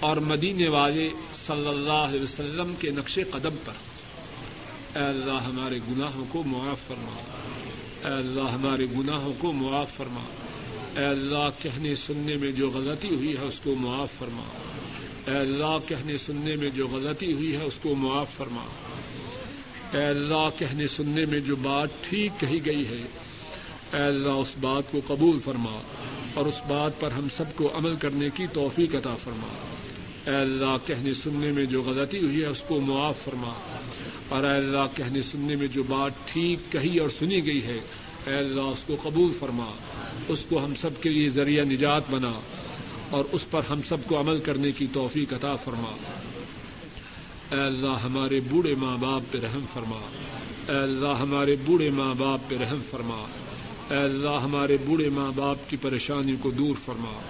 اور 0.00 0.16
مدینے 0.16 0.68
والے 0.68 1.10
صلی 1.34 1.68
اللہ 1.68 1.92
علیہ 1.92 2.22
وسلم 2.22 2.74
کے 2.78 2.90
نقش 2.90 3.18
قدم 3.30 3.54
پر۔ 3.64 3.72
اے 4.98 5.04
اللہ 5.04 5.32
ہمارے 5.32 5.78
گناہوں 5.78 6.24
کو 6.28 6.42
معاف 6.42 6.88
فرما۔ 6.88 7.16
اے 8.04 8.10
اللہ 8.10 8.40
ہمارے 8.40 8.86
گناہوں 8.98 9.32
کو 9.38 9.52
معاف 9.52 9.96
فرما۔ 9.96 10.24
اے 11.00 11.04
اللہ 11.06 11.48
کہنے 11.62 11.96
سننے 11.96 12.36
میں 12.36 12.52
جو 12.52 12.70
غلطی 12.70 13.14
ہوئی 13.14 13.36
ہے 13.36 13.44
اس 13.44 13.60
کو 13.64 13.74
معاف 13.74 14.08
فرما۔ 14.18 14.42
اے 15.26 15.36
اللہ 15.38 15.78
کہنے 15.86 16.18
سننے 16.18 16.56
میں 16.56 16.70
جو 16.70 16.88
غلطی 16.88 17.32
ہوئی 17.32 17.56
ہے 17.56 17.62
اس 17.62 17.78
کو 17.82 17.94
معاف 17.94 18.26
فرما۔ 18.36 18.64
اے 19.92 20.04
اللہ 20.04 20.48
کہنے 20.58 20.86
سننے 20.86 21.24
میں 21.24 21.40
جو 21.40 21.56
بات 21.56 21.88
ٹھیک 22.00 22.40
کہی 22.40 22.66
گئی 22.66 22.88
ہے، 22.88 23.02
اے 23.92 24.00
اللہ 24.00 24.28
اس 24.28 24.54
بات 24.60 24.82
کو 24.90 25.00
قبول 25.06 25.38
فرما 25.44 25.80
اور 26.34 26.46
اس 26.46 26.60
بات 26.68 27.00
پر 27.00 27.10
ہم 27.10 27.28
سب 27.36 27.44
کو 27.56 27.70
عمل 27.74 27.94
کرنے 27.96 28.28
کی 28.34 28.46
توفیق 28.52 28.94
عطا 28.94 29.16
فرما۔ 29.24 29.48
اے 30.30 30.36
اللہ 30.36 30.76
کہنے 30.86 31.14
سننے 31.14 31.52
میں 31.52 31.64
جو 31.64 31.82
غلطی 31.82 32.18
ہوئی 32.18 32.40
ہے 32.40 32.46
اس 32.46 32.62
کو 32.68 32.80
معاف 32.80 33.14
فرما۔ 33.24 33.78
اور 34.28 34.44
اے 34.44 34.56
اللہ 34.56 34.96
کہنے 34.96 35.22
سننے 35.22 35.56
میں 35.56 35.66
جو 35.66 35.82
بات 35.82 36.12
ٹھیک 36.32 36.72
کہی 36.72 36.98
اور 36.98 37.08
سنی 37.08 37.46
گئی 37.46 37.62
ہے، 37.64 37.80
اے 38.26 38.34
اللہ 38.34 38.60
اس 38.60 38.84
کو 38.86 38.96
قبول 39.02 39.32
فرما، 39.38 39.70
اس 40.28 40.44
کو 40.48 40.64
ہم 40.64 40.74
سب 40.74 40.90
کے 41.00 41.08
لیے 41.08 41.30
ذریعہ 41.30 41.64
نجات 41.64 42.02
بنا 42.10 42.32
اور 43.10 43.24
اس 43.32 43.50
پر 43.50 43.60
ہم 43.70 43.80
سب 43.82 43.96
کو 44.06 44.20
عمل 44.20 44.40
کرنے 44.40 44.72
کی 44.72 44.86
توفیق 44.92 45.32
عطا 45.32 45.56
فرما۔ 45.56 45.96
اے 47.52 47.60
اللہ 47.60 47.98
ہمارے 48.04 48.40
بوڑھے 48.50 48.74
ماں 48.74 48.96
باپ 48.96 49.22
پہ 49.32 49.38
رحم 49.38 49.64
فرما۔ 49.72 50.00
اے 50.68 50.76
اللہ 50.76 51.18
ہمارے 51.20 51.56
بوڑھے 51.64 51.90
ماں 51.90 52.14
باپ 52.18 52.38
پہ 52.48 52.56
رحم 52.58 52.80
فرما۔ 52.90 53.26
اے 53.90 53.96
اللہ 53.96 54.40
ہمارے 54.44 54.76
بوڑھے 54.86 55.08
ماں 55.08 55.32
باپ 55.36 55.70
کی 55.70 55.76
پریشانی 55.76 56.36
کو 56.42 56.50
دور 56.50 56.74
فرما۔ 56.84 57.20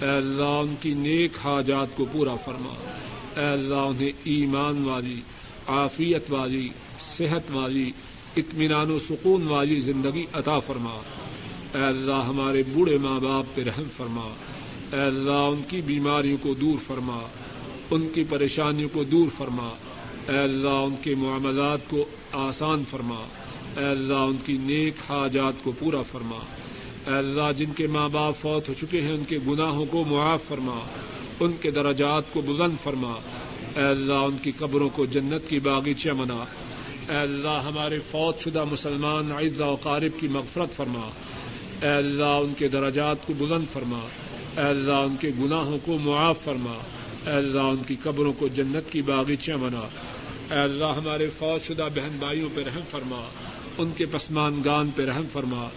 اے 0.00 0.10
اللہ 0.10 0.42
ان 0.42 0.74
کی 0.80 0.94
نیک 0.94 1.30
حاجات 1.44 1.96
کو 1.96 2.04
پورا 2.12 2.36
فرما۔ 2.36 2.74
اے 3.40 3.46
اللہ 3.46 3.74
انہیں 3.74 4.12
ایمان 4.24 4.84
والی 4.84 5.20
عافیت 5.70 6.32
والی، 6.32 6.68
صحت 7.16 7.50
والی، 7.50 7.90
اطمینان 8.36 8.90
و 8.90 8.98
سکون 8.98 9.46
والی 9.48 9.80
زندگی 9.80 10.26
عطا 10.32 10.58
فرما۔ 10.58 11.00
اے 11.74 11.80
اللہ 11.80 12.24
ہمارے 12.28 12.62
بوڑھے 12.72 12.98
ماں 12.98 13.20
باپ 13.20 13.44
پہ 13.54 13.62
رحم 13.62 13.84
فرما۔ 13.96 14.28
اے 14.92 15.00
اللہ 15.00 15.30
ان 15.30 15.62
کی 15.68 15.80
بیماریوں 15.80 16.36
کو 16.42 16.54
دور 16.54 16.78
فرما۔ 16.86 17.20
ان 17.90 18.08
کی 18.14 18.24
پریشانیوں 18.28 18.88
کو 18.92 19.04
دور 19.04 19.28
فرما۔ 19.36 19.68
اے 20.28 20.38
اللہ 20.38 20.68
ان 20.68 20.94
کے 21.02 21.14
معاملات 21.14 21.78
کو 21.88 22.04
آسان 22.32 22.82
فرما۔ 22.90 23.26
اے 23.76 23.84
اللہ 23.84 24.14
ان 24.14 24.36
کی 24.46 24.58
نیک 24.60 24.94
حاجات 25.08 25.52
کو 25.62 25.72
پورا 25.78 26.02
فرما۔ 26.02 26.38
اے 27.06 27.18
اللہ 27.18 27.52
جن 27.58 27.72
کے 27.76 27.86
ماں 27.86 28.08
باپ 28.08 28.40
فوت 28.40 28.68
ہو 28.68 28.74
چکے 28.80 29.00
ہیں، 29.00 29.12
ان 29.12 29.24
کے 29.28 29.38
گناہوں 29.48 29.86
کو 29.90 30.04
معاف 30.04 30.42
فرما۔ 30.48 30.80
ان 31.40 31.52
کے 31.60 31.70
درجات 31.70 32.32
کو 32.32 32.40
بلند 32.40 32.76
فرما۔ 32.82 33.12
اے 33.76 33.82
اللہ، 33.82 34.12
ان 34.12 34.36
کی 34.42 34.52
قبروں 34.58 34.88
کو 34.88 35.06
جنت 35.06 35.50
کی 35.50 35.60
باغیچہ 35.60 36.08
منا۔ 36.08 36.44
اے 37.08 37.16
اللہ، 37.16 37.62
ہمارے 37.64 37.98
فوت 38.10 38.40
شدہ 38.40 38.64
مسلمان 38.64 39.32
عزا 39.32 39.66
و 39.66 39.74
قارب 39.74 40.20
کی 40.20 40.28
مغفرت 40.28 40.76
فرما۔ 40.76 41.10
اے 41.82 41.88
اللہ، 41.88 42.24
ان 42.24 42.52
کے 42.58 42.68
درجات 42.68 43.26
کو 43.26 43.32
بلند 43.38 43.64
فرما۔ 43.72 43.98
اے 44.56 44.68
اللہ، 44.68 44.92
ان 44.92 45.16
کے 45.20 45.30
گناہوں 45.40 45.78
کو 45.84 45.98
معاف 45.98 46.38
فرما۔ 46.44 46.72
اے 47.26 47.36
اللہ، 47.36 47.60
ان 47.60 47.82
کی 47.86 47.96
قبروں 48.02 48.32
کو 48.32 48.48
جنت 48.48 48.92
کی 48.92 49.02
باغیچہ 49.02 49.52
منا۔ 49.52 49.88
اے 50.54 50.58
اللہ، 50.58 50.84
ہمارے 50.84 51.30
فوج 51.38 51.66
شدہ 51.66 51.88
بہن 51.94 52.16
بھائیوں 52.18 52.48
پہ 52.54 52.64
رحم 52.64 52.80
فرما۔ 52.90 53.28
ان 53.78 53.90
کے 53.96 54.06
پسمان 54.06 54.62
گان 54.64 54.90
پہ 54.90 55.04
رحم 55.04 55.24
فرما۔ 55.32 55.68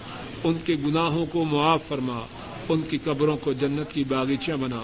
ان 0.44 0.54
کے 0.66 0.76
گناہوں 0.86 1.26
کو 1.26 1.44
معاف 1.44 1.84
فرما۔ 1.88 2.26
ان 2.70 2.82
کی 2.82 2.98
قبروں 3.04 3.38
کو 3.38 3.54
جنت 3.54 3.94
کی 3.94 4.04
باغیچہ 4.04 4.52
بنا 4.52 4.82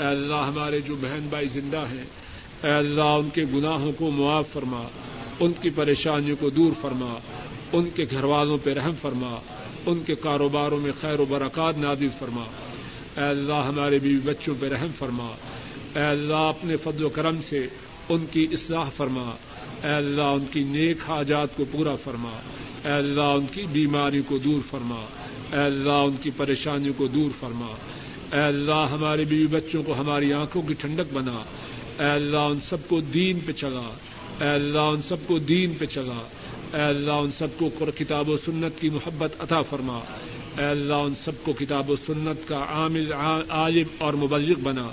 اے 0.00 0.06
اللہ، 0.06 0.34
ہمارے 0.34 0.80
جو 0.80 0.96
بہن 0.96 1.26
بھائی 1.30 1.48
زندہ 1.48 1.84
ہیں 1.90 2.04
اے 2.64 2.70
اللہ 2.70 3.02
ان 3.02 3.28
کے 3.30 3.44
گناہوں 3.54 3.92
کو 3.92 4.10
معاف 4.10 4.48
فرما، 4.52 4.82
ان 5.40 5.52
کی 5.60 5.70
پریشانیوں 5.70 6.36
کو 6.40 6.50
دور 6.50 6.72
فرما، 6.80 7.18
ان 7.72 7.88
کے 7.94 8.04
گھر 8.10 8.24
والوں 8.24 8.58
پہ 8.64 8.74
رحم 8.74 8.94
فرما، 9.00 9.40
ان 9.86 10.00
کے 10.06 10.14
کاروباروں 10.14 10.80
میں 10.80 10.92
خیر 11.00 11.20
و 11.20 11.24
برکات 11.24 11.78
نادر 11.78 12.06
فرما۔ 12.18 12.44
اے 13.16 13.24
اللہ 13.24 13.52
ہمارے 13.52 13.98
بیوی 13.98 14.20
بچوں 14.24 14.54
پہ 14.60 14.68
رحم 14.68 14.86
فرما۔ 14.98 15.28
اے 15.96 16.02
اللہ 16.02 16.34
اپنے 16.34 16.76
فضل 16.76 17.04
و 17.04 17.08
کرم 17.08 17.42
سے 17.42 17.66
ان 18.08 18.26
کی 18.32 18.46
اصلاح 18.52 18.88
فرما۔ 18.96 19.30
اے 19.84 19.90
اللہ 19.90 20.22
ان 20.22 20.44
کی 20.52 20.60
نیک 20.60 20.96
حاجات 21.08 21.56
کو 21.56 21.64
پورا 21.72 21.96
فرما۔ 21.96 22.30
اے 22.84 22.92
اللہ 22.92 23.20
ان 23.20 23.46
کی 23.52 23.62
بیماری 23.72 24.22
کو 24.26 24.38
دور 24.38 24.60
فرما۔ 24.70 25.04
اے 25.52 25.58
اللہ 25.58 25.92
ان 25.92 26.16
کی 26.22 26.30
پریشانیوں 26.36 26.94
کو 26.96 27.06
دور 27.06 27.30
فرما۔ 27.40 27.66
اے 28.32 28.40
اللہ 28.40 28.86
ہمارے 28.92 29.24
بیوی 29.24 29.46
بچوں 29.46 29.82
کو 29.82 29.94
ہماری 29.98 30.32
آنکھوں 30.32 30.62
کی 30.62 30.74
ٹھنڈک 30.74 31.12
بنا۔ 31.12 31.42
اے 31.98 32.04
اللہ 32.04 32.36
ان 32.36 32.58
سب 32.68 32.76
کو 32.88 33.00
دین 33.00 33.40
پہ 33.46 33.52
چلا۔ 33.52 33.94
اے 34.40 34.48
اللہ 34.48 34.78
ان 34.78 35.02
سب 35.02 35.16
کو 35.26 35.38
دین 35.38 35.74
پہ 35.78 35.86
چلا۔ 35.86 36.26
اے 36.74 36.82
اللہ 36.82 37.12
ان 37.12 37.30
سب 37.32 37.46
کو 37.58 37.70
کتاب 37.98 38.28
و 38.28 38.36
سنت 38.36 38.80
کی 38.80 38.90
محبت 38.90 39.32
عطا 39.38 39.62
فرما۔ 39.62 40.00
اے 40.58 40.64
اللہ 40.64 40.94
ان 40.94 41.14
سب 41.14 41.32
کو 41.42 41.52
کتاب 41.52 41.90
و 41.90 41.96
سنت 41.96 42.48
کا 42.48 42.64
عامل 42.68 43.12
عالم 43.48 43.86
اور 43.98 44.14
مبلغ 44.14 44.58
بنا۔ 44.62 44.88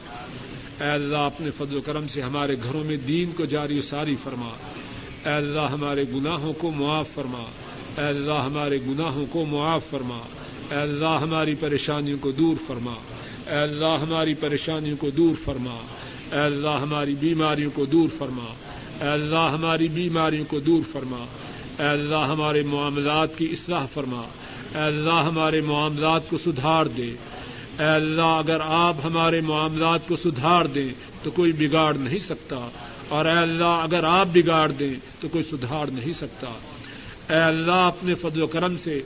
اے 0.82 0.90
اللہ 0.90 1.18
اپنے 1.18 1.52
فضل 1.52 1.78
و 1.78 1.82
کرم 1.82 2.08
سے 2.08 2.22
ہمارے 2.22 2.56
گھروں 2.64 2.84
میں 2.84 2.98
دین 2.98 3.32
کو 3.32 3.46
جاری 3.46 3.80
و 3.80 3.82
ساری 3.82 4.16
فرما۔ 4.24 4.50
اے 5.26 5.34
اللہ 5.34 5.60
ہمارے 5.60 6.04
گناہوں 6.16 6.54
کو 6.54 6.72
معاف 6.72 7.08
فرما۔ 7.14 7.44
اے 7.98 8.08
اللہ 8.08 8.34
ہمارے 8.34 8.78
گناہوں 8.78 9.26
کو 9.32 9.46
معاف 9.46 9.82
فرما۔ 9.90 10.20
اے 10.72 10.76
اللہ 10.76 11.18
ہماری 11.22 11.56
پریشانیوں 11.56 12.18
کو 12.22 12.32
دور 12.32 12.56
فرما۔ 12.68 12.94
اے 13.48 13.58
اللہ 13.58 13.98
ہماری 14.02 14.34
پریشانیوں 14.34 14.98
کو 14.98 15.10
دور 15.10 15.36
فرما۔ 15.44 15.78
اے 16.36 16.42
اللہ 16.42 16.70
ہماری 16.70 17.16
بیماریوں 17.20 17.72
کو 17.74 17.86
دور 17.86 18.10
فرما۔ 18.18 18.54
اے 19.02 19.08
اللہ 19.08 19.50
ہماری 19.54 19.88
بیماریوں 19.88 20.46
کو 20.46 20.60
دور 20.60 20.82
فرما۔ 20.92 21.26
اے 21.80 21.86
اللہ 21.86 22.16
ہمارے 22.16 22.62
معاملات 22.62 23.38
کی 23.38 23.46
اصلاح 23.46 23.86
فرما۔ 23.94 24.22
اے 24.76 24.82
اللہ 24.82 25.14
ہمارے 25.14 25.62
معاملات 25.62 26.30
کو 26.30 26.38
سدھار 26.38 26.86
دے۔ 26.86 27.16
اے 27.80 27.86
اللہ 27.86 28.22
اگر 28.22 28.58
آپ 28.64 28.96
ہمارے 29.04 29.42
معاملات 29.42 30.08
کو 30.08 30.16
سدھار 30.16 30.66
دیں 30.66 30.90
تو 31.24 31.32
کوئی 31.32 31.52
بگاڑ 31.52 31.94
نہیں 31.94 32.20
سکتا۔ 32.20 32.70
اور 33.10 33.26
اے 33.26 33.38
اللہ 33.38 33.80
اگر 33.84 34.04
آپ 34.04 34.28
بگاڑ 34.34 34.72
دیں 34.72 34.94
تو 35.20 35.28
کوئی 35.28 35.44
سدھار 35.44 35.88
نہیں 35.88 36.14
سکتا۔ 36.14 36.48
اے 37.30 37.42
اللہ 37.42 37.72
اپنے 37.72 38.16
فضل 38.16 38.42
و 38.42 38.48
کرم 38.48 38.78
سے 38.78 39.02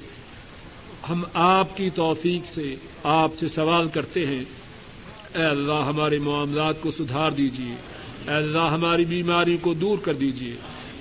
ہم 1.10 1.24
آپ 1.34 1.78
کی 1.78 1.90
توفیق 1.90 2.48
سے 2.48 2.76
آپ 3.04 3.32
سے 3.40 3.48
سوال 3.48 3.88
کرتے 3.88 4.28
ہیں۔ 4.28 4.44
اے 5.36 5.44
اللہ 5.44 5.84
ہمارے 5.88 6.20
معاملات 6.20 6.82
کو 6.82 6.92
سدھار 6.92 7.32
دیجیے۔ 7.32 7.76
اے 8.28 8.36
اللہ 8.36 8.70
ہماری 8.72 9.06
بیماری 9.06 9.58
کو 9.62 9.74
دور 9.74 9.98
کر 9.98 10.14
دیجیے۔ 10.14 10.56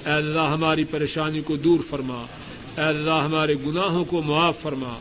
اے 0.07 0.13
اللہ 0.13 0.41
ہماری 0.41 0.85
پریشانی 0.85 1.41
کو 1.41 1.57
دور 1.57 1.79
فرما۔ 1.91 2.27
اے 2.77 2.83
اللہ 2.83 3.11
ہمارے 3.11 3.55
گناہوں 3.67 4.05
کو 4.05 4.23
معاف 4.23 4.61
فرما۔ 4.63 4.99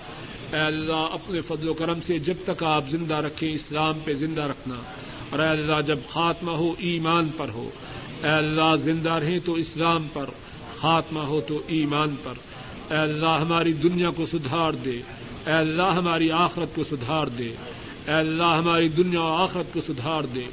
اے 0.54 0.60
اللہ 0.60 1.08
اپنے 1.12 1.42
فضل 1.42 1.70
و 1.70 1.74
کرم 1.74 2.00
سے 2.08 2.20
جب 2.20 2.34
تک 2.46 2.64
آپ 2.64 2.90
زندہ 2.90 3.16
رکھیں، 3.16 3.52
اسلام 3.52 3.94
پہ 4.06 4.14
زندہ 4.14 4.42
رکھنا۔ 4.42 4.76
اور 5.30 5.40
اے 5.40 5.48
اللہ 5.48 5.82
جب 5.88 6.00
خاتمہ 6.10 6.52
ہو، 6.52 6.74
ایمان 6.78 7.30
پر 7.38 7.50
ہو۔ 7.50 7.70
اے 8.24 8.30
اللہ 8.30 8.76
زندہ 8.84 9.12
رہیں 9.12 9.40
تو 9.46 9.54
اسلام 9.54 10.08
پر، 10.14 10.26
خاتمہ 10.80 11.20
ہو 11.20 11.42
تو 11.42 11.62
ایمان 11.68 12.16
پر۔ 12.24 12.34
اے 12.92 12.98
اللہ 12.98 13.40
ہماری 13.42 13.74
دنیا 13.74 14.10
کو 14.10 14.26
سدھار 14.26 14.72
دے۔ 14.72 15.02
اے 15.46 15.52
اللہ 15.52 15.94
ہماری 15.96 16.32
آخرت 16.32 16.76
کو 16.76 16.84
سدھار 16.84 17.28
دے۔ 17.28 17.52
اے 18.08 18.14
اللہ 18.14 18.44
ہماری 18.44 18.90
دنیا 18.90 19.22
و 19.22 19.34
آخرت 19.34 19.74
کو 19.74 19.82
سدھار 19.82 20.24
دے۔ 20.24 20.44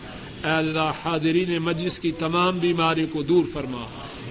اے 0.44 0.50
اللہ 0.50 0.90
حاضرین 1.04 1.58
مجلس 1.58 1.98
کی 1.98 2.12
تمام 2.12 2.58
بیماریوں 2.58 3.06
کو 3.12 3.22
دور 3.22 3.44
فرما۔ 3.52 3.84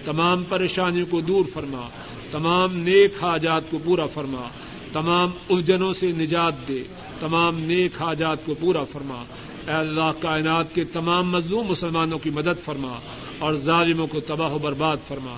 تمام 0.05 0.43
پریشانیوں 0.49 1.05
کو 1.09 1.21
دور 1.21 1.45
فرما۔ 1.53 1.89
تمام 2.31 2.77
نیک 2.77 3.23
حاجات 3.23 3.61
کو 3.71 3.79
پورا 3.83 4.05
فرما۔ 4.05 4.49
تمام 4.93 5.29
الجھنوں 5.49 5.93
سے 5.93 6.11
نجات 6.11 6.67
دے۔ 6.67 6.83
تمام 7.19 7.59
نیک 7.59 8.01
حاجات 8.01 8.45
کو 8.45 8.55
پورا 8.59 8.83
فرما۔ 8.83 9.23
اے 9.67 9.73
اللہ 9.73 10.11
کائنات 10.19 10.75
کے 10.75 10.83
تمام 10.83 11.31
مظلوم 11.31 11.67
مسلمانوں 11.67 12.19
کی 12.19 12.29
مدد 12.29 12.65
فرما 12.65 12.99
اور 13.39 13.53
ظالموں 13.53 14.07
کو 14.07 14.19
تباہ 14.19 14.53
و 14.53 14.59
برباد 14.59 14.97
فرما۔ 15.07 15.35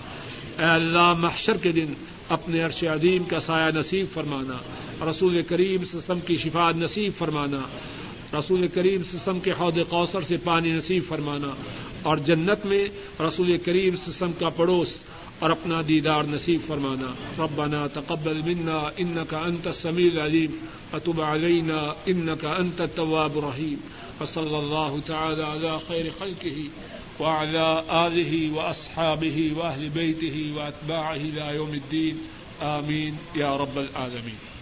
اے 0.59 0.65
اللہ 0.65 1.13
محشر 1.13 1.57
کے 1.57 1.71
دن 1.71 1.93
اپنے 2.29 2.61
عرش 2.61 2.83
عظیم 2.83 3.23
کا 3.23 3.39
سایہ 3.39 3.79
نصیب 3.79 4.05
فرمانا۔ 4.13 4.57
رسول 5.01 5.41
کریم 5.49 5.83
سسم 5.91 6.19
کی 6.19 6.37
شفاعت 6.37 6.75
نصیب 6.75 7.11
فرمانا، 7.17 7.61
رسول 8.33 8.67
کریم 8.73 9.03
سسم 9.03 9.39
کے 9.39 9.51
حوض 9.51 9.79
کوثر 9.89 10.21
سے 10.21 10.37
پانی 10.43 10.71
نصیب 10.71 11.03
فرمانا، 11.07 11.53
اور 12.03 12.17
جنت 12.17 12.65
میں 12.65 12.83
رسول 13.21 13.57
کریم 13.65 13.95
سسم 13.95 14.31
کا 14.39 14.49
پڑوس 14.49 14.95
اور 15.39 15.49
اپنا 15.49 15.81
دیدار 15.87 16.23
نصیب 16.23 16.61
فرمانا، 16.67 17.13
ربنا 17.39 17.87
تقبل 17.87 18.41
منا 18.45 18.79
انك 18.99 19.33
انت 19.33 19.67
السميع 19.67 20.11
العليم 20.11 20.51
وتب 20.93 21.21
علينا 21.21 21.95
انك 22.07 22.45
انت 22.45 22.81
التواب 22.81 23.37
الرحيم 23.37 23.79
وصلى 24.21 24.57
الله 24.59 24.99
تعالى 25.07 25.43
على 25.43 25.79
خير 25.87 26.11
خلقه 26.19 26.63
وعلى 27.19 27.83
آله 27.89 28.51
وأصحابه 28.55 29.51
وأهل 29.57 29.89
بيته 29.89 30.53
وأتباعه 30.55 31.15
إلى 31.15 31.55
يوم 31.55 31.73
الدين 31.73 32.17
آمين 32.61 33.17
يا 33.35 33.55
رب 33.55 33.77
العالمين 33.77 34.54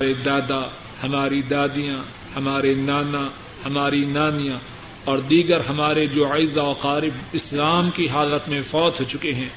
ہمارے 0.00 0.14
دادا، 0.14 0.68
ہماری 1.02 1.42
دادیاں، 1.42 1.98
ہمارے 2.36 2.74
نانا، 2.74 3.28
ہماری 3.64 4.04
نانیاں 4.04 4.58
اور 5.04 5.18
دیگر 5.18 5.60
ہمارے 5.60 6.06
جو 6.06 6.30
عائدہ 6.30 6.62
و 6.62 6.72
قارب 6.72 7.10
اسلام 7.32 7.90
کی 7.94 8.08
حالت 8.08 8.48
میں 8.48 8.62
فوت 8.62 9.00
ہو 9.00 9.04
چکے 9.08 9.32
ہیں۔ 9.32 9.48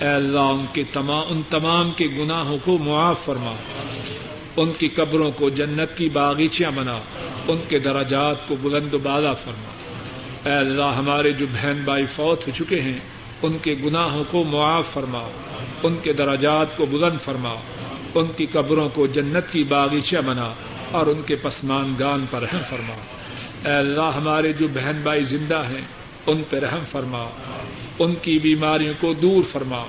اے 0.00 0.08
اللہ، 0.08 0.40
ان 0.40 0.64
کے 0.72 0.82
تمام، 0.92 1.24
ان 1.28 1.42
تمام 1.50 1.90
کے 1.90 2.08
گناہوں 2.18 2.58
کو 2.64 2.78
معاف 2.78 3.24
فرما۔ 3.24 3.52
ان 4.56 4.72
کی 4.78 4.88
قبروں 4.88 5.30
کو 5.30 5.50
جنت 5.50 5.98
کی 5.98 6.08
باغیچیاں 6.08 6.70
بنا۔ 6.70 6.98
ان 7.48 7.58
کے 7.68 7.78
دراجات 7.78 8.48
کو 8.48 8.56
بلند 8.62 8.94
و 8.94 8.98
بالا 8.98 9.32
فرما۔ 9.32 9.70
اے 10.50 10.56
اللہ، 10.56 10.94
ہمارے 10.98 11.32
جو 11.32 11.46
بہن 11.52 11.82
بھائی 11.84 12.06
فوت 12.06 12.48
ہو 12.48 12.52
چکے 12.58 12.80
ہیں، 12.80 12.98
ان 13.42 13.56
کے 13.62 13.74
گناہوں 13.84 14.24
کو 14.30 14.44
معاف 14.44 14.86
فرما۔ 14.92 15.28
ان 15.82 15.96
کے 16.02 16.12
دراجات 16.12 16.76
کو 16.76 16.86
بلند 16.86 17.20
فرما، 17.24 17.54
ان 18.14 18.26
کی 18.36 18.46
قبروں 18.52 18.88
کو 18.94 19.06
جنت 19.06 19.52
کی 19.52 19.64
باغیچہ 19.64 20.16
بنا 20.26 20.52
اور 20.90 21.06
ان 21.06 21.22
کے 21.26 21.36
پسمان 21.36 21.94
گان 22.00 22.24
پر 22.30 22.42
رحم 22.42 22.62
فرما۔ 22.70 22.94
اے 23.68 23.76
اللہ، 23.76 24.10
ہمارے 24.16 24.52
جو 24.52 24.68
بہن 24.74 25.00
بھائی 25.02 25.24
زندہ 25.24 25.62
ہیں، 25.70 25.80
ان 26.26 26.42
پہ 26.50 26.58
رحم 26.58 26.84
فرما۔ 26.90 27.28
ان 27.98 28.14
کی 28.22 28.38
بیماریوں 28.38 28.94
کو 29.00 29.14
دور 29.14 29.42
فرما۔ 29.52 29.82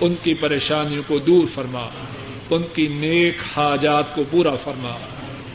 ان 0.00 0.14
کی 0.22 0.34
پریشانیوں 0.34 1.02
کو 1.06 1.18
دور 1.18 1.44
فرما۔ 1.54 1.88
ان 2.50 2.62
کی 2.74 2.86
نیک 2.86 3.34
حاجات 3.56 4.14
کو 4.14 4.22
پورا 4.30 4.56
فرما۔ 4.56 4.96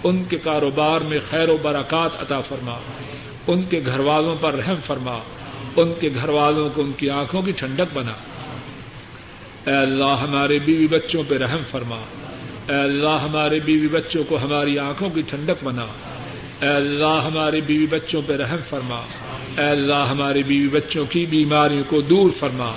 ان 0.03 0.23
کے 0.23 0.37
کاروبار 0.37 1.01
میں 1.01 1.19
خیر 1.29 1.49
و 1.49 1.57
برکات 1.61 2.21
عطا 2.21 2.41
فرما۔ 2.41 2.77
ان 3.47 3.61
کے 3.63 3.79
گھر 3.85 3.99
والوں 3.99 4.35
پر 4.41 4.53
رحم 4.53 4.75
فرما۔ 4.85 5.19
ان 5.75 5.93
کے 5.99 6.09
گھر 6.15 6.29
والوں 6.29 6.69
کو 6.75 6.81
ان 6.81 6.91
کی 6.97 7.09
آنکھوں 7.09 7.41
کی 7.41 7.51
ٹھنڈک 7.51 7.97
بنا۔ 7.97 8.13
اے 9.65 9.73
اللہ 9.73 10.15
ہمارے 10.21 10.59
بیوی 10.59 10.87
بچوں 10.87 11.23
پہ 11.27 11.37
رحم 11.37 11.59
فرما۔ 11.71 11.95
اے 12.69 12.75
اللہ 12.75 13.17
ہمارے 13.23 13.59
بیوی 13.65 13.87
بچوں 13.87 14.23
کو 14.23 14.37
ہماری 14.43 14.79
آنکھوں 14.79 15.09
کی 15.09 15.21
ٹھنڈک 15.21 15.63
بنا 15.63 15.85
اے 16.61 16.67
اللہ 16.67 17.21
ہمارے 17.25 17.61
بیوی 17.61 17.87
بچوں 17.89 18.21
پہ 18.27 18.33
رحم 18.33 18.57
فرما۔ 18.69 19.01
اے 19.57 19.69
اللہ 19.69 20.07
ہمارے 20.09 20.41
بیوی 20.47 20.67
بچوں 20.67 21.05
کی 21.09 21.25
بیماریوں 21.25 21.83
کو 21.87 22.01
دور 22.01 22.31
فرما۔ 22.39 22.71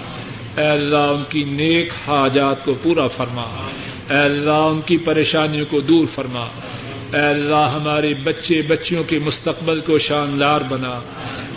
اے 0.56 0.66
اللہ 0.66 0.96
ان 0.96 1.22
کی 1.28 1.44
نیک 1.44 1.90
حاجات 2.06 2.64
کو 2.64 2.74
پورا 2.82 3.06
فرما۔ 3.06 3.68
اے 4.10 4.18
اللہ 4.18 4.50
ان 4.50 4.80
کی 4.86 4.96
پریشانیوں 4.96 5.66
کو 5.70 5.80
دور 5.80 6.06
فرما۔ 6.14 6.46
اے 7.12 7.20
اللہ 7.20 7.72
ہمارے 7.74 8.14
بچے 8.14 8.62
بچیوں 8.68 9.04
کے 9.04 9.18
مستقبل 9.18 9.80
کو 9.80 9.98
شاندار 9.98 10.60
بنا۔ 10.60 11.00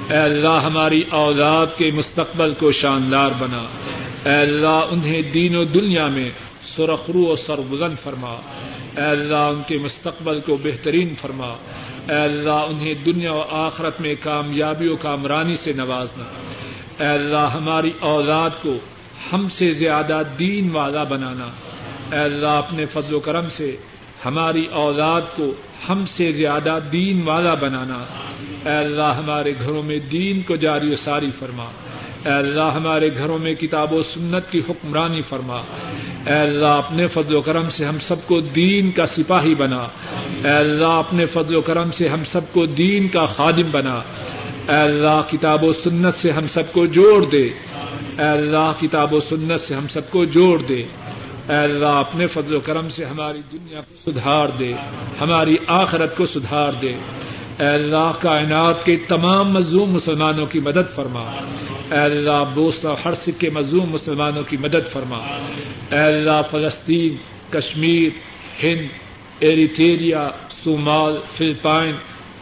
اے 0.10 0.18
اللہ 0.18 0.62
ہماری 0.66 1.04
اولاد 1.10 1.68
کے 1.78 1.92
مستقبل 1.92 2.54
کو 2.60 2.72
شاندار 2.72 3.32
بنا۔ 3.40 3.66
اے 4.26 4.32
اللہ، 4.32 4.86
انہیں 4.92 5.22
دین 5.22 5.56
و 5.56 5.64
دنیا 5.64 6.08
میں 6.08 6.30
سرخرو 6.66 7.20
و 7.20 7.36
سربلند 7.36 7.96
فرما۔ 8.04 8.32
اے 8.98 9.02
اللہ، 9.02 9.36
ان 9.36 9.62
کے 9.68 9.78
مستقبل 9.78 10.40
کو 10.46 10.58
بہترین 10.64 11.14
فرما۔ 11.22 11.48
اے 12.10 12.16
اللہ، 12.16 12.50
انہیں 12.50 12.94
دنیا 13.06 13.34
و 13.34 13.44
آخرت 13.50 14.02
میں 14.02 14.16
کامیابی 14.24 14.88
و 14.88 14.96
کامرانی 14.96 15.56
سے 15.56 15.74
نوازنا۔ 15.74 16.24
اے 17.04 17.10
اللہ، 17.10 17.50
ہماری 17.54 17.92
اولاد 18.00 18.50
کو 18.62 18.78
ہم 19.34 19.50
سے 19.50 19.74
زیادہ 19.74 20.22
دین 20.40 20.70
والا 20.72 21.04
بنانا۔ 21.04 21.46
اے 22.16 22.24
اللہ، 22.24 22.48
اپنے 22.48 22.86
فضل 22.86 23.14
و 23.14 23.20
کرم 23.20 23.50
سے 23.50 23.76
ہماری 24.26 24.66
اولاد 24.72 25.22
کو 25.36 25.54
ہم 25.90 26.06
سے 26.06 26.32
زیادہ 26.32 26.80
دین 26.92 27.22
والا 27.24 27.54
بنانا۔ 27.54 28.06
اے 28.66 28.78
اللہ، 28.78 29.16
ہمارے 29.18 29.54
گھروں 29.60 29.84
میں 29.84 30.00
دین 30.00 30.42
کو 30.42 30.56
جاری 30.56 30.94
و 30.94 30.96
ساری 30.96 31.32
فرما۔ 31.40 31.66
اے 32.26 32.32
اللہ 32.32 32.72
ہمارے 32.74 33.10
گھروں 33.18 33.38
میں 33.38 33.54
کتاب 33.54 33.94
و 33.94 34.04
سنت 34.04 34.52
کی 34.52 34.62
حکمرانی 34.70 35.22
فرما۔ 35.22 35.62
اے 36.28 36.34
اللہ 36.34 36.66
اپنے 36.66 37.08
فضل 37.08 37.36
و 37.36 37.42
کرم 37.42 37.70
سے 37.70 37.86
ہم 37.86 38.00
سب 38.00 38.16
کو 38.28 38.42
دین 38.42 38.92
کا 38.92 39.08
سپاہی 39.08 39.56
بنا۔ 39.56 39.88
اے 40.44 40.50
اللہ 40.50 40.86
اپنے 40.86 41.26
فضل 41.26 41.56
و 41.56 41.62
کرم 41.62 41.92
سے 41.92 42.08
ہم 42.08 42.24
سب 42.26 42.42
کو 42.52 42.66
دین 42.66 43.08
کا 43.08 43.26
خادم 43.26 43.72
بنا۔ 43.72 43.94
اے 44.70 44.76
اللہ 44.76 45.22
کتاب 45.32 45.64
و 45.64 45.74
سنت 45.74 46.16
سے 46.16 46.32
ہم 46.32 46.48
سب 46.48 46.72
کو 46.72 46.86
جوڑ 46.86 47.26
دے۔ 47.26 47.50
اے 48.18 48.24
اللہ 48.24 48.72
کتاب 48.82 49.14
و 49.14 49.20
سنت 49.20 49.62
سے 49.62 49.76
ہم 49.76 49.88
سب 49.88 50.12
کو 50.12 50.26
جوڑ 50.26 50.62
دے۔ 50.62 50.84
اے 51.50 51.56
اللہ 51.56 51.86
اپنے 51.86 52.28
فضل 52.28 52.56
و 52.56 52.60
کرم 52.60 52.90
سے 52.90 53.06
ہماری 53.06 53.42
دنیا 53.52 53.82
کو 53.82 54.12
سدھار 54.12 54.48
دے۔ 54.60 54.74
ہماری 55.22 55.56
آخرت 55.68 56.18
کو 56.18 56.26
سدھار 56.26 56.70
دے۔ 56.82 56.94
اے 57.60 57.68
اللہ 57.68 58.12
کائنات 58.22 58.86
کے 58.86 58.96
تمام 58.96 59.50
مظلوم 59.50 59.92
مسلمانوں 59.92 60.46
کی 60.46 60.60
مدد 60.60 60.96
فرما۔ 60.96 61.24
اے 61.92 62.00
اللہ 62.00 62.44
بوسہ 62.54 62.96
ہر 63.06 63.14
سکھ 63.14 63.40
کے 63.40 63.50
مظلوم 63.50 63.90
مسلمانوں 63.90 64.44
کی 64.44 64.58
مدد 64.58 64.92
فرما۔ 64.94 65.18
اے 65.92 66.00
اللہ 66.00 66.42
فلسطین، 66.52 67.16
کشمیر، 67.50 68.10
ہند 68.64 68.88
ایریتھیریا 69.40 70.30
صومال، 70.64 71.18
فلپائن، 71.38 71.96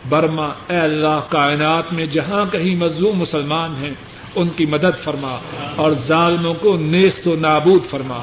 برما۔ 0.09 0.45
اے 0.45 0.77
اللہ 0.77 1.19
کائنات 1.29 1.93
میں 1.93 2.05
جہاں 2.05 2.45
کہیں 2.51 2.75
مظلوم 2.75 3.17
مسلمان 3.17 3.75
ہیں، 3.81 3.91
ان 4.35 4.49
کی 4.55 4.65
مدد 4.65 5.03
فرما۔ 5.03 5.37
اور 5.75 5.91
ظالموں 5.91 6.53
کو 6.53 6.77
نیست 6.77 7.27
و 7.27 7.35
نابود 7.39 7.85
فرما۔ 7.89 8.21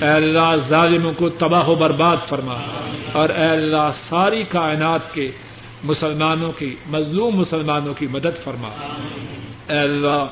اے 0.00 0.08
اللہ 0.08 0.56
ظالموں 0.68 1.12
کو 1.16 1.28
تباہ 1.28 1.68
و 1.68 1.74
برباد 1.74 2.16
فرما۔ 2.28 2.56
اور 3.12 3.28
اے 3.28 3.44
اللہ 3.44 3.90
ساری 4.08 4.42
کائنات 4.48 5.14
کے 5.14 5.30
مسلمانوں 5.84 6.52
کی 6.52 6.76
مظلوم 6.86 7.36
مسلمانوں 7.36 7.94
کی 7.94 8.06
مدد 8.06 8.44
فرما۔ 8.44 8.68
اے 9.68 9.78
اللہ 9.78 10.26